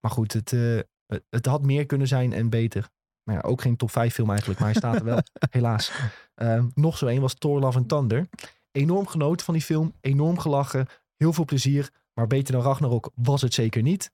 maar 0.00 0.10
goed, 0.10 0.32
het, 0.32 0.52
eh, 0.52 0.78
het, 1.06 1.24
het 1.30 1.46
had 1.46 1.62
meer 1.62 1.86
kunnen 1.86 2.08
zijn 2.08 2.32
en 2.32 2.50
beter. 2.50 2.90
Maar 3.22 3.34
ja, 3.34 3.40
ook 3.40 3.60
geen 3.60 3.76
top 3.76 3.90
5 3.90 4.14
film 4.14 4.28
eigenlijk, 4.30 4.60
maar 4.60 4.68
hij 4.68 4.78
staat 4.78 4.96
er 4.96 5.04
wel, 5.04 5.22
helaas. 5.50 5.92
Ehm, 6.34 6.66
nog 6.74 6.98
zo 6.98 7.06
een 7.06 7.20
was 7.20 7.34
Thor 7.34 7.60
Love 7.60 7.78
and 7.78 7.88
Thunder. 7.88 8.28
Enorm 8.72 9.06
genoten 9.06 9.44
van 9.44 9.54
die 9.54 9.62
film, 9.62 9.92
enorm 10.00 10.38
gelachen, 10.38 10.86
heel 11.16 11.32
veel 11.32 11.44
plezier. 11.44 11.90
Maar 12.14 12.26
beter 12.26 12.52
dan 12.52 12.62
Ragnarok 12.62 13.10
was 13.14 13.42
het 13.42 13.54
zeker 13.54 13.82
niet. 13.82 14.10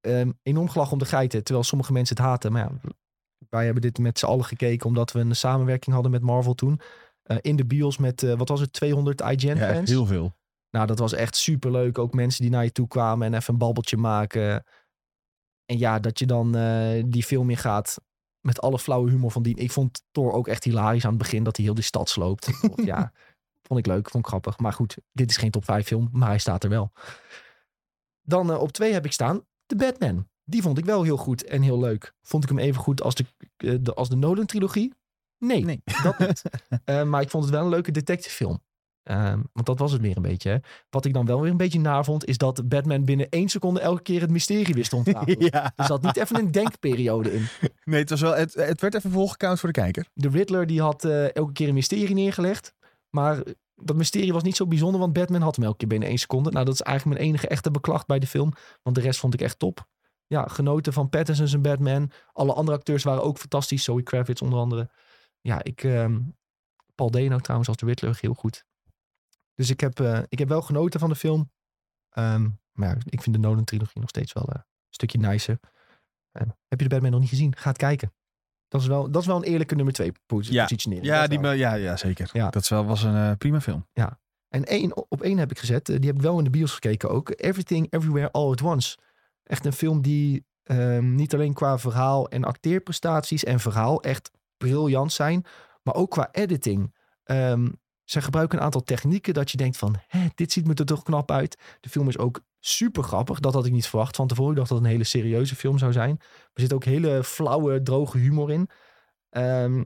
Ehm, 0.00 0.30
enorm 0.42 0.68
gelachen 0.68 0.92
om 0.92 0.98
de 0.98 1.04
geiten, 1.04 1.44
terwijl 1.44 1.64
sommige 1.64 1.92
mensen 1.92 2.16
het 2.16 2.24
haten. 2.24 2.52
Maar 2.52 2.62
ja, 2.62 2.90
wij 3.48 3.64
hebben 3.64 3.82
dit 3.82 3.98
met 3.98 4.18
z'n 4.18 4.26
allen 4.26 4.44
gekeken 4.44 4.86
omdat 4.86 5.12
we 5.12 5.20
een 5.20 5.36
samenwerking 5.36 5.94
hadden 5.94 6.12
met 6.12 6.22
Marvel 6.22 6.54
toen. 6.54 6.80
Eh, 7.22 7.36
in 7.40 7.56
de 7.56 7.66
bios 7.66 7.98
met, 7.98 8.22
eh, 8.22 8.34
wat 8.34 8.48
was 8.48 8.60
het, 8.60 8.72
200 8.72 9.20
Ja, 9.20 9.30
IGN-fans. 9.30 9.78
echt 9.78 9.88
heel 9.88 10.06
veel. 10.06 10.32
Nou, 10.70 10.86
dat 10.86 10.98
was 10.98 11.12
echt 11.12 11.36
super 11.36 11.70
leuk. 11.70 11.98
Ook 11.98 12.14
mensen 12.14 12.42
die 12.42 12.50
naar 12.50 12.64
je 12.64 12.72
toe 12.72 12.88
kwamen 12.88 13.26
en 13.26 13.34
even 13.34 13.52
een 13.52 13.58
babbeltje 13.58 13.96
maken. 13.96 14.64
En 15.70 15.78
ja, 15.78 15.98
dat 15.98 16.18
je 16.18 16.26
dan 16.26 16.56
eh, 16.56 17.02
die 17.06 17.22
film 17.22 17.50
in 17.50 17.56
gaat 17.56 18.00
met 18.40 18.60
alle 18.60 18.78
flauwe 18.78 19.10
humor 19.10 19.30
van 19.30 19.42
die. 19.42 19.56
Ik 19.56 19.70
vond 19.70 20.02
Thor 20.10 20.32
ook 20.32 20.48
echt 20.48 20.64
hilarisch 20.64 21.04
aan 21.04 21.10
het 21.10 21.18
begin 21.18 21.44
dat 21.44 21.56
hij 21.56 21.64
heel 21.64 21.74
die 21.74 21.84
stad 21.84 22.08
sloopt. 22.08 22.50
Ja, 22.84 23.12
vond 23.66 23.80
ik 23.80 23.86
leuk, 23.86 24.10
vond 24.10 24.24
ik 24.24 24.30
grappig. 24.30 24.58
Maar 24.58 24.72
goed, 24.72 24.96
dit 25.12 25.30
is 25.30 25.36
geen 25.36 25.50
top 25.50 25.64
5 25.64 25.86
film, 25.86 26.08
maar 26.12 26.28
hij 26.28 26.38
staat 26.38 26.64
er 26.64 26.70
wel. 26.70 26.92
Dan 28.22 28.50
eh, 28.52 28.60
op 28.60 28.72
twee 28.72 28.92
heb 28.92 29.04
ik 29.04 29.12
staan 29.12 29.46
The 29.66 29.76
Batman. 29.76 30.28
Die 30.44 30.62
vond 30.62 30.78
ik 30.78 30.84
wel 30.84 31.02
heel 31.02 31.16
goed 31.16 31.44
en 31.44 31.62
heel 31.62 31.78
leuk. 31.78 32.14
Vond 32.22 32.42
ik 32.42 32.48
hem 32.48 32.58
even 32.58 32.82
goed 32.82 33.02
als 33.02 33.14
de, 33.14 33.24
eh, 33.56 33.74
de, 33.80 33.94
als 33.94 34.08
de 34.08 34.16
Nolan-trilogie? 34.16 34.94
Nee, 35.38 35.64
Nee. 35.64 35.82
dat 36.02 36.18
niet. 36.18 36.42
Maar 37.10 37.22
ik 37.22 37.30
vond 37.30 37.44
het 37.44 37.52
wel 37.52 37.62
een 37.62 37.68
leuke 37.68 37.90
detective 37.90 38.34
Ehm, 39.02 39.40
want 39.52 39.66
dat 39.66 39.78
was 39.78 39.92
het 39.92 40.00
meer 40.00 40.16
een 40.16 40.22
beetje. 40.22 40.50
Hè. 40.50 40.56
Wat 40.90 41.04
ik 41.04 41.12
dan 41.12 41.26
wel 41.26 41.40
weer 41.40 41.50
een 41.50 41.56
beetje 41.56 41.80
naar 41.80 42.04
vond, 42.04 42.24
is 42.24 42.38
dat 42.38 42.68
Batman 42.68 43.04
binnen 43.04 43.28
één 43.28 43.48
seconde 43.48 43.80
elke 43.80 44.02
keer 44.02 44.20
het 44.20 44.30
mysterie 44.30 44.74
wist 44.74 44.90
te 44.90 44.96
ontrafelen. 44.96 45.44
ja. 45.52 45.72
Er 45.76 45.84
zat 45.84 46.02
niet 46.02 46.16
even 46.16 46.38
een 46.38 46.50
denkperiode 46.50 47.32
in. 47.32 47.46
Nee, 47.84 48.00
het, 48.00 48.10
was 48.10 48.20
wel, 48.20 48.34
het, 48.34 48.54
het 48.54 48.80
werd 48.80 48.94
even 48.94 49.10
volgecount 49.10 49.60
voor 49.60 49.72
de 49.72 49.80
kijker. 49.80 50.08
De 50.14 50.28
Riddler 50.28 50.66
die 50.66 50.80
had 50.80 51.04
eh, 51.04 51.34
elke 51.34 51.52
keer 51.52 51.68
een 51.68 51.74
mysterie 51.74 52.14
neergelegd. 52.14 52.74
Maar 53.10 53.42
dat 53.74 53.96
mysterie 53.96 54.32
was 54.32 54.42
niet 54.42 54.56
zo 54.56 54.66
bijzonder, 54.66 55.00
want 55.00 55.12
Batman 55.12 55.40
had 55.40 55.56
hem 55.56 55.64
elke 55.64 55.76
keer 55.76 55.88
binnen 55.88 56.08
één 56.08 56.18
seconde. 56.18 56.50
Nou, 56.50 56.64
dat 56.64 56.74
is 56.74 56.80
eigenlijk 56.80 57.18
mijn 57.18 57.28
enige 57.28 57.48
echte 57.48 57.70
beklacht 57.70 58.06
bij 58.06 58.18
de 58.18 58.26
film. 58.26 58.52
Want 58.82 58.96
de 58.96 59.02
rest 59.02 59.20
vond 59.20 59.34
ik 59.34 59.40
echt 59.40 59.58
top. 59.58 59.86
Ja, 60.26 60.46
genoten 60.46 60.92
van 60.92 61.08
Pattinson 61.08 61.48
zijn 61.48 61.62
Batman. 61.62 62.10
Alle 62.32 62.52
andere 62.52 62.76
acteurs 62.76 63.02
waren 63.02 63.22
ook 63.22 63.38
fantastisch. 63.38 63.84
Zoe 63.84 64.02
Kravitz 64.02 64.42
onder 64.42 64.58
andere. 64.58 64.90
Ja, 65.40 65.62
ik... 65.62 65.84
ehm, 65.84 66.18
Paul 67.00 67.10
Dano 67.10 67.38
trouwens 67.38 67.68
als 67.68 67.78
de 67.78 67.86
Riddler 67.86 68.18
heel 68.20 68.34
goed. 68.34 68.64
Dus 69.60 69.70
ik 69.70 69.80
heb, 69.80 70.00
eh, 70.00 70.20
ik 70.28 70.38
heb 70.38 70.48
wel 70.48 70.62
genoten 70.62 71.00
van 71.00 71.08
de 71.08 71.14
film. 71.14 71.50
Ehm, 72.10 72.48
maar 72.72 72.88
ja, 72.88 72.96
ik 73.04 73.22
vind 73.22 73.34
de 73.36 73.40
Nolan-trilogie 73.42 74.00
nog 74.00 74.08
steeds 74.08 74.32
wel 74.32 74.44
eh, 74.44 74.54
een 74.54 74.64
stukje 74.90 75.18
nicer. 75.18 75.58
Eh, 76.32 76.46
heb 76.68 76.80
je 76.80 76.88
de 76.88 76.94
Batman 76.94 77.10
nog 77.10 77.20
niet 77.20 77.28
gezien? 77.28 77.56
Ga 77.56 77.68
het 77.68 77.78
kijken. 77.78 78.12
Dat 78.68 78.80
is 78.80 78.86
wel, 78.86 79.10
dat 79.10 79.20
is 79.22 79.26
wel 79.28 79.36
een 79.36 79.42
eerlijke 79.42 79.74
nummer 79.74 79.94
twee 79.94 80.12
posi- 80.26 80.52
Ja. 80.52 80.62
positionering. 80.62 81.06
Ja, 81.06 81.20
Dat 81.20 81.30
die, 81.30 81.38
wel. 81.40 81.52
ja, 81.52 81.74
ja 81.74 81.96
zeker. 81.96 82.30
Ja. 82.32 82.50
Dat 82.50 82.62
is 82.62 82.68
wel, 82.68 82.84
was 82.84 83.02
een 83.02 83.14
eh, 83.14 83.32
prima 83.36 83.60
film. 83.60 83.86
En 84.48 84.64
één, 84.64 85.10
op 85.10 85.22
één 85.22 85.38
heb 85.38 85.50
ik 85.50 85.58
gezet. 85.58 85.86
Die 85.86 85.96
heb 86.06 86.14
ik 86.14 86.22
wel 86.22 86.38
in 86.38 86.44
de 86.44 86.50
bios 86.50 86.72
gekeken 86.72 87.10
ook. 87.10 87.32
Everything, 87.36 87.92
Everywhere, 87.92 88.30
All 88.30 88.50
at 88.50 88.62
Once. 88.62 88.98
Echt 89.42 89.64
een 89.66 89.72
film 89.72 90.02
die 90.02 90.44
ehm, 90.62 91.14
niet 91.14 91.34
alleen 91.34 91.52
qua 91.54 91.78
verhaal 91.78 92.28
en 92.28 92.44
acteerprestaties 92.44 93.44
en 93.44 93.60
verhaal 93.60 94.02
echt 94.02 94.30
briljant 94.56 95.12
zijn. 95.12 95.44
Maar 95.82 95.94
ook 95.94 96.10
qua 96.10 96.28
editing. 96.32 96.94
Ehm 97.24 97.68
ze 98.10 98.20
gebruiken 98.20 98.58
een 98.58 98.64
aantal 98.64 98.82
technieken 98.82 99.34
dat 99.34 99.50
je 99.50 99.56
denkt 99.56 99.76
van... 99.76 99.96
Hè, 100.06 100.26
dit 100.34 100.52
ziet 100.52 100.66
me 100.66 100.74
er 100.74 100.84
toch 100.84 101.02
knap 101.02 101.30
uit. 101.30 101.58
De 101.80 101.88
film 101.88 102.08
is 102.08 102.18
ook 102.18 102.40
super 102.58 103.02
grappig. 103.02 103.40
Dat 103.40 103.54
had 103.54 103.66
ik 103.66 103.72
niet 103.72 103.86
verwacht 103.86 104.16
van 104.16 104.26
tevoren. 104.26 104.50
Ik 104.50 104.56
dacht 104.56 104.68
dat 104.68 104.78
het 104.78 104.86
een 104.86 104.92
hele 104.92 105.04
serieuze 105.04 105.56
film 105.56 105.78
zou 105.78 105.92
zijn. 105.92 106.16
Er 106.52 106.60
zit 106.60 106.72
ook 106.72 106.84
hele 106.84 107.24
flauwe, 107.24 107.82
droge 107.82 108.18
humor 108.18 108.50
in. 108.50 108.68
Ehm 109.30 109.82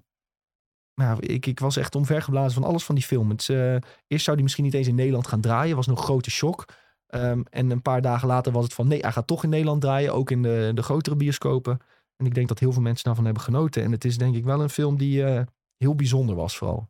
maar 0.94 1.06
ja, 1.06 1.16
ik, 1.20 1.46
ik 1.46 1.60
was 1.60 1.76
echt 1.76 1.94
omvergeblazen 1.94 2.62
van 2.62 2.70
alles 2.70 2.84
van 2.84 2.94
die 2.94 3.04
film. 3.04 3.30
Het, 3.30 3.48
eh, 3.48 3.76
eerst 4.06 4.24
zou 4.24 4.36
die 4.36 4.42
misschien 4.42 4.64
niet 4.64 4.74
eens 4.74 4.86
in 4.86 4.94
Nederland 4.94 5.26
gaan 5.26 5.40
draaien. 5.40 5.76
Was 5.76 5.86
nog 5.86 5.98
een 5.98 6.04
grote 6.04 6.30
shock. 6.30 6.64
Ehm, 7.06 7.42
en 7.50 7.70
een 7.70 7.82
paar 7.82 8.02
dagen 8.02 8.28
later 8.28 8.52
was 8.52 8.64
het 8.64 8.74
van... 8.74 8.88
nee, 8.88 9.00
hij 9.00 9.12
gaat 9.12 9.26
toch 9.26 9.42
in 9.42 9.48
Nederland 9.48 9.80
draaien. 9.80 10.14
Ook 10.14 10.30
in 10.30 10.42
de, 10.42 10.70
de 10.74 10.82
grotere 10.82 11.16
bioscopen. 11.16 11.78
En 12.16 12.26
ik 12.26 12.34
denk 12.34 12.48
dat 12.48 12.58
heel 12.58 12.72
veel 12.72 12.82
mensen 12.82 13.04
daarvan 13.04 13.24
hebben 13.24 13.42
genoten. 13.42 13.82
En 13.82 13.92
het 13.92 14.04
is 14.04 14.18
denk 14.18 14.34
ik 14.34 14.44
wel 14.44 14.60
een 14.60 14.70
film 14.70 14.98
die 14.98 15.24
eh, 15.24 15.42
heel 15.76 15.94
bijzonder 15.94 16.34
was 16.34 16.56
vooral. 16.56 16.88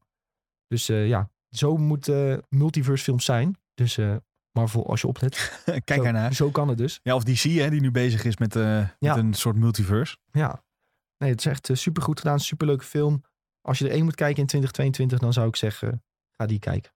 Dus 0.74 0.88
eh, 0.88 1.08
ja, 1.08 1.30
zo 1.50 1.76
moeten 1.76 2.42
multiverse 2.48 3.04
films 3.04 3.24
zijn. 3.24 3.58
Dus 3.74 3.98
eh 3.98 4.16
Marvel, 4.52 4.86
als 4.88 5.00
je 5.00 5.06
oplet. 5.06 5.62
Kijk 5.64 6.00
zo, 6.00 6.02
ernaar. 6.02 6.34
Zo 6.34 6.50
kan 6.50 6.68
het 6.68 6.78
dus. 6.78 7.00
Ja, 7.02 7.14
of 7.14 7.22
DC, 7.24 7.42
hè, 7.42 7.70
die 7.70 7.80
nu 7.80 7.90
bezig 7.90 8.24
is 8.24 8.36
met, 8.36 8.56
eh, 8.56 8.62
Ja. 8.98 9.14
met 9.14 9.16
een 9.16 9.34
soort 9.34 9.56
multiverse. 9.56 10.16
Ja. 10.30 10.62
Nee, 11.18 11.30
het 11.30 11.38
is 11.38 11.46
echt 11.46 11.68
super 11.72 12.02
goed 12.02 12.20
gedaan. 12.20 12.40
Superleuke 12.40 12.84
film. 12.84 13.22
Als 13.60 13.78
je 13.78 13.84
er 13.84 13.90
één 13.90 14.04
moet 14.04 14.14
kijken 14.14 14.40
in 14.40 14.46
2022, 14.46 15.18
dan 15.18 15.32
zou 15.32 15.48
ik 15.48 15.56
zeggen, 15.56 16.04
ga 16.30 16.46
die 16.46 16.58
kijken. 16.58 16.92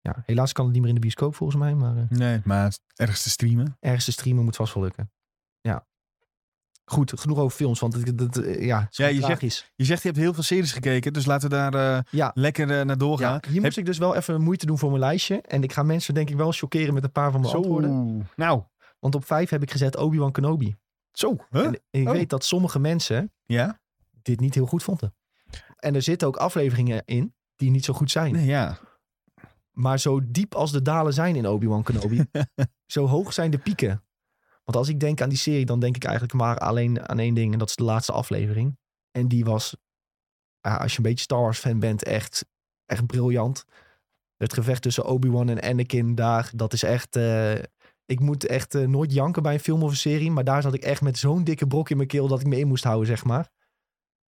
Ja, 0.00 0.22
helaas 0.26 0.52
kan 0.52 0.64
het 0.64 0.72
niet 0.72 0.80
meer 0.82 0.90
in 0.90 0.96
de 0.96 1.00
bioscoop 1.00 1.34
volgens 1.34 1.58
mij, 1.58 1.74
maar 1.74 1.96
eh, 1.96 2.08
Nee, 2.08 2.40
maar 2.44 2.78
ergens 2.94 3.22
te 3.22 3.30
streamen. 3.30 3.76
ergens 3.80 4.04
te 4.04 4.12
streamen 4.12 4.44
moet 4.44 4.56
vast 4.56 4.74
wel 4.74 4.82
lukken. 4.82 5.12
Goed, 6.90 7.20
genoeg 7.20 7.38
over 7.38 7.56
films, 7.56 7.80
want 7.80 7.94
het, 7.94 8.20
het, 8.20 8.36
eh, 8.44 8.64
ja, 8.66 8.80
het 8.80 8.96
je 8.96 9.02
zegt- 9.02 9.20
tragisch. 9.20 9.70
Je 9.74 9.84
zegt 9.84 10.02
je 10.02 10.08
hebt 10.08 10.20
heel 10.20 10.34
veel 10.34 10.42
series 10.42 10.72
gekeken, 10.72 11.12
dus 11.12 11.26
laten 11.26 11.48
we 11.50 11.54
daar 11.56 11.74
eh, 11.74 12.02
Ja. 12.10 12.30
lekker 12.34 12.78
eh, 12.78 12.84
naar 12.84 12.98
doorgaan. 12.98 13.38
Ja, 13.42 13.50
hier 13.50 13.60
moest 13.62 13.76
ik 13.76 13.84
dus 13.86 13.98
wel 13.98 14.16
even 14.16 14.40
moeite 14.42 14.66
doen 14.66 14.78
voor 14.78 14.88
mijn 14.88 15.00
lijstje. 15.00 15.40
En 15.40 15.62
ik 15.62 15.72
ga 15.72 15.82
mensen 15.82 16.14
denk 16.14 16.30
ik 16.30 16.36
wel 16.36 16.52
chockeren 16.52 16.94
met 16.94 17.04
een 17.04 17.12
paar 17.12 17.30
van 17.30 17.40
mijn 17.40 17.54
antwoorden. 17.54 18.28
Nou, 18.36 18.62
Want 18.98 19.14
op 19.14 19.24
vijf 19.24 19.50
heb 19.50 19.62
ik 19.62 19.70
gezet 19.70 19.96
Obi-Wan 19.96 20.32
Kenobi. 20.32 20.76
zo. 21.12 21.36
Huh? 21.50 21.64
En 21.66 21.80
ik 21.90 22.06
Oh. 22.06 22.12
weet 22.12 22.30
dat 22.30 22.44
sommige 22.44 22.78
mensen 22.78 23.32
Ja? 23.46 23.80
dit 24.22 24.40
niet 24.40 24.54
heel 24.54 24.66
goed 24.66 24.82
vonden. 24.82 25.14
En 25.76 25.94
er 25.94 26.02
zitten 26.02 26.28
ook 26.28 26.36
afleveringen 26.36 27.02
in 27.04 27.34
die 27.56 27.70
niet 27.70 27.84
zo 27.84 27.92
goed 27.92 28.10
zijn. 28.10 28.32
Nee, 28.32 28.46
ja. 28.46 28.78
Maar 29.70 29.98
zo 29.98 30.20
diep 30.24 30.54
als 30.54 30.72
de 30.72 30.82
dalen 30.82 31.12
zijn 31.12 31.36
in 31.36 31.46
Obi-Wan 31.48 31.82
Kenobi, 31.82 32.24
zo 32.86 33.06
hoog 33.06 33.32
zijn 33.32 33.50
de 33.50 33.58
pieken. 33.58 34.02
Want 34.70 34.82
als 34.82 34.94
ik 34.94 35.00
denk 35.00 35.20
aan 35.20 35.28
die 35.28 35.38
serie, 35.38 35.66
dan 35.66 35.80
denk 35.80 35.96
ik 35.96 36.04
eigenlijk 36.04 36.34
maar 36.34 36.58
alleen 36.58 37.08
aan 37.08 37.18
één 37.18 37.34
ding. 37.34 37.52
En 37.52 37.58
dat 37.58 37.68
is 37.68 37.76
de 37.76 37.84
laatste 37.84 38.12
aflevering. 38.12 38.78
En 39.10 39.28
die 39.28 39.44
was, 39.44 39.76
als 40.60 40.92
je 40.92 40.98
een 40.98 41.04
beetje 41.04 41.24
Star 41.24 41.40
Wars 41.40 41.58
fan 41.58 41.78
bent, 41.78 42.04
echt, 42.04 42.46
echt 42.86 43.06
briljant. 43.06 43.64
Het 44.36 44.52
gevecht 44.52 44.82
tussen 44.82 45.04
Obi-Wan 45.04 45.48
en 45.48 45.60
Anakin 45.60 46.14
daar, 46.14 46.50
dat 46.54 46.72
is 46.72 46.82
echt... 46.82 47.16
eh, 47.16 47.54
ik 48.04 48.20
moet 48.20 48.46
echt 48.46 48.74
eh, 48.74 48.86
nooit 48.86 49.12
janken 49.12 49.42
bij 49.42 49.54
een 49.54 49.60
film 49.60 49.82
of 49.82 49.90
een 49.90 49.96
serie. 49.96 50.30
Maar 50.30 50.44
daar 50.44 50.62
zat 50.62 50.74
ik 50.74 50.82
echt 50.82 51.00
met 51.00 51.18
zo'n 51.18 51.44
dikke 51.44 51.66
brok 51.66 51.90
in 51.90 51.96
mijn 51.96 52.08
keel 52.08 52.28
dat 52.28 52.40
ik 52.40 52.46
me 52.46 52.58
in 52.58 52.68
moest 52.68 52.84
houden, 52.84 53.06
zeg 53.06 53.24
maar. 53.24 53.48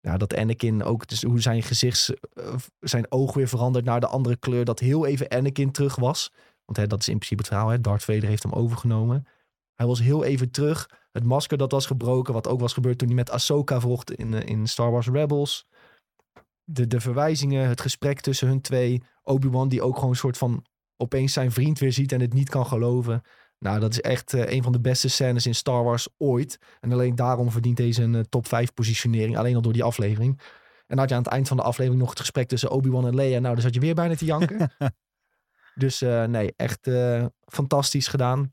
Dat 0.00 0.37
Anakin 0.37 0.83
ook, 0.83 1.09
dus 1.09 1.22
hoe 1.22 1.40
zijn 1.40 1.62
gezichts, 1.62 2.14
eh, 2.33 2.55
zijn 2.81 3.12
oog 3.12 3.35
weer 3.35 3.48
verandert 3.48 3.85
naar 3.85 4.00
de 4.00 4.07
andere 4.07 4.37
kleur. 4.37 4.64
Dat 4.64 4.78
heel 4.78 5.07
even 5.07 5.28
Anakin 5.28 5.70
terug 5.72 5.96
was. 5.96 6.33
Want 6.64 6.78
hè, 6.78 6.87
dat 6.87 7.00
is 7.00 7.09
in 7.09 7.16
principe 7.16 7.40
het 7.40 7.50
verhaal. 7.50 7.68
Hè. 7.68 7.81
Darth 7.81 8.05
Vader 8.05 8.28
heeft 8.28 8.42
hem 8.42 8.52
overgenomen. 8.52 9.26
Hij 9.74 9.87
was 9.87 10.00
heel 10.00 10.24
even 10.24 10.50
terug. 10.50 10.88
Het 11.12 11.24
masker 11.24 11.58
dat 11.58 11.72
was 11.72 11.87
gebroken. 11.87 12.35
Wat 12.35 12.48
ook 12.48 12.61
was 12.61 12.72
gebeurd 12.72 12.98
toen 12.98 13.08
hij 13.08 13.16
met 13.16 13.30
Ahsoka 13.30 13.80
vocht 13.80 14.12
in, 14.12 14.35
eh, 14.35 14.48
in 14.48 14.66
Star 14.66 14.90
Wars 14.90 15.08
Rebels. 15.08 15.66
De, 16.64 16.87
de 16.87 17.00
verwijzingen, 17.00 17.68
het 17.68 17.80
gesprek 17.80 18.20
tussen 18.20 18.48
hun 18.48 18.61
twee. 18.61 19.02
Obi-Wan 19.22 19.68
die 19.68 19.82
ook 19.82 19.94
gewoon 19.94 20.11
een 20.11 20.16
soort 20.16 20.38
van 20.38 20.64
opeens 20.96 21.32
zijn 21.32 21.52
vriend 21.52 21.78
weer 21.78 21.92
ziet 21.92 22.12
en 22.12 22.20
het 22.20 22.32
niet 22.32 22.48
kan 22.48 22.66
geloven. 22.66 23.22
Nou, 23.58 23.80
dat 23.80 23.92
is 23.92 24.00
echt 24.00 24.35
eh, 24.35 24.52
een 24.52 24.62
van 24.62 24.72
de 24.72 24.80
beste 24.80 25.08
scènes 25.08 25.46
in 25.46 25.54
Star 25.54 25.85
Wars 25.85 26.08
ooit. 26.18 26.58
En 26.80 26.92
alleen 26.92 27.14
daarom 27.14 27.50
verdient 27.50 27.76
deze 27.76 28.02
een 28.02 28.14
eh, 28.14 28.20
top 28.20 28.46
5 28.48 28.74
positionering. 28.74 29.37
Alleen 29.37 29.54
al 29.54 29.62
door 29.62 29.72
die 29.72 29.85
aflevering. 29.85 30.40
En 30.87 30.98
dan 30.98 30.98
had 30.98 31.08
je 31.08 31.14
aan 31.14 31.22
het 31.22 31.32
eind 31.32 31.48
van 31.48 31.56
de 31.56 31.62
aflevering 31.62 32.00
nog 32.00 32.11
het 32.11 32.20
gesprek 32.20 32.48
tussen 32.48 32.70
Obi-Wan 32.70 33.06
en 33.06 33.14
Leia. 33.14 33.38
Nou, 33.38 33.54
dan 33.54 33.62
zat 33.62 33.74
je 33.74 33.80
weer 33.80 33.94
bijna 33.94 34.14
te 34.14 34.24
janken. 34.24 34.72
dus 35.74 36.00
nee, 36.26 36.52
echt 36.56 36.90
fantastisch 37.46 38.08
gedaan. 38.08 38.52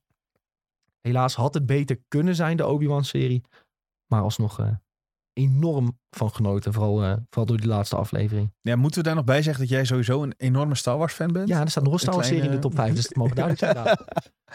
Helaas 1.01 1.35
had 1.35 1.53
het 1.53 1.65
beter 1.65 1.99
kunnen 2.07 2.35
zijn, 2.35 2.57
de 2.57 2.65
Obi-Wan-serie. 2.67 3.43
Maar 4.07 4.21
alsnog 4.21 4.59
eh, 4.59 4.67
enorm 5.33 5.99
van 6.09 6.31
genoten. 6.31 6.73
Vooral, 6.73 7.03
eh, 7.03 7.13
vooral 7.29 7.45
door 7.45 7.57
die 7.57 7.67
laatste 7.67 7.95
aflevering. 7.95 8.53
ja. 8.62 8.75
Moeten 8.75 8.99
we 9.01 9.05
daar 9.07 9.15
nog 9.15 9.23
bij 9.25 9.41
zeggen 9.41 9.62
dat 9.63 9.71
jij 9.71 9.85
sowieso 9.85 10.23
een 10.23 10.33
enorme 10.38 10.75
Star 10.75 10.97
Wars 10.97 11.13
fan 11.13 11.31
bent? 11.31 11.47
Ja, 11.47 11.62
er 11.62 11.69
staat 11.69 11.83
nog 11.83 11.93
een 11.93 11.99
Star 11.99 12.13
Wars-serie 12.13 12.43
in 12.43 12.51
de 12.51 12.59
top 12.59 12.75
5. 12.75 12.95
Dus 12.95 13.03
het 13.07 13.15
mogen 13.15 13.35
duidelijk 13.35 13.73
zijn. 13.73 13.97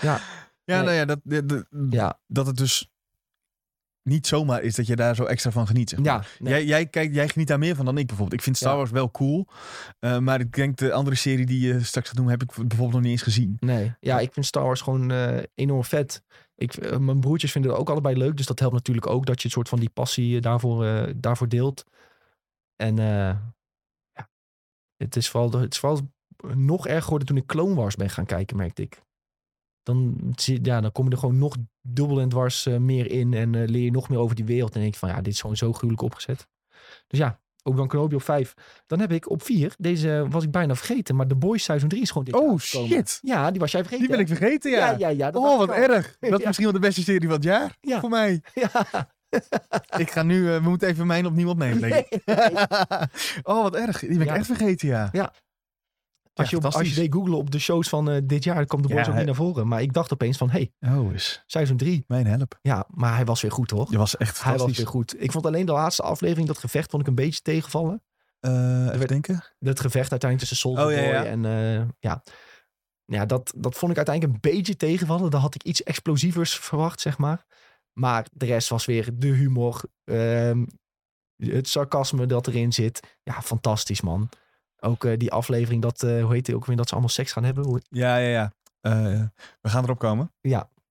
Ja, 0.67 0.83
nou 0.83 0.91
ja, 0.93 1.05
dat, 1.05 1.21
dat, 1.23 1.49
dat- 1.49 1.67
ja, 1.91 2.21
dat 2.27 2.47
het 2.47 2.57
dus 2.57 2.91
niet 4.05 4.27
zomaar 4.27 4.63
is 4.63 4.75
dat 4.75 4.87
je 4.87 4.97
daar 4.97 5.15
zo 5.15 5.25
extra 5.25 5.51
van 5.51 5.67
geniet. 5.67 5.89
zeg 5.91 5.99
maar. 5.99 6.07
ja. 6.07 6.25
nee. 6.39 6.53
Jij, 6.53 6.65
jij, 6.65 6.87
kijkt, 6.87 7.15
jij 7.15 7.29
geniet 7.29 7.49
daar 7.49 7.59
meer 7.59 7.77
van 7.77 7.85
dan 7.85 7.99
ik 7.99 8.07
bijvoorbeeld. 8.07 8.39
Ik 8.39 8.45
vind 8.45 8.57
Star 8.57 8.71
Ja. 8.71 8.77
Wars 8.77 8.91
wel 8.91 9.11
cool. 9.11 9.47
eh, 9.99 10.19
maar 10.19 10.41
ik 10.41 10.53
denk 10.53 10.77
de 10.77 10.93
andere 10.93 11.17
serie 11.17 11.47
die 11.47 11.67
je 11.67 11.83
straks 11.85 12.09
gaat 12.09 12.17
doen, 12.17 12.29
heb 12.29 12.43
ik 12.43 12.47
bijvoorbeeld 12.55 12.93
nog 12.93 13.01
niet 13.01 13.11
eens 13.11 13.23
gezien. 13.23 13.57
Nee, 13.61 13.93
ja, 14.01 14.21
ik 14.21 14.33
vind 14.33 14.47
Star 14.47 14.65
Wars 14.65 14.81
gewoon 14.81 15.11
eh, 15.11 15.43
enorm 15.55 15.85
vet. 15.85 16.23
Ik, 16.57 16.75
eh, 16.75 16.99
mijn 16.99 17.21
broertjes 17.21 17.53
vinden 17.53 17.71
het 17.71 17.81
ook 17.81 17.91
allebei 17.91 18.17
leuk. 18.17 18.37
Dus 18.37 18.47
dat 18.47 18.59
helpt 18.59 18.75
natuurlijk 18.75 19.07
ook 19.07 19.27
dat 19.27 19.39
je 19.39 19.45
een 19.45 19.51
soort 19.51 19.69
van 19.69 19.81
die 19.81 19.91
passie 19.91 20.41
daarvoor, 20.41 21.13
daarvoor 21.17 21.49
deelt. 21.49 21.85
En 22.77 22.97
ja, 22.97 24.29
het 24.97 25.17
is, 25.17 25.29
vooral, 25.29 25.53
het 25.61 25.73
is 25.73 25.79
vooral 25.79 26.01
nog 26.55 26.87
erger 26.87 27.03
geworden 27.03 27.29
toen 27.29 27.37
ik 27.37 27.47
Clone 27.47 27.75
Wars 27.75 27.97
ben 27.97 28.11
gaan 28.11 28.27
kijken, 28.27 28.57
merkte 28.57 28.83
ik. 28.83 29.03
Dan, 29.85 30.17
zie- 30.37 30.59
ja, 30.63 30.81
dan 30.81 30.93
kom 30.93 31.05
je 31.05 31.11
er 31.11 31.19
gewoon 31.19 31.39
nog 31.39 31.57
dubbel 31.83 32.21
en 32.21 32.29
dwars 32.29 32.67
eh, 32.67 32.77
meer 32.77 33.11
in. 33.11 33.35
En 33.35 33.55
eh, 33.55 33.69
leer 33.69 33.83
je 33.85 33.91
nog 33.91 34.09
meer 34.09 34.19
over 34.19 34.37
die 34.37 34.45
wereld. 34.45 34.75
En 34.75 34.81
denk 34.81 34.93
ik 34.93 34.99
van 34.99 35.09
ja, 35.09 35.21
dit 35.21 35.33
is 35.33 35.41
gewoon 35.41 35.57
zo 35.57 35.73
gruwelijk 35.73 36.03
opgezet. 36.03 36.47
Dus 37.07 37.19
ja, 37.19 37.41
ook 37.63 37.77
dan 37.77 37.89
Kenobi 37.89 38.15
op 38.15 38.23
5. 38.23 38.55
Dan 38.87 39.01
heb 39.01 39.13
ik 39.13 39.31
op 39.31 39.43
4, 39.43 39.75
deze 39.79 40.27
was 40.31 40.45
ik 40.45 40.51
bijna 40.51 40.75
vergeten. 40.75 41.17
Maar 41.17 41.27
The 41.27 41.35
Boys 41.35 41.65
Seizoen 41.65 41.89
3 41.89 42.03
is 42.03 42.09
gewoon 42.11 42.25
dit 42.25 42.35
Oh 42.35 42.59
shit, 42.59 43.19
Ja, 43.23 43.51
die 43.51 43.61
was 43.61 43.73
jij 43.73 43.81
vergeten. 43.81 44.07
die 44.07 44.17
ben 44.17 44.27
ik 44.27 44.37
vergeten 44.37 44.71
ja. 44.71 44.91
Ja, 44.91 44.97
ja, 44.99 45.09
ja. 45.09 45.31
dat 45.31 45.43
oh, 45.43 45.59
wat 45.59 45.69
al. 45.69 45.75
erg. 45.75 46.17
Dat 46.21 46.31
is 46.33 46.39
Ja. 46.39 46.47
misschien 46.47 46.65
wel 46.65 46.73
de 46.81 46.87
beste 46.87 47.03
serie 47.03 47.21
van 47.29 47.31
het 47.37 47.45
jaar 47.45 47.77
Ja. 47.81 48.01
voor 48.01 48.11
mij. 48.11 48.43
Ja. 48.55 48.71
Ik 49.99 50.11
ga 50.11 50.23
nu, 50.23 50.49
eh, 50.55 50.63
we 50.63 50.69
moeten 50.69 50.89
even 50.89 51.07
mijn 51.07 51.27
opnieuw 51.27 51.49
opnemen. 51.49 51.81
denk 51.81 52.07
ik. 52.09 52.23
oh, 53.43 53.63
wat 53.63 53.75
erg. 53.77 53.99
Die 54.01 54.09
ben 54.09 54.21
ik 54.21 54.27
Ja. 54.27 54.35
echt 54.37 54.47
vergeten, 54.47 54.89
ja. 54.89 55.11
Als, 56.35 56.51
je 56.51 56.57
op, 56.57 56.65
als 56.65 56.89
je 56.89 56.95
deed 56.95 57.13
googlen 57.13 57.37
op 57.39 57.51
de 57.51 57.59
shows 57.59 57.89
van 57.89 58.11
eh, 58.11 58.21
dit 58.25 58.45
jaar, 58.45 58.55
dan 58.55 58.67
kwam 58.67 58.83
de 58.83 58.89
Boys 58.89 59.05
Ja, 59.07 59.11
ook 59.11 59.17
niet 59.17 59.27
naar 59.27 59.35
voren. 59.35 59.69
Maar 59.69 59.83
ik 59.83 59.93
dacht 59.93 60.13
opeens 60.13 60.37
van, 60.37 60.51
hey, 60.51 60.73
Oh, 60.81 61.13
is 61.13 61.43
seizoen 61.47 61.77
3. 61.77 62.05
mijn 62.07 62.27
help. 62.27 62.59
Ja, 62.63 62.87
maar 62.89 63.15
hij 63.15 63.25
was 63.25 63.43
weer 63.43 63.53
goed, 63.53 63.71
hoor. 63.71 63.87
Je 63.91 63.99
was 63.99 64.17
echt 64.17 64.43
hij 64.43 64.57
was 64.57 64.77
weer 64.77 64.87
goed. 64.87 65.23
Ik 65.23 65.33
vond 65.33 65.47
alleen 65.47 65.67
de 65.67 65.73
laatste 65.73 66.03
aflevering, 66.03 66.47
dat 66.47 66.59
gevecht, 66.59 66.91
vond 66.91 67.03
ik 67.03 67.09
een 67.09 67.15
beetje 67.15 67.41
tegenvallen. 67.43 68.03
Eh, 68.41 68.89
even 68.93 69.09
denken. 69.09 69.45
Dat 69.59 69.81
gevecht 69.81 70.11
uiteindelijk 70.11 70.39
tussen 70.51 70.57
Soldier 70.57 70.85
Oh, 70.87 70.93
ja. 70.93 71.25
en 71.25 71.45
eh, 71.45 71.87
ja. 71.99 72.23
Ja, 73.05 73.27
dat, 73.27 73.53
dat 73.57 73.75
vond 73.75 73.91
ik 73.91 73.97
uiteindelijk 73.97 74.35
een 74.35 74.51
beetje 74.51 74.77
tegenvallen. 74.77 75.31
Daar 75.31 75.41
had 75.41 75.55
ik 75.55 75.63
iets 75.63 75.83
explosievers 75.83 76.59
verwacht, 76.59 77.01
zeg 77.01 77.19
maar. 77.19 77.45
Maar 77.93 78.27
de 78.33 78.47
rest 78.47 78.69
was 78.69 78.85
weer 78.85 79.11
de 79.19 79.27
humor, 79.27 79.83
ehm, 80.05 80.65
het 81.37 81.69
sarcasme 81.69 82.27
dat 82.27 82.47
erin 82.47 82.73
zit. 82.73 83.01
Ja, 83.23 83.43
fantastisch 83.43 84.01
man. 84.01 84.29
Ook 84.85 85.05
eh, 85.05 85.19
die 85.19 85.31
aflevering 85.33 85.83
dat, 85.83 86.03
eh, 86.03 86.23
hoe 86.25 86.33
heet 86.33 86.47
die 86.47 86.55
ook 86.55 86.67
weer, 86.67 86.77
dat 86.77 86.87
ze 86.87 86.93
allemaal 86.93 87.11
seks 87.11 87.33
gaan 87.33 87.45
hebben. 87.45 87.65
Hoe- 87.65 87.81
Ja, 87.89 88.17
ja, 88.17 88.29
ja. 88.29 88.53
Eh, 88.81 89.23
we 89.61 89.69
gaan 89.69 89.85
erop 89.85 89.99
komen. 89.99 90.33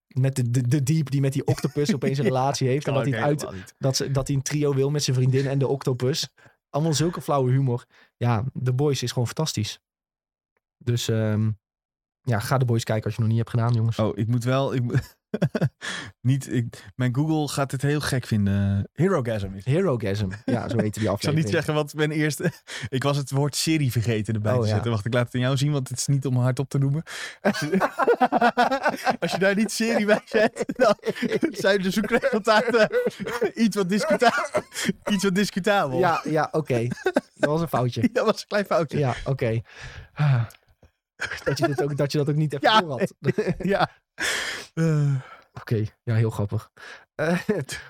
Met 0.07 0.35
de, 0.35 0.51
de, 0.51 0.67
de 0.67 0.83
diep 0.83 1.09
die 1.11 1.21
met 1.21 1.33
die 1.33 1.45
octopus 1.45 1.93
opeens 1.95 2.17
een 2.17 2.23
relatie 2.23 2.67
heeft. 2.67 2.87
En 2.87 2.93
dat 2.93 3.03
hij, 3.13 3.23
uit, 3.29 3.41
dat, 3.77 3.95
ze, 3.95 4.11
dat 4.11 4.27
hij 4.27 4.35
een 4.35 4.41
trio 4.41 4.73
wil 4.73 4.89
met 4.89 5.03
zijn 5.03 5.15
vriendin 5.15 5.47
en 5.47 5.57
de 5.59 5.67
octopus. 5.67 6.29
Allemaal 6.69 6.93
zulke 6.93 7.21
flauwe 7.21 7.51
humor. 7.51 7.85
Ja, 8.17 8.43
The 8.63 8.73
Boys 8.73 9.03
is 9.03 9.09
gewoon 9.11 9.25
fantastisch. 9.27 9.79
Dus 10.77 11.07
ehm, 11.07 11.51
ja, 12.21 12.39
ga 12.39 12.57
The 12.57 12.65
Boys 12.65 12.83
kijken 12.83 13.05
als 13.05 13.15
je 13.15 13.21
het 13.21 13.29
nog 13.29 13.37
niet 13.39 13.47
hebt 13.47 13.49
gedaan, 13.59 13.73
jongens. 13.73 13.99
Oh, 13.99 14.17
ik 14.17 14.27
moet 14.27 14.43
wel... 14.43 14.73
Ik, 14.73 14.83
niet, 16.21 16.53
ik, 16.53 16.91
mijn 16.95 17.15
Google 17.15 17.47
gaat 17.47 17.69
dit 17.69 17.81
heel 17.81 17.99
gek 17.99 18.25
vinden. 18.25 18.89
Herogasm 18.93 19.53
is 19.53 19.65
het. 19.65 19.73
Herogasm. 19.73 20.27
Ja, 20.45 20.69
zo 20.69 20.77
heette 20.77 20.99
die 20.99 21.09
Ik 21.11 21.21
zal 21.21 21.33
niet 21.33 21.49
zeggen 21.49 21.73
wat 21.73 21.93
mijn 21.93 22.11
eerste... 22.11 22.51
Ik 22.89 23.03
was 23.03 23.17
het 23.17 23.31
woord 23.31 23.55
serie 23.55 23.91
vergeten 23.91 24.33
erbij 24.33 24.53
Oh, 24.53 24.59
te 24.59 24.67
ja. 24.67 24.73
zetten. 24.73 24.91
Wacht, 24.91 25.05
ik 25.05 25.13
laat 25.13 25.25
het 25.25 25.35
aan 25.35 25.41
jou 25.41 25.57
zien, 25.57 25.71
want 25.71 25.89
het 25.89 25.97
is 25.97 26.07
niet 26.07 26.25
om 26.25 26.37
hardop 26.37 26.69
te 26.69 26.77
noemen. 26.77 27.03
Als 29.19 29.31
je, 29.31 29.37
daar 29.39 29.55
niet 29.55 29.71
serie 29.71 30.05
bij 30.05 30.21
zet, 30.25 30.63
dan 30.75 30.95
zijn 31.49 31.81
de 31.81 31.91
zoekresultaten 31.91 32.89
iets 33.53 33.75
wat, 33.75 33.89
discuta 33.89 34.33
iets 35.11 35.23
wat 35.23 35.35
discutabel. 35.35 35.99
Ja, 35.99 36.21
ja 36.23 36.47
oké. 36.51 36.87
Dat 37.35 37.49
was 37.49 37.61
een 37.61 37.67
foutje. 37.67 38.09
dat 38.13 38.25
was 38.25 38.41
een 38.41 38.47
klein 38.47 38.65
foutje. 38.65 38.97
Ja, 38.97 39.15
oké. 39.25 39.61
Ah. 40.13 40.43
Dat, 41.45 41.57
je 41.57 41.67
dit 41.67 41.83
ook, 41.83 41.97
dat 41.97 42.11
je 42.11 42.17
dat 42.17 42.29
ook 42.29 42.35
niet 42.35 42.53
even 42.53 42.71
Ja, 42.71 42.81
door 42.81 42.89
had. 42.89 43.13
Ja. 43.57 43.89
Eh, 44.73 45.15
Oké, 45.53 45.83
ja, 46.03 46.15
heel 46.15 46.29
grappig. 46.29 46.71
Eh, 47.15 47.39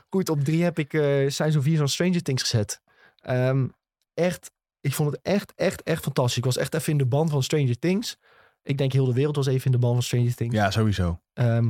goed, 0.10 0.30
op 0.30 0.44
drie 0.44 0.64
heb 0.64 0.80
ik 0.80 0.94
eh 0.94 1.30
seizoen 1.30 1.62
4 1.62 1.78
van 1.78 1.90
Stranger 1.90 2.22
Things 2.22 2.42
gezet. 2.42 2.82
Ehm, 3.16 3.68
echt, 4.14 4.52
ik 4.80 4.94
vond 4.94 5.12
het 5.12 5.20
echt, 5.22 5.54
echt, 5.56 5.84
echt 5.84 6.04
fantastisch. 6.04 6.38
Ik 6.38 6.46
was 6.46 6.58
echt 6.58 6.74
even 6.74 6.92
in 6.92 6.98
de 6.98 7.06
band 7.06 7.30
van 7.30 7.44
Stranger 7.44 7.80
Things. 7.80 8.18
Ik 8.64 8.78
denk 8.78 8.92
heel 8.92 9.06
de 9.06 9.14
wereld 9.14 9.36
was 9.36 9.48
even 9.48 9.66
in 9.66 9.72
de 9.72 9.78
band 9.78 9.94
van 9.94 10.04
Stranger 10.04 10.36
Things. 10.36 10.56
ja, 10.56 10.72
sowieso. 10.72 11.20
Ehm, 11.34 11.68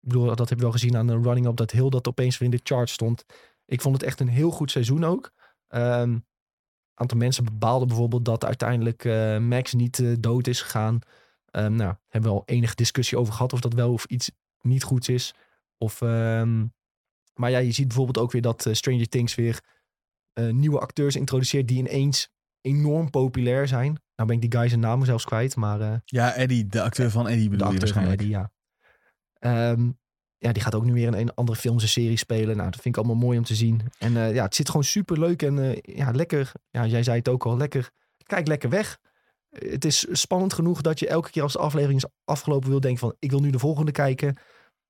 ik 0.00 0.12
bedoel, 0.12 0.36
dat 0.36 0.48
heb 0.48 0.58
je 0.58 0.64
wel 0.64 0.72
gezien 0.72 0.96
aan 0.96 1.06
de 1.06 1.20
running 1.20 1.46
up 1.46 1.56
dat 1.56 1.70
heel 1.70 1.90
dat 1.90 2.08
opeens 2.08 2.38
weer 2.38 2.50
in 2.50 2.56
de 2.56 2.74
chart 2.74 2.90
stond. 2.90 3.24
Ik 3.64 3.80
vond 3.80 3.94
het 3.94 4.04
echt 4.04 4.20
een 4.20 4.28
heel 4.28 4.50
goed 4.50 4.70
seizoen 4.70 5.04
ook. 5.04 5.32
Een 5.68 6.24
aantal 7.00 7.18
mensen 7.18 7.44
bepaalden 7.44 7.88
bijvoorbeeld 7.88 8.24
dat 8.24 8.44
uiteindelijk 8.44 9.04
eh, 9.04 9.38
Max 9.38 9.74
niet 9.74 9.98
eh, 9.98 10.12
dood 10.20 10.46
is 10.46 10.60
gegaan. 10.62 10.98
Ehm, 11.50 11.74
nou, 11.74 11.94
hebben 12.08 12.30
we 12.30 12.36
al 12.36 12.42
enige 12.46 12.74
discussie 12.74 13.18
over 13.18 13.32
gehad 13.32 13.52
of 13.52 13.60
dat 13.60 13.74
wel 13.74 13.92
of 13.92 14.04
iets 14.04 14.30
niet 14.60 14.82
goeds 14.82 15.08
is. 15.08 15.34
Of, 15.78 16.02
ehm, 16.02 16.64
maar 17.34 17.50
ja, 17.50 17.58
je 17.58 17.72
ziet 17.72 17.86
bijvoorbeeld 17.86 18.18
ook 18.18 18.32
weer 18.32 18.42
dat 18.42 18.66
eh, 18.66 18.74
Stranger 18.74 19.08
Things 19.08 19.34
weer 19.34 19.60
nieuwe 20.50 20.80
acteurs 20.80 21.16
introduceert 21.16 21.68
die 21.68 21.78
ineens 21.78 22.30
enorm 22.60 23.10
populair 23.10 23.68
zijn. 23.68 24.00
Nou 24.16 24.28
ben 24.28 24.40
ik 24.40 24.50
die 24.50 24.60
guy 24.60 24.68
zijn 24.68 24.80
namen 24.80 25.06
zelfs 25.06 25.24
kwijt, 25.24 25.56
maar 25.56 26.02
Ja, 26.04 26.34
Eddie, 26.34 26.66
de 26.66 26.82
acteur 26.82 27.10
van 27.10 27.28
Eddie 27.28 27.44
de 27.44 27.50
bedoel 27.50 27.66
je 27.66 27.72
acteur 27.72 27.92
van 27.92 28.04
waarschijnlijk. 28.04 28.20
Eddie, 28.20 28.36
ja. 28.36 28.52
Ehm, 29.38 29.90
ja, 30.38 30.52
die 30.52 30.62
gaat 30.62 30.74
ook 30.74 30.84
nu 30.84 30.92
weer 30.92 31.06
in 31.06 31.14
een 31.14 31.34
andere 31.34 31.58
films 31.58 31.82
en 31.82 31.88
series 31.88 32.20
spelen. 32.20 32.56
Nou, 32.56 32.70
dat 32.70 32.80
vind 32.80 32.96
ik 32.96 33.04
allemaal 33.04 33.24
mooi 33.26 33.38
om 33.38 33.44
te 33.44 33.54
zien. 33.54 33.80
En 33.98 34.16
eh, 34.16 34.34
ja, 34.34 34.44
het 34.44 34.54
zit 34.54 34.66
gewoon 34.66 34.84
super 34.84 35.18
leuk 35.18 35.42
en 35.42 35.58
eh, 35.58 35.96
ja, 35.96 36.10
lekker. 36.10 36.52
Ja, 36.70 36.86
jij 36.86 37.02
zei 37.02 37.18
het 37.18 37.28
ook 37.28 37.46
al, 37.46 37.56
lekker. 37.56 37.90
Kijk 38.22 38.46
lekker 38.46 38.68
weg. 38.68 38.98
Het 39.48 39.84
is 39.84 40.06
spannend 40.10 40.52
genoeg 40.52 40.80
dat 40.80 40.98
je 40.98 41.08
elke 41.08 41.30
keer 41.30 41.42
als 41.42 41.52
de 41.52 41.58
aflevering 41.58 42.02
is 42.02 42.10
afgelopen 42.24 42.68
wil 42.68 42.80
denken 42.80 43.00
van 43.00 43.14
ik 43.18 43.30
wil 43.30 43.40
nu 43.40 43.50
de 43.50 43.58
volgende 43.58 43.92
kijken. 43.92 44.36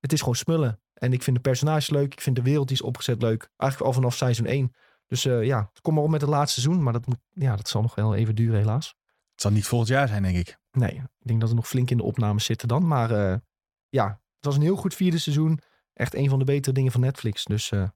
Het 0.00 0.12
is 0.12 0.18
gewoon 0.18 0.34
smullen. 0.34 0.80
En 0.94 1.12
ik 1.12 1.22
vind 1.22 1.36
de 1.36 1.42
personages 1.42 1.90
leuk. 1.90 2.12
Ik 2.12 2.20
vind 2.20 2.36
de 2.36 2.42
wereld 2.42 2.68
die 2.68 2.76
is 2.76 2.82
opgezet 2.82 3.22
leuk. 3.22 3.50
Eigenlijk 3.56 3.90
al 3.90 3.96
vanaf 3.96 4.16
seizoen 4.16 4.46
1. 4.46 4.72
Dus 5.06 5.24
eh, 5.24 5.44
ja, 5.44 5.70
kom 5.80 5.94
maar 5.94 6.02
op 6.02 6.10
met 6.10 6.20
het 6.20 6.30
laatste 6.30 6.60
seizoen. 6.60 6.82
Maar 6.82 6.92
dat, 6.92 7.06
moet, 7.06 7.18
ja, 7.32 7.56
dat 7.56 7.68
zal 7.68 7.82
nog 7.82 7.94
wel 7.94 8.14
even 8.14 8.34
duren 8.34 8.58
helaas. 8.58 8.94
Het 9.32 9.40
zal 9.40 9.50
niet 9.50 9.66
volgend 9.66 9.90
jaar 9.90 10.08
zijn, 10.08 10.22
denk 10.22 10.36
ik. 10.36 10.58
Nee, 10.70 10.94
ik 10.94 11.26
denk 11.26 11.40
dat 11.40 11.48
er 11.48 11.54
nog 11.54 11.68
flink 11.68 11.90
in 11.90 11.96
de 11.96 12.02
opnames 12.02 12.44
zitten 12.44 12.68
dan. 12.68 12.86
Maar 12.86 13.40
ja, 13.88 14.20
was 14.46 14.56
een 14.56 14.62
heel 14.62 14.76
goed 14.76 14.94
vierde 14.94 15.18
seizoen. 15.18 15.60
Echt 15.92 16.14
een 16.14 16.28
van 16.28 16.38
de 16.38 16.44
betere 16.44 16.74
dingen 16.74 16.92
van 16.92 17.00
Netflix. 17.00 17.44
Dus 17.44 17.70
eh 17.70 17.88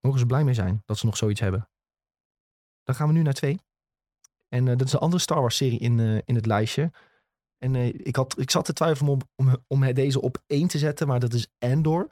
mogen 0.00 0.20
ze 0.20 0.26
blij 0.26 0.44
mee 0.44 0.54
zijn 0.54 0.82
dat 0.84 0.98
ze 0.98 1.06
nog 1.06 1.16
zoiets 1.16 1.40
hebben. 1.40 1.68
Dan 2.82 2.94
gaan 2.94 3.06
we 3.06 3.12
nu 3.12 3.22
naar 3.22 3.32
twee. 3.32 3.60
En 4.48 4.68
eh, 4.68 4.76
dat 4.76 4.86
is 4.86 4.92
een 4.92 4.98
andere 4.98 5.22
Star 5.22 5.40
Wars 5.40 5.56
serie 5.56 5.78
in, 5.78 6.00
eh, 6.00 6.18
in 6.24 6.34
het 6.34 6.46
lijstje. 6.46 6.92
En 7.58 7.74
ik, 8.06 8.16
had, 8.16 8.38
ik 8.38 8.50
zat 8.50 8.64
te 8.64 8.72
twijfelen 8.72 9.12
om, 9.12 9.20
om, 9.34 9.56
om 9.66 9.94
deze 9.94 10.20
op 10.20 10.42
één 10.46 10.68
te 10.68 10.78
zetten, 10.78 11.06
maar 11.06 11.20
dat 11.20 11.32
is 11.32 11.48
Andor. 11.58 12.08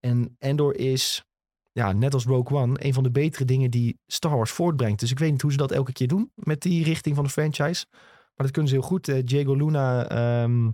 En 0.00 0.36
Andor 0.38 0.76
is, 0.76 1.24
ja, 1.72 1.92
net 1.92 2.14
als 2.14 2.24
Rogue 2.24 2.58
One, 2.58 2.84
een 2.84 2.94
van 2.94 3.02
de 3.02 3.10
betere 3.10 3.44
dingen 3.44 3.70
die 3.70 4.00
Star 4.06 4.36
Wars 4.36 4.50
voortbrengt. 4.50 5.00
Dus 5.00 5.10
ik 5.10 5.18
weet 5.18 5.30
niet 5.30 5.42
hoe 5.42 5.50
ze 5.50 5.56
dat 5.56 5.72
elke 5.72 5.92
keer 5.92 6.08
doen 6.08 6.32
met 6.34 6.60
die 6.60 6.84
richting 6.84 7.14
van 7.14 7.24
de 7.24 7.30
franchise. 7.30 7.86
Maar 7.90 8.46
dat 8.46 8.50
kunnen 8.50 8.70
ze 8.70 8.76
heel 8.76 8.86
goed. 8.86 9.26
Diego 9.26 9.54
Luna 9.54 10.08
ehm, 10.08 10.70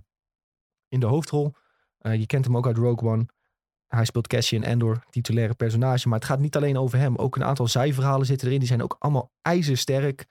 in 0.87 0.99
de 0.99 1.05
hoofdrol. 1.05 1.53
Eh, 2.05 2.19
je 2.19 2.25
kent 2.25 2.45
hem 2.45 2.57
ook 2.57 2.67
uit 2.67 2.77
Rogue 2.77 3.09
One. 3.09 3.25
Hij 3.87 4.05
speelt 4.05 4.27
Cassian 4.27 4.65
Andor, 4.65 5.03
titulaire 5.09 5.53
personage. 5.53 6.07
Maar 6.07 6.19
het 6.19 6.27
gaat 6.27 6.39
niet 6.39 6.55
alleen 6.55 6.77
over 6.77 6.97
hem. 6.97 7.15
Ook 7.15 7.35
een 7.35 7.43
aantal 7.43 7.67
zijverhalen 7.67 8.25
zitten 8.25 8.47
erin. 8.47 8.59
Die 8.59 8.67
zijn 8.67 8.83
ook 8.83 8.95
allemaal 8.99 9.31
ijzersterk. 9.41 10.25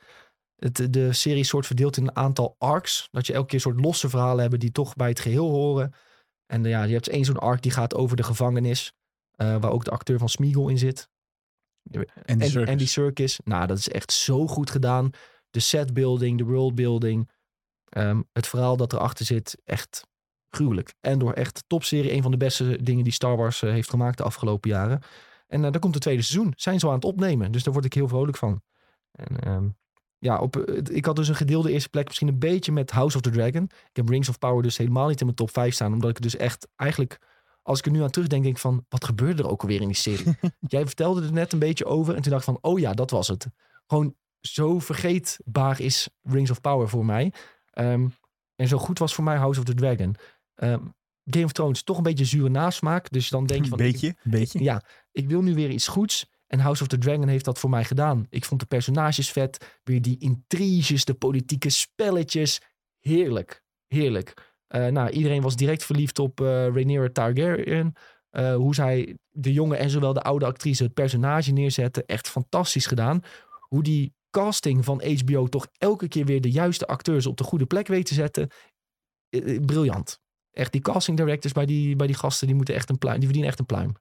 Het, 0.56 0.92
de 0.92 1.12
serie 1.12 1.38
is 1.40 1.48
soort 1.48 1.66
verdeeld 1.66 1.96
in 1.96 2.02
een 2.02 2.16
aantal 2.16 2.54
arcs. 2.58 3.08
Dat 3.10 3.26
je 3.26 3.32
elke 3.32 3.46
keer 3.48 3.60
soort 3.60 3.80
losse 3.80 4.08
verhalen 4.08 4.40
hebben 4.40 4.60
die 4.60 4.72
toch 4.72 4.94
bij 4.94 5.08
het 5.08 5.20
geheel 5.20 5.50
horen. 5.50 5.92
En 6.46 6.64
eh, 6.64 6.70
ja, 6.70 6.82
je 6.82 6.92
hebt 6.92 7.08
één 7.08 7.24
zo'n 7.24 7.38
arc 7.38 7.62
die 7.62 7.72
gaat 7.72 7.94
over 7.94 8.16
de 8.16 8.22
gevangenis. 8.22 8.92
eh, 9.32 9.56
waar 9.60 9.70
ook 9.70 9.84
de 9.84 9.90
acteur 9.90 10.18
van 10.18 10.28
Smeagol 10.28 10.68
in 10.68 10.78
zit. 10.78 11.08
En 12.68 12.76
die 12.78 12.86
circus. 12.86 13.40
Nou, 13.44 13.66
dat 13.66 13.78
is 13.78 13.88
echt 13.88 14.12
zo 14.12 14.46
goed 14.46 14.70
gedaan. 14.70 15.10
De 15.50 15.60
setbuilding, 15.60 16.38
de 16.38 16.44
worldbuilding. 16.44 17.30
ehm, 17.88 18.22
het 18.32 18.46
verhaal 18.46 18.76
dat 18.76 18.92
erachter 18.92 19.24
zit, 19.26 19.58
echt 19.64 20.06
gruwelijk. 20.54 20.94
En 21.00 21.18
door 21.18 21.32
echt 21.32 21.64
topserie. 21.66 22.12
Een 22.12 22.22
van 22.22 22.30
de 22.30 22.36
beste 22.36 22.82
dingen 22.82 23.04
die 23.04 23.12
Star 23.12 23.36
Wars 23.36 23.62
eh, 23.62 23.70
heeft 23.70 23.90
gemaakt 23.90 24.16
de 24.16 24.22
afgelopen 24.22 24.70
jaren. 24.70 25.00
En 25.46 25.62
uh, 25.62 25.70
daar 25.70 25.80
komt 25.80 25.94
het 25.94 26.02
tweede 26.02 26.22
seizoen. 26.22 26.52
Zijn 26.56 26.78
ze 26.78 26.84
al 26.86 26.92
aan 26.92 26.98
het 26.98 27.08
opnemen. 27.08 27.52
Dus 27.52 27.62
daar 27.62 27.72
word 27.72 27.84
ik 27.84 27.94
heel 27.94 28.08
vrolijk 28.08 28.36
van. 28.36 28.62
En 29.12 29.38
ehm, 29.40 29.68
ja, 30.18 30.38
op, 30.38 30.56
eh, 30.56 30.96
ik 30.96 31.04
had 31.04 31.16
dus 31.16 31.28
een 31.28 31.34
gedeelde 31.34 31.72
eerste 31.72 31.88
plek. 31.88 32.06
Misschien 32.06 32.28
een 32.28 32.38
beetje 32.38 32.72
met 32.72 32.90
House 32.90 33.16
of 33.16 33.22
the 33.22 33.30
Dragon. 33.30 33.62
Ik 33.62 33.96
heb 33.96 34.08
Rings 34.08 34.28
of 34.28 34.38
Power 34.38 34.62
dus 34.62 34.76
helemaal 34.76 35.08
niet 35.08 35.18
in 35.20 35.24
mijn 35.24 35.36
top 35.36 35.50
5 35.50 35.74
staan. 35.74 35.92
Omdat 35.92 36.10
ik 36.10 36.20
dus 36.20 36.36
echt 36.36 36.68
eigenlijk... 36.76 37.18
Als 37.62 37.78
ik 37.78 37.86
er 37.86 37.92
nu 37.92 38.02
aan 38.02 38.10
terugdenk, 38.10 38.42
denk 38.42 38.54
ik 38.54 38.60
van... 38.60 38.84
Wat 38.88 39.04
gebeurde 39.04 39.42
er 39.42 39.48
ook 39.48 39.62
alweer 39.62 39.80
in 39.80 39.86
die 39.86 39.96
serie? 39.96 40.36
Jij 40.60 40.86
vertelde 40.86 41.22
er 41.22 41.32
net 41.32 41.52
een 41.52 41.58
beetje 41.58 41.84
over. 41.84 42.14
En 42.14 42.22
toen 42.22 42.32
dacht 42.32 42.48
ik 42.48 42.54
van... 42.54 42.70
Oh 42.70 42.78
ja, 42.78 42.92
dat 42.92 43.10
was 43.10 43.28
het. 43.28 43.46
Gewoon 43.86 44.14
zo 44.40 44.78
vergeetbaar 44.78 45.80
is 45.80 46.08
Rings 46.22 46.50
of 46.50 46.60
Power 46.60 46.88
voor 46.88 47.04
mij. 47.04 47.32
Um, 47.74 48.12
en 48.56 48.68
zo 48.68 48.78
goed 48.78 48.98
was 48.98 49.14
voor 49.14 49.24
mij 49.24 49.36
House 49.36 49.58
of 49.58 49.64
the 49.64 49.74
Dragon. 49.74 50.14
Um, 50.56 50.94
Game 51.24 51.44
of 51.44 51.52
Thrones 51.52 51.82
toch 51.82 51.96
een 51.96 52.02
beetje 52.02 52.24
zure 52.24 52.48
nasmaak. 52.48 53.10
Dus 53.10 53.28
dan 53.28 53.46
denk 53.46 53.62
je 53.62 53.68
van... 53.68 53.78
Beetje, 53.78 54.06
ik, 54.06 54.16
beetje. 54.22 54.62
Ja, 54.62 54.82
ik 55.12 55.28
wil 55.28 55.42
nu 55.42 55.54
weer 55.54 55.70
iets 55.70 55.88
goeds. 55.88 56.30
En 56.46 56.58
House 56.58 56.82
of 56.82 56.88
the 56.88 56.98
Dragon 56.98 57.28
heeft 57.28 57.44
dat 57.44 57.58
voor 57.58 57.70
mij 57.70 57.84
gedaan. 57.84 58.26
Ik 58.28 58.44
vond 58.44 58.60
de 58.60 58.66
personages 58.66 59.30
vet. 59.30 59.78
Weer 59.82 60.02
die 60.02 60.18
intriges, 60.18 61.04
de 61.04 61.14
politieke 61.14 61.70
spelletjes. 61.70 62.60
Heerlijk. 62.98 63.62
Heerlijk. 63.86 64.54
Uh, 64.68 64.86
nou, 64.86 65.10
iedereen 65.10 65.42
was 65.42 65.56
direct 65.56 65.84
verliefd 65.84 66.18
op 66.18 66.40
uh, 66.40 66.46
Rhaenyra 66.46 67.08
Targaryen. 67.12 67.92
Uh, 68.30 68.54
hoe 68.54 68.74
zij 68.74 69.16
de 69.30 69.52
jonge 69.52 69.76
en 69.76 69.90
zowel 69.90 70.12
de 70.12 70.22
oude 70.22 70.44
actrice 70.44 70.82
het 70.82 70.94
personage 70.94 71.52
neerzetten. 71.52 72.06
Echt 72.06 72.28
fantastisch 72.28 72.86
gedaan. 72.86 73.20
Hoe 73.68 73.82
die 73.82 74.14
casting 74.30 74.84
van 74.84 75.02
HBO 75.24 75.46
toch 75.46 75.66
elke 75.78 76.08
keer 76.08 76.24
weer 76.24 76.40
de 76.40 76.50
juiste 76.50 76.86
acteurs 76.86 77.26
op 77.26 77.36
de 77.36 77.44
goede 77.44 77.66
plek 77.66 77.86
weet 77.86 78.06
te 78.06 78.14
zetten. 78.14 78.48
Eh, 79.28 79.60
Briljant. 79.60 80.20
Echt, 80.52 80.72
die 80.72 80.80
casting 80.80 81.16
directors 81.16 81.52
bij 81.52 81.66
die, 81.66 81.96
bij 81.96 82.06
die 82.06 82.16
gasten, 82.16 82.46
die, 82.46 82.56
moeten 82.56 82.74
echt 82.74 82.90
een 82.90 82.98
pluim, 82.98 83.14
die 83.14 83.24
verdienen 83.24 83.50
echt 83.50 83.58
een 83.58 83.66
pluim. 83.66 83.94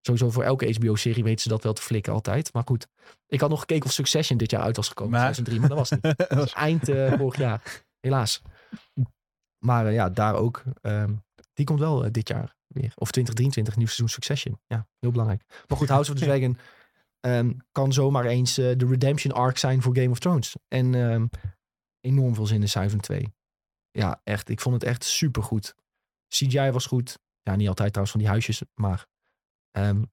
Sowieso 0.00 0.30
voor 0.30 0.42
elke 0.42 0.74
HBO-serie 0.74 1.24
weten 1.24 1.40
ze 1.40 1.48
dat 1.48 1.62
wel 1.62 1.72
te 1.72 1.82
flikken 1.82 2.12
altijd. 2.12 2.52
Maar 2.52 2.62
goed, 2.66 2.88
ik 3.26 3.40
had 3.40 3.50
nog 3.50 3.60
gekeken 3.60 3.86
of 3.86 3.92
Succession 3.92 4.38
dit 4.38 4.50
jaar 4.50 4.62
uit 4.62 4.76
was 4.76 4.88
gekomen. 4.88 5.12
Maar... 5.12 5.32
2003, 5.32 5.60
maar 5.60 5.68
dat 5.68 5.78
was 5.78 5.90
niet. 6.00 6.28
Dat 6.28 6.38
was 6.38 6.52
eind 6.52 6.88
uh, 6.88 7.12
vorig 7.12 7.36
jaar. 7.36 7.84
Helaas. 8.00 8.42
Maar 9.58 9.86
uh, 9.86 9.92
ja, 9.92 10.10
daar 10.10 10.34
ook. 10.34 10.62
Um, 10.82 11.24
die 11.52 11.66
komt 11.66 11.80
wel 11.80 12.04
uh, 12.04 12.10
dit 12.10 12.28
jaar 12.28 12.56
weer. 12.66 12.92
Of 12.94 13.10
2023, 13.10 13.76
nieuw 13.76 13.86
seizoen 13.86 14.08
Succession. 14.08 14.60
Ja, 14.66 14.86
heel 14.98 15.10
belangrijk. 15.10 15.42
Maar 15.66 15.78
goed, 15.78 15.88
House 15.88 16.12
of 16.12 16.18
the 16.18 16.24
Dragon 16.28 16.58
um, 17.20 17.56
kan 17.72 17.92
zomaar 17.92 18.24
eens 18.24 18.54
de 18.54 18.86
redemption 18.88 19.34
arc 19.34 19.58
zijn 19.58 19.82
voor 19.82 19.96
Game 19.96 20.10
of 20.10 20.18
Thrones. 20.18 20.56
En 20.68 20.94
um, 20.94 21.30
enorm 22.00 22.34
veel 22.34 22.46
zin 22.46 22.60
in 22.60 22.68
seizoen 22.68 23.00
2. 23.00 23.32
Ja, 23.98 24.20
echt. 24.24 24.48
Ik 24.48 24.60
vond 24.60 24.74
het 24.74 24.84
echt 24.84 25.04
supergoed. 25.04 25.74
CGI 26.28 26.70
was 26.70 26.86
goed. 26.86 27.18
Ja, 27.42 27.56
niet 27.56 27.68
altijd 27.68 27.88
trouwens 27.88 28.10
van 28.10 28.20
die 28.20 28.30
huisjes, 28.30 28.62
maar... 28.74 29.06
Um, 29.72 30.10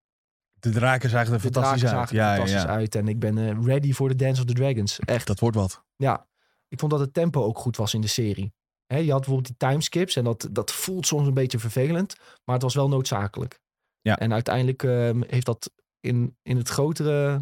de 0.54 0.70
draken 0.70 1.10
zagen 1.10 1.28
er 1.28 1.34
de 1.34 1.40
fantastisch 1.40 1.80
draken 1.80 2.00
uit. 2.00 2.10
Zagen 2.10 2.26
ja, 2.26 2.36
fantastisch 2.36 2.62
ja. 2.62 2.76
uit. 2.76 2.96
En 2.96 3.08
ik 3.08 3.20
ben 3.20 3.38
uh, 3.38 3.66
ready 3.66 3.94
voor 3.94 4.10
the 4.10 4.16
Dance 4.16 4.42
of 4.42 4.48
the 4.48 4.54
Dragons. 4.54 5.00
Echt. 5.00 5.28
Dat 5.28 5.40
wordt 5.40 5.56
wat. 5.56 5.84
Ja, 5.96 6.28
ik 6.68 6.80
vond 6.80 6.92
dat 6.92 7.00
het 7.00 7.14
tempo 7.14 7.44
ook 7.44 7.58
goed 7.58 7.78
was 7.78 7.94
in 7.94 8.02
de 8.02 8.08
serie. 8.08 8.54
He, 8.86 8.98
je 8.98 9.12
had 9.12 9.20
bijvoorbeeld 9.20 9.48
die 9.48 9.70
timeskips 9.70 10.16
en 10.16 10.24
dat, 10.24 10.48
dat 10.52 10.72
voelt 10.72 11.08
soms 11.08 11.28
een 11.28 11.34
beetje 11.34 11.60
vervelend. 11.60 12.16
Maar 12.44 12.56
het 12.56 12.64
was 12.64 12.76
wel 12.76 12.90
noodzakelijk. 12.90 13.60
Ja. 14.02 14.18
En 14.18 14.34
uiteindelijk 14.34 14.84
uh, 14.84 15.22
heeft 15.28 15.46
dat 15.46 15.72
in, 16.00 16.38
in, 16.42 16.58
het 16.58 16.70
grotere, 16.70 17.34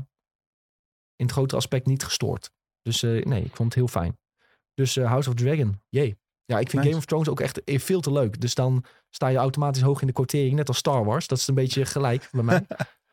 in 1.16 1.26
het 1.26 1.32
grotere 1.32 1.58
aspect 1.58 1.86
niet 1.86 2.04
gestoord. 2.04 2.52
Dus 2.82 3.02
uh, 3.02 3.26
nee, 3.26 3.44
ik 3.44 3.56
vond 3.56 3.68
het 3.68 3.78
heel 3.78 3.88
fijn. 3.88 4.18
Dus 4.74 4.98
eh, 4.98 5.06
House 5.06 5.30
of 5.30 5.36
Dragon, 5.36 5.82
jee. 5.90 6.18
Ja, 6.46 6.60
ik 6.60 6.70
vind 6.70 6.74
Nice. 6.74 6.86
Game 6.88 6.98
of 6.98 7.06
Thrones 7.06 7.30
ook 7.30 7.40
echt 7.40 7.64
eh, 7.64 7.80
veel 7.80 8.02
te 8.02 8.12
leuk. 8.12 8.42
Dus 8.42 8.56
dan 8.56 8.86
sta 9.10 9.28
je 9.28 9.38
automatisch 9.38 9.82
hoog 9.82 10.02
in 10.02 10.08
de 10.08 10.14
quotering, 10.14 10.56
net 10.56 10.68
als 10.68 10.78
Star 10.78 11.06
Wars. 11.06 11.28
Dat 11.28 11.38
is 11.38 11.48
een 11.48 11.56
beetje 11.56 11.86
gelijk 11.86 12.30
bij 12.32 12.44
mij. 12.44 12.68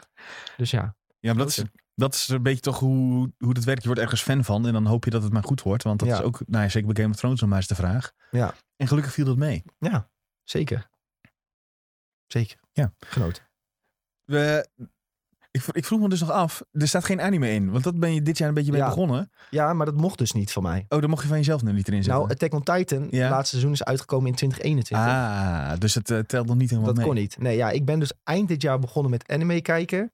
dus 0.57 0.71
ja, 0.71 0.97
Ja, 1.19 1.35
maar 1.35 1.45
dat 1.45 1.49
is, 1.49 1.63
dat 1.95 2.15
is 2.15 2.29
een 2.29 2.43
beetje 2.43 2.61
toch 2.61 2.79
hoe, 2.79 3.33
hoe 3.39 3.53
het 3.53 3.65
werkt. 3.65 3.81
Je 3.81 3.87
wordt 3.87 4.03
ergens 4.03 4.23
fan 4.23 4.45
van 4.45 4.67
en 4.67 4.73
dan 4.73 4.87
hoop 4.87 5.05
je 5.05 5.11
dat 5.11 5.23
het 5.23 5.33
maar 5.33 5.45
goed 5.45 5.63
wordt. 5.63 5.83
Want 5.83 5.99
dat 5.99 6.09
Ja. 6.09 6.15
is 6.19 6.23
ook, 6.23 6.41
nou 6.47 6.63
ja, 6.65 6.69
zeker 6.71 6.93
bij 6.93 7.03
Game 7.03 7.15
of 7.15 7.21
Thrones 7.21 7.41
nog 7.41 7.49
maar 7.49 7.59
eens 7.59 7.67
de 7.69 7.75
vraag. 7.75 8.13
Ja. 8.31 8.55
En 8.77 8.89
gelukkig 8.89 9.13
viel 9.13 9.25
dat 9.25 9.37
mee. 9.37 9.63
ja, 9.79 10.11
zeker. 10.45 10.89
Zeker. 12.27 12.61
Ja. 12.73 12.93
Genoten. 12.99 13.49
We, 14.25 14.69
ik, 15.51 15.63
ik 15.73 15.85
vroeg 15.85 16.01
me 16.01 16.09
dus 16.09 16.21
nog 16.21 16.31
af, 16.31 16.63
er 16.73 16.89
staat 16.89 17.05
geen 17.05 17.21
anime 17.21 17.51
in. 17.53 17.71
Want 17.71 17.85
dat 17.85 17.99
ben 17.99 18.15
je 18.15 18.23
dit 18.23 18.39
jaar 18.39 18.49
een 18.49 18.55
beetje 18.55 18.73
mee 18.73 18.81
Ja. 18.81 18.87
begonnen. 18.87 19.31
Ja, 19.51 19.73
maar 19.73 19.87
dat 19.87 19.95
mocht 19.97 20.19
dus 20.19 20.33
niet 20.33 20.53
van 20.53 20.63
mij. 20.63 20.85
Oh, 20.89 21.01
dan 21.01 21.11
mocht 21.11 21.23
je 21.23 21.29
van 21.29 21.37
jezelf 21.37 21.63
nu 21.63 21.73
niet 21.73 21.89
erin 21.89 22.03
zetten. 22.03 22.21
Nou, 22.23 22.33
Attack 22.35 22.55
on 22.55 22.63
Titan, 22.63 23.07
Ja. 23.11 23.21
het 23.23 23.31
laatste 23.31 23.49
seizoen 23.49 23.73
is 23.73 23.85
uitgekomen 23.85 24.27
in 24.29 24.35
2021. 24.35 25.15
ah, 25.15 25.73
dus 25.79 25.95
het 25.95 26.11
eh, 26.11 26.19
telt 26.19 26.47
nog 26.47 26.57
niet 26.57 26.69
helemaal 26.71 26.89
dat 26.89 26.99
mee. 26.99 27.07
kon 27.07 27.15
niet. 27.15 27.39
Nee, 27.39 27.57
ja, 27.57 27.71
ik 27.71 27.85
ben 27.85 27.99
dus 27.99 28.13
eind 28.25 28.49
dit 28.49 28.63
jaar 28.63 28.79
begonnen 28.79 29.11
met 29.11 29.29
anime 29.29 29.61
kijken. 29.61 30.13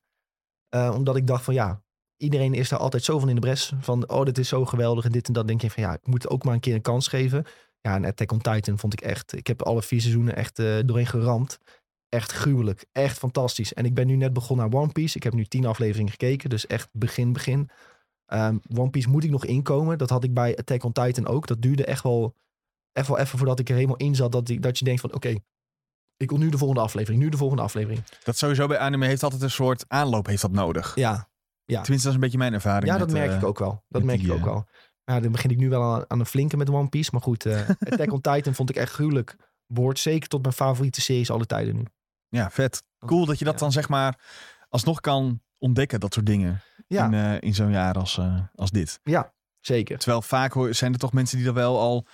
Eh, 0.68 0.92
omdat 0.94 1.16
ik 1.16 1.26
dacht 1.26 1.44
van 1.44 1.54
ja, 1.54 1.82
iedereen 2.16 2.54
is 2.54 2.68
daar 2.68 2.78
altijd 2.78 3.04
zo 3.04 3.18
van 3.18 3.28
in 3.28 3.34
de 3.34 3.40
bres. 3.40 3.72
Van 3.80 4.08
oh, 4.08 4.24
dit 4.24 4.38
is 4.38 4.48
zo 4.48 4.64
geweldig 4.64 5.04
en 5.04 5.12
dit 5.12 5.26
en 5.26 5.32
dat. 5.32 5.46
Denk 5.48 5.60
je 5.62 5.70
van 5.70 5.82
ja, 5.82 5.92
ik 5.92 6.06
moet 6.06 6.28
ook 6.28 6.44
maar 6.44 6.54
een 6.54 6.60
keer 6.60 6.74
een 6.74 6.82
kans 6.82 7.08
geven. 7.08 7.44
Ja, 7.80 7.94
en 7.94 8.04
Attack 8.04 8.32
on 8.32 8.40
Titan 8.40 8.78
vond 8.78 8.92
ik 8.92 9.00
echt... 9.00 9.36
Ik 9.36 9.46
heb 9.46 9.62
alle 9.62 9.82
vier 9.82 10.00
seizoenen 10.00 10.36
echt 10.36 10.58
eh, 10.58 10.74
doorheen 10.84 11.06
geramd. 11.06 11.58
Echt 12.08 12.32
gruwelijk. 12.32 12.86
Echt 12.92 13.18
fantastisch. 13.18 13.74
En 13.74 13.84
ik 13.84 13.94
ben 13.94 14.06
nu 14.06 14.16
net 14.16 14.32
begonnen 14.32 14.64
aan 14.64 14.74
One 14.74 14.92
Piece. 14.92 15.16
Ik 15.16 15.22
heb 15.22 15.32
nu 15.32 15.44
tien 15.44 15.66
afleveringen 15.66 16.10
gekeken. 16.10 16.50
Dus 16.50 16.66
echt 16.66 16.88
begin, 16.92 17.32
begin. 17.32 17.70
Ehm, 18.26 18.58
One 18.76 18.90
Piece 18.90 19.08
moet 19.08 19.24
ik 19.24 19.30
nog 19.30 19.44
inkomen. 19.44 19.98
Dat 19.98 20.10
had 20.10 20.24
ik 20.24 20.34
bij 20.34 20.56
Attack 20.56 20.84
on 20.84 20.92
Titan 20.92 21.26
ook. 21.26 21.46
Dat 21.46 21.62
duurde 21.62 21.84
echt 21.84 22.02
wel, 22.02 22.34
echt 22.92 23.08
wel 23.08 23.18
even 23.18 23.38
voordat 23.38 23.58
ik 23.58 23.68
er 23.68 23.74
helemaal 23.74 23.96
in 23.96 24.14
zat. 24.14 24.32
Dat, 24.32 24.48
ik, 24.48 24.62
dat 24.62 24.78
je 24.78 24.84
denkt 24.84 25.00
van 25.00 25.14
oké, 25.14 25.34
ik 26.16 26.30
wil 26.30 26.38
nu 26.38 26.48
de 26.48 26.58
volgende 26.58 26.82
aflevering. 26.82 27.22
Nu 27.22 27.28
de 27.28 27.36
volgende 27.36 27.62
aflevering. 27.62 28.04
Dat 28.22 28.36
sowieso 28.36 28.66
bij 28.66 28.78
anime 28.78 29.06
heeft 29.06 29.22
altijd 29.22 29.42
een 29.42 29.50
soort 29.50 29.84
aanloop 29.88 30.26
heeft 30.26 30.42
dat 30.42 30.52
nodig. 30.52 30.94
Ja, 30.94 31.28
Tenminste, 31.82 31.94
dat 31.94 32.06
is 32.06 32.14
een 32.14 32.20
beetje 32.20 32.38
mijn 32.38 32.52
ervaring. 32.52 32.92
ja 32.92 32.98
dat 32.98 33.06
met, 33.06 33.16
merk 33.16 33.30
eh, 33.30 33.36
ik 33.36 33.44
ook 33.44 33.58
wel. 33.58 33.84
Dat 33.88 34.02
merk 34.02 34.18
die, 34.18 34.26
ik 34.26 34.32
ook 34.32 34.38
eh, 34.38 34.44
wel. 34.44 34.66
Ja, 35.04 35.20
dan 35.20 35.32
begin 35.32 35.50
ik 35.50 35.56
nu 35.56 35.68
wel 35.68 35.82
aan, 35.82 36.04
aan 36.08 36.20
een 36.20 36.26
flinke 36.26 36.56
met 36.56 36.70
One 36.70 36.88
Piece. 36.88 37.10
Maar 37.12 37.20
goed, 37.20 37.46
eh 37.46 37.68
Attack 37.90 38.12
on 38.12 38.20
Titan 38.20 38.54
vond 38.54 38.70
ik 38.70 38.76
echt 38.76 38.92
gruwelijk. 38.92 39.36
Behoort 39.66 39.98
zeker 39.98 40.28
tot 40.28 40.42
mijn 40.42 40.54
favoriete 40.54 41.00
series 41.00 41.30
alle 41.30 41.46
tijden 41.46 41.76
nu. 41.76 41.82
Ja, 42.28 42.50
vet. 42.50 42.82
Cool 43.06 43.26
dat 43.26 43.38
je 43.38 43.44
dat 43.44 43.54
Ja. 43.54 43.60
dan 43.60 43.72
zeg 43.72 43.88
maar 43.88 44.20
alsnog 44.68 45.00
kan 45.00 45.40
ontdekken, 45.58 46.00
dat 46.00 46.14
soort 46.14 46.26
dingen. 46.26 46.60
Ja, 46.86 47.04
In, 47.06 47.14
eh, 47.14 47.40
in 47.40 47.54
zo'n 47.54 47.70
jaar 47.70 47.94
als, 47.94 48.18
eh, 48.18 48.40
als 48.54 48.70
dit. 48.70 49.00
zeker. 49.60 49.98
Terwijl 49.98 50.22
vaak 50.22 50.52
hoor, 50.52 50.74
zijn 50.74 50.92
er 50.92 50.98
toch 50.98 51.12
mensen 51.12 51.36
die 51.36 51.46
dat 51.46 51.54
wel 51.54 51.78
al 51.80 52.06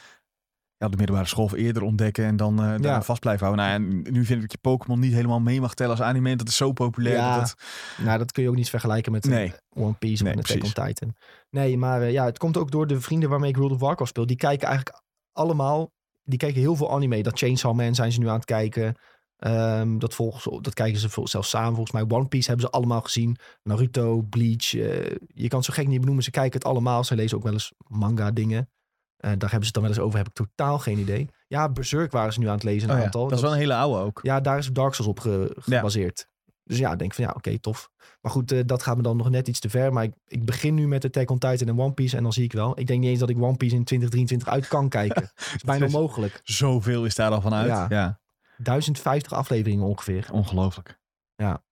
ja, 0.77 0.89
de 0.89 0.97
middelbare 0.97 1.29
school 1.29 1.45
of 1.45 1.53
eerder 1.53 1.83
ontdekken 1.83 2.25
en 2.25 2.37
dan 2.37 2.57
daar 2.81 3.05
vast 3.05 3.21
blijven 3.21 3.47
houden. 3.47 3.67
Nou, 3.67 3.83
ja, 4.05 4.11
nu 4.11 4.25
vind 4.25 4.31
ik 4.31 4.41
dat 4.41 4.53
je 4.53 4.59
Pokémon 4.59 5.01
niet 5.01 5.13
helemaal 5.13 5.41
mee 5.41 5.61
mag 5.61 5.75
tellen 5.75 5.97
als 5.97 6.03
anime. 6.07 6.37
Dat 6.37 6.49
is 6.49 6.57
zo 6.57 6.73
populair. 6.73 7.17
Ja, 7.17 7.39
dat 7.39 7.49
het- 7.51 8.05
Nou, 8.05 8.19
dat 8.19 8.33
kun 8.33 8.43
je 8.43 8.49
ook 8.49 8.55
niet 8.55 8.71
vergelijken 8.71 9.13
met 9.13 9.25
Nee. 9.25 9.53
One 9.69 9.93
Piece 9.93 10.23
of 10.25 10.29
Nee, 10.29 10.39
Attack 10.39 10.63
on. 10.65 10.73
Titan. 10.87 11.15
Nee, 11.51 11.79
maar 11.79 12.11
ja, 12.11 12.25
het 12.25 12.39
komt 12.39 12.57
ook 12.57 12.71
door 12.71 12.87
de 12.87 13.01
vrienden 13.01 13.29
waarmee 13.29 13.51
ik 13.51 13.57
World 13.57 13.73
of 13.73 13.81
Warcraft 13.81 14.11
speel. 14.11 14.27
Die 14.27 14.37
kijken 14.37 14.69
eigenlijk 14.69 15.03
allemaal, 15.33 15.91
die 16.23 16.39
kijken 16.39 16.61
heel 16.61 16.77
veel 16.77 16.93
anime. 16.93 17.23
Dat 17.23 17.39
Chainsaw 17.39 17.75
Man 17.75 17.95
zijn 17.95 18.13
ze 18.13 18.19
nu 18.19 18.29
aan 18.29 18.35
het 18.35 18.45
kijken. 18.45 18.97
Ehm, 19.43 19.99
dat, 19.99 20.15
volgen 20.15 20.63
dat 20.63 20.75
kijken 20.75 21.01
ze 21.01 21.09
zelfs 21.25 21.49
samen. 21.49 21.75
Volgens 21.75 21.93
mij 21.93 22.17
One 22.19 22.27
Piece 22.29 22.49
hebben 22.49 22.67
ze 22.67 22.73
allemaal 22.73 23.01
gezien. 23.01 23.37
Naruto, 23.63 24.21
Bleach. 24.23 24.75
eh, 24.75 25.17
je 25.27 25.49
kan 25.49 25.59
het 25.59 25.65
zo 25.65 25.73
gek 25.73 25.87
niet 25.89 25.99
benoemen. 26.01 26.25
Ze 26.25 26.31
kijken 26.31 26.59
het 26.59 26.65
allemaal. 26.69 27.05
Ze 27.05 27.15
lezen 27.15 27.37
ook 27.37 27.43
wel 27.43 27.53
eens 27.53 27.73
manga 27.89 28.31
dingen. 28.31 28.69
Eh, 29.17 29.31
daar 29.39 29.51
hebben 29.51 29.61
ze 29.61 29.65
het 29.65 29.73
dan 29.75 29.83
wel 29.83 29.93
eens 29.93 30.01
over. 30.01 30.19
Heb 30.19 30.27
ik 30.29 30.35
totaal 30.35 30.79
geen 30.79 30.99
idee. 30.99 31.29
Ja, 31.49 31.69
Berserk 31.69 32.13
waren 32.13 32.33
ze 32.33 32.39
nu 32.41 32.47
aan 32.47 32.55
het 32.55 32.63
lezen. 32.63 32.89
Een 32.89 32.95
Oh 32.95 32.99
ja, 33.01 33.05
aantal. 33.05 33.25
dat 33.29 33.33
is 33.39 33.41
wel 33.45 33.53
een 33.53 33.59
hele 33.59 33.75
oude 33.75 33.99
ook. 34.05 34.21
Ja, 34.23 34.41
daar 34.41 34.59
is 34.59 34.67
Dark 34.73 34.95
Souls 34.95 35.11
op 35.11 35.21
ge- 35.21 35.57
Ja. 35.65 35.77
gebaseerd. 35.77 36.31
Dus 36.65 36.79
ja, 36.79 36.93
ik 36.93 36.99
denk 36.99 37.15
van 37.15 37.25
ja, 37.25 37.33
oké, 37.37 37.59
tof. 37.59 37.91
Maar 38.21 38.33
goed, 38.33 38.53
eh, 38.53 38.61
dat 38.67 38.83
gaat 38.83 38.97
me 38.97 39.03
dan 39.03 39.17
nog 39.17 39.31
net 39.31 39.49
iets 39.49 39.61
te 39.61 39.71
ver. 39.71 39.93
Maar 39.93 40.05
ik, 40.05 40.13
ik 40.27 40.45
begin 40.45 40.75
nu 40.75 40.89
met 40.89 41.05
Attack 41.05 41.31
on 41.31 41.39
Titan 41.39 41.69
en 41.69 41.81
One 41.81 41.93
Piece 41.93 42.17
en 42.17 42.23
dan 42.23 42.33
zie 42.33 42.45
ik 42.45 42.53
wel. 42.53 42.79
Ik 42.79 42.87
denk 42.87 43.01
niet 43.01 43.09
eens 43.11 43.19
dat 43.19 43.29
ik 43.31 43.37
One 43.43 43.57
Piece 43.57 43.75
in 43.75 43.85
2023 43.85 44.49
uit 44.49 44.69
kan 44.69 44.89
kijken. 44.89 45.23
Dat 45.37 45.53
is 45.57 45.63
bijna 45.65 45.85
is- 45.87 45.95
onmogelijk. 45.95 46.41
Zoveel 46.45 47.05
is 47.05 47.15
daar 47.15 47.31
al 47.31 47.41
van 47.41 47.55
uit. 47.55 47.67
Ja. 47.69 47.87
ja. 47.89 48.21
1050 48.63 49.33
afleveringen 49.33 49.87
ongeveer. 49.87 50.29
Ongelooflijk. 50.33 50.99
Ja. 51.37 51.63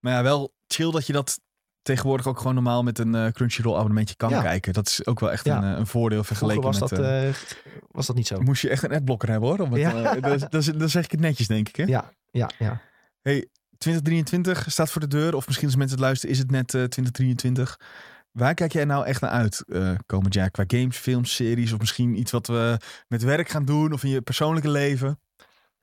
Maar 0.00 0.12
ja, 0.12 0.22
wel 0.22 0.54
chill 0.66 0.90
dat 0.90 1.06
je 1.06 1.12
dat 1.12 1.40
tegenwoordig 1.82 2.26
ook 2.26 2.38
gewoon 2.38 2.54
normaal 2.54 2.82
met 2.82 2.98
een 2.98 3.14
eh, 3.14 3.26
Crunchyroll 3.32 3.74
abonnementje 3.74 4.16
kan 4.16 4.30
Ja. 4.30 4.42
kijken. 4.42 4.72
Dat 4.72 4.86
is 4.86 5.06
ook 5.06 5.20
wel 5.20 5.32
echt 5.32 5.44
Ja. 5.44 5.56
een, 5.62 5.72
eh, 5.72 5.78
een 5.78 5.86
voordeel 5.86 6.24
vergeleken 6.24 6.62
was 6.62 6.80
met... 6.80 6.88
dat, 6.88 6.98
eh, 6.98 7.34
was 7.90 8.06
dat 8.06 8.16
niet 8.16 8.26
zo. 8.26 8.40
moest 8.40 8.62
je 8.62 8.68
echt 8.68 8.82
een 8.82 8.92
adblocker 8.92 9.28
hebben 9.30 9.48
hoor. 9.48 9.58
Om 9.58 9.72
het, 9.72 9.80
Ja. 9.80 10.14
dat, 10.48 10.54
is- 10.54 10.66
dan 10.66 10.88
zeg 10.88 11.04
ik 11.04 11.10
het 11.10 11.20
netjes 11.20 11.46
denk 11.46 11.68
ik 11.68 11.76
hè. 11.76 11.84
Ja, 11.84 12.12
ja, 12.30 12.50
ja. 12.58 12.80
2023 13.78 14.64
staat 14.70 14.90
voor 14.90 15.00
de 15.00 15.06
deur. 15.08 15.34
Of 15.34 15.46
misschien 15.46 15.66
als 15.68 15.76
mensen 15.76 15.96
het 15.96 16.04
luisteren 16.06 16.34
is 16.34 16.40
het 16.40 16.50
net 16.50 16.74
eh, 16.74 16.82
2023. 16.82 17.80
Waar 18.32 18.54
kijk 18.54 18.72
jij 18.72 18.84
nou 18.84 19.06
echt 19.06 19.20
naar 19.20 19.30
uit 19.30 19.64
komend 20.06 20.34
jaar? 20.34 20.50
Qua 20.50 20.64
games, 20.66 20.96
films, 20.96 21.34
series 21.34 21.72
of 21.72 21.78
misschien 21.78 22.18
iets 22.18 22.30
wat 22.30 22.46
we 22.46 22.76
met 23.08 23.22
werk 23.22 23.48
gaan 23.48 23.64
doen 23.64 23.92
of 23.92 24.04
in 24.04 24.10
je 24.10 24.20
persoonlijke 24.22 24.70
leven? 24.70 25.18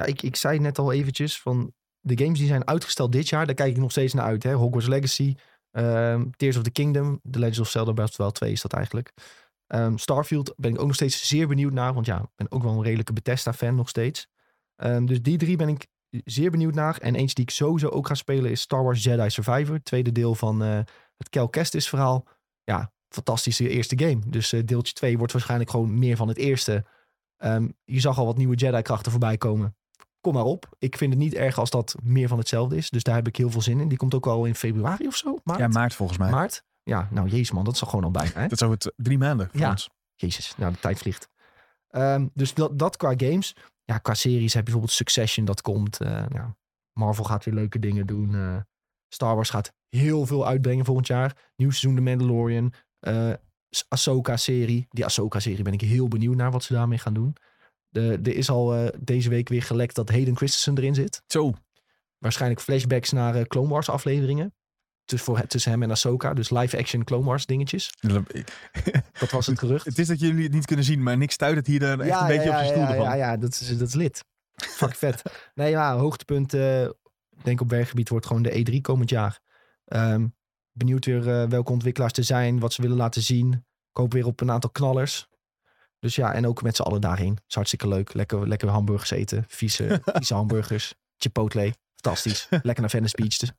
Ik, 0.05 0.21
ik 0.21 0.35
zei 0.35 0.59
net 0.59 0.77
al 0.77 0.91
eventjes 0.91 1.41
van 1.41 1.73
de 1.99 2.17
games 2.17 2.39
die 2.39 2.47
zijn 2.47 2.67
uitgesteld 2.67 3.11
dit 3.11 3.29
jaar. 3.29 3.45
Daar 3.45 3.55
kijk 3.55 3.71
ik 3.71 3.77
nog 3.77 3.91
steeds 3.91 4.13
naar 4.13 4.25
uit. 4.25 4.43
Hè? 4.43 4.53
Hogwarts 4.53 4.87
Legacy, 4.87 5.35
ehm, 5.71 6.29
Tears 6.35 6.57
of 6.57 6.63
the 6.63 6.71
Kingdom, 6.71 7.19
The 7.31 7.39
Legend 7.39 7.59
of 7.59 7.69
Zelda 7.69 7.91
Breath 7.91 8.09
of 8.09 8.15
the 8.15 8.21
Wild 8.21 8.35
2 8.35 8.51
is 8.51 8.61
dat 8.61 8.73
eigenlijk. 8.73 9.13
Ehm, 9.67 9.97
Starfield 9.97 10.53
ben 10.57 10.73
ik 10.73 10.79
ook 10.79 10.85
nog 10.85 10.95
steeds 10.95 11.27
zeer 11.27 11.47
benieuwd 11.47 11.73
naar. 11.73 11.93
Want 11.93 12.05
ja, 12.05 12.19
ik 12.19 12.29
ben 12.35 12.51
ook 12.51 12.63
wel 12.63 12.73
een 12.73 12.83
redelijke 12.83 13.13
Bethesda-fan 13.13 13.75
nog 13.75 13.89
steeds. 13.89 14.27
Ehm, 14.75 15.05
dus 15.05 15.21
die 15.21 15.37
drie 15.37 15.55
ben 15.55 15.69
ik 15.69 15.87
zeer 16.09 16.51
benieuwd 16.51 16.73
naar. 16.73 16.97
En 16.97 17.15
eentje 17.15 17.35
die 17.35 17.43
ik 17.43 17.51
sowieso 17.51 17.87
ook 17.87 18.07
ga 18.07 18.13
spelen 18.13 18.51
is 18.51 18.61
Star 18.61 18.83
Wars 18.83 19.03
Jedi 19.03 19.29
Survivor. 19.29 19.83
Tweede 19.83 20.11
deel 20.11 20.35
van 20.35 20.63
eh, 20.63 20.79
het 21.17 21.29
Cal 21.29 21.49
Kestis 21.49 21.89
verhaal. 21.89 22.27
Ja, 22.63 22.91
fantastische 23.09 23.69
eerste 23.69 23.99
game. 23.99 24.19
Dus 24.27 24.53
eh, 24.53 24.61
deeltje 24.65 24.93
2 24.93 25.17
wordt 25.17 25.33
waarschijnlijk 25.33 25.69
gewoon 25.69 25.99
meer 25.99 26.15
van 26.15 26.27
het 26.27 26.37
eerste. 26.37 26.85
Je 27.83 27.99
zag 27.99 28.17
al 28.17 28.25
wat 28.25 28.37
nieuwe 28.37 28.55
Jedi-krachten 28.55 29.11
voorbij 29.11 29.37
komen. 29.37 29.75
Kom 30.21 30.33
maar 30.33 30.43
op. 30.43 30.75
Ik 30.79 30.97
vind 30.97 31.13
het 31.13 31.21
niet 31.21 31.33
erg 31.33 31.57
als 31.59 31.69
dat 31.69 31.95
meer 32.03 32.27
van 32.27 32.37
hetzelfde 32.37 32.75
is. 32.77 32.89
Dus 32.89 33.03
daar 33.03 33.15
heb 33.15 33.27
ik 33.27 33.35
heel 33.35 33.49
veel 33.51 33.61
zin 33.61 33.79
in. 33.79 33.87
Die 33.87 33.97
komt 33.97 34.13
ook 34.13 34.27
al 34.27 34.45
in 34.45 34.55
februari 34.55 35.07
of 35.07 35.15
zo. 35.15 35.37
Maart? 35.43 35.59
Ja, 35.59 35.67
maart 35.67 35.95
volgens 35.95 36.17
mij. 36.17 36.29
Maart? 36.31 36.63
Ja, 36.83 37.07
nou 37.11 37.27
jezus 37.27 37.51
man, 37.51 37.63
dat 37.63 37.73
is 37.75 37.81
al 37.81 37.87
gewoon 37.87 38.05
al 38.05 38.11
bijna. 38.11 38.31
Hè? 38.33 38.41
Dat 38.41 38.51
is 38.51 38.63
over 38.63 38.77
t- 38.77 38.91
drie 38.95 39.17
maanden 39.17 39.49
voor 39.51 39.59
Ja. 39.59 39.69
ons. 39.69 39.89
Jezus, 40.15 40.53
nou 40.57 40.71
de 40.73 40.79
tijd 40.79 40.97
vliegt. 40.97 41.29
Ehm, 41.89 42.27
dus 42.33 42.53
dat, 42.53 42.79
dat 42.79 42.97
qua 42.97 43.13
games. 43.17 43.55
Ja, 43.83 43.97
qua 43.97 44.13
series 44.13 44.53
heb 44.53 44.53
je 44.53 44.61
bijvoorbeeld 44.63 44.91
Succession 44.93 45.45
dat 45.45 45.61
komt. 45.61 45.99
Eh, 46.01 46.25
ja, 46.29 46.55
Marvel 46.93 47.23
gaat 47.23 47.45
weer 47.45 47.53
leuke 47.53 47.79
dingen 47.79 48.05
doen. 48.07 48.35
eh, 48.35 48.57
Star 49.07 49.35
Wars 49.35 49.49
gaat 49.49 49.73
heel 49.89 50.25
veel 50.25 50.47
uitbrengen 50.47 50.85
volgend 50.85 51.07
jaar. 51.07 51.51
Nieuw 51.55 51.69
seizoen 51.69 51.95
The 51.95 52.01
Mandalorian. 52.01 52.73
eh 52.99 53.33
Ahsoka-serie. 53.87 54.85
Die 54.89 55.05
Ahsoka-serie 55.05 55.63
ben 55.63 55.73
ik 55.73 55.81
heel 55.81 56.07
benieuwd 56.07 56.35
naar 56.35 56.51
wat 56.51 56.63
ze 56.63 56.73
daarmee 56.73 56.97
gaan 56.97 57.13
doen. 57.13 57.35
De, 57.91 58.19
er 58.23 58.35
is 58.35 58.49
al 58.49 58.75
eh, 58.75 58.87
deze 58.99 59.29
week 59.29 59.49
weer 59.49 59.63
gelekt 59.63 59.95
dat 59.95 60.09
Hayden 60.09 60.35
Christensen 60.35 60.77
erin 60.77 60.95
zit. 60.95 61.21
Zo, 61.27 61.53
Waarschijnlijk 62.21 62.61
flashbacks 62.61 63.11
naar 63.11 63.35
eh, 63.35 63.41
Clone 63.41 63.67
Wars 63.67 63.89
afleveringen. 63.89 64.53
Dus 65.05 65.21
voor, 65.21 65.47
tussen 65.47 65.71
hem 65.71 65.83
en 65.83 65.91
Ahsoka. 65.91 66.33
Dus 66.33 66.49
live-action 66.49 67.03
Clone 67.03 67.25
Wars 67.25 67.45
dingetjes. 67.45 67.89
Dat 69.19 69.31
was 69.31 69.47
het 69.47 69.59
gerucht. 69.59 69.85
het 69.85 69.99
is 69.99 70.07
dat 70.07 70.19
jullie 70.19 70.43
het 70.43 70.53
niet 70.53 70.65
kunnen 70.65 70.85
zien, 70.85 71.03
maar 71.03 71.17
niks 71.17 71.33
stuit 71.33 71.55
het 71.55 71.67
hier 71.67 71.79
dan 71.79 72.01
echt 72.01 72.21
een 72.21 72.27
beetje 72.27 72.49
op 72.49 72.59
je 72.59 72.65
stoel 72.65 72.81
ervan. 72.81 73.03
ja, 73.03 73.13
ja, 73.13 73.37
dat 73.37 73.51
is, 73.51 73.77
dat 73.77 73.87
is 73.87 73.93
lid. 73.93 74.23
Fuck 74.55 74.95
vet. 74.95 75.21
Nee, 75.53 75.69
ja, 75.69 75.97
hoogtepunt, 75.97 76.53
eh, 76.53 76.89
denk 77.43 77.61
op 77.61 77.69
werkgebied 77.69 78.09
wordt 78.09 78.25
gewoon 78.25 78.41
de 78.41 78.59
E3 78.59 78.81
komend 78.81 79.09
jaar. 79.09 79.39
Ehm, 79.85 80.27
benieuwd 80.71 81.05
weer 81.05 81.49
welke 81.49 81.71
ontwikkelaars 81.71 82.13
er 82.13 82.23
zijn, 82.23 82.59
wat 82.59 82.73
ze 82.73 82.81
willen 82.81 82.97
laten 82.97 83.21
zien. 83.21 83.53
Ik 83.89 83.97
hoop 83.97 84.13
weer 84.13 84.25
op 84.25 84.41
een 84.41 84.51
aantal 84.51 84.69
knallers. 84.69 85.27
Dus 86.01 86.15
ja, 86.15 86.33
en 86.33 86.47
ook 86.47 86.61
met 86.61 86.75
z'n 86.75 86.81
allen 86.81 87.01
daarheen. 87.01 87.37
is 87.47 87.55
hartstikke 87.55 87.87
leuk. 87.87 88.13
Lekker, 88.13 88.47
lekker 88.47 88.69
hamburgers 88.69 89.11
eten. 89.11 89.45
Vieze, 89.47 90.01
vieze 90.03 90.33
hamburgers. 90.33 90.93
Chipotle. 91.17 91.73
Fantastisch. 91.95 92.47
Lekker 92.49 92.81
naar 92.81 92.89
Venice 92.89 93.15
Beach. 93.15 93.37
Dus. 93.37 93.51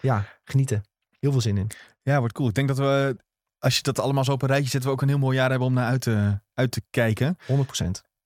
Ja, 0.00 0.24
genieten. 0.44 0.82
Heel 1.18 1.32
veel 1.32 1.40
zin 1.40 1.56
in. 1.56 1.70
Ja, 2.02 2.18
wordt 2.18 2.34
cool. 2.34 2.48
Ik 2.48 2.54
denk 2.54 2.68
dat 2.68 2.78
we, 2.78 3.16
als 3.58 3.76
je 3.76 3.82
dat 3.82 3.98
allemaal 3.98 4.24
zo 4.24 4.32
op 4.32 4.42
een 4.42 4.48
rijtje 4.48 4.70
zet, 4.70 4.84
we 4.84 4.90
ook 4.90 5.02
een 5.02 5.08
heel 5.08 5.18
mooi 5.18 5.36
jaar 5.36 5.50
hebben 5.50 5.68
om 5.68 5.74
naar 5.74 5.88
uit 5.88 6.00
te, 6.00 6.40
uit 6.54 6.70
te 6.70 6.82
kijken. 6.90 7.36
100%. 7.42 7.44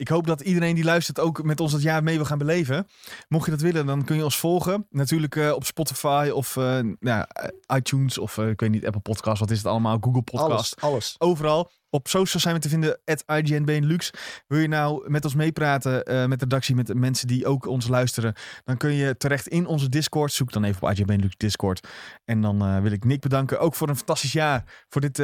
Ik 0.03 0.09
hoop 0.09 0.27
dat 0.27 0.41
iedereen 0.41 0.75
die 0.75 0.85
luistert 0.85 1.21
ook 1.21 1.43
met 1.43 1.61
ons 1.61 1.73
dat 1.73 1.83
jaar 1.83 2.03
mee 2.03 2.17
wil 2.17 2.25
gaan 2.25 2.39
beleven. 2.39 2.87
Mocht 3.29 3.45
je 3.45 3.51
dat 3.51 3.61
willen, 3.61 3.87
dan 3.87 4.05
kun 4.05 4.17
je 4.17 4.25
ons 4.25 4.39
volgen. 4.39 4.87
Natuurlijk 4.91 5.37
eh, 5.37 5.53
op 5.53 5.65
Spotify 5.65 6.31
of 6.35 6.57
eh, 6.57 6.79
nou, 6.99 7.25
eh, 7.29 7.77
iTunes 7.77 8.19
of 8.19 8.39
ik 8.39 8.61
weet 8.61 8.71
niet, 8.71 8.87
Apple 8.87 9.01
Podcast. 9.01 9.41
Wat 9.41 9.51
is 9.51 9.59
het 9.59 9.67
allemaal? 9.67 9.99
Google 10.01 10.23
Podcast. 10.23 10.51
Alles, 10.51 10.77
alles. 10.79 11.15
Overal. 11.19 11.71
Op 11.91 12.09
socials 12.09 12.43
zijn 12.43 12.55
we 12.55 12.61
te 12.61 12.69
vinden, 12.69 13.01
at 13.05 13.25
IGN 13.27 13.65
Benelux. 13.65 14.11
Wil 14.47 14.59
je 14.59 14.69
nou 14.69 15.11
met 15.11 15.25
ons 15.25 15.35
meepraten, 15.35 16.29
met 16.29 16.39
de 16.39 16.45
redactie, 16.45 16.75
met 16.75 16.87
de 16.87 16.95
mensen 16.95 17.27
die 17.27 17.47
ook 17.47 17.67
ons 17.67 17.89
luisteren, 17.89 18.35
dan 18.65 18.77
kun 18.77 18.93
je 18.93 19.17
terecht 19.17 19.49
in 19.49 19.67
onze 19.67 19.89
Discord. 19.89 20.33
Zoek 20.33 20.53
dan 20.53 20.65
even 20.65 20.83
op 20.83 20.91
IGN 20.91 21.07
Benelux 21.07 21.37
Discord. 21.37 21.89
En 22.25 22.41
dan 22.41 22.83
wil 22.83 22.93
ik 22.93 23.05
Nick 23.05 23.21
bedanken, 23.21 23.61
ook 23.61 23.75
voor 23.75 23.89
een 23.89 23.97
fantastisch 23.97 24.33
jaar, 24.33 24.85
voor 24.89 25.01
dit 25.01 25.23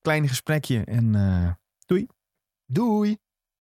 kleine 0.00 0.28
gesprekje. 0.28 0.84
En 0.84 1.14
eh, 1.14 1.50
Doei! 2.66 3.18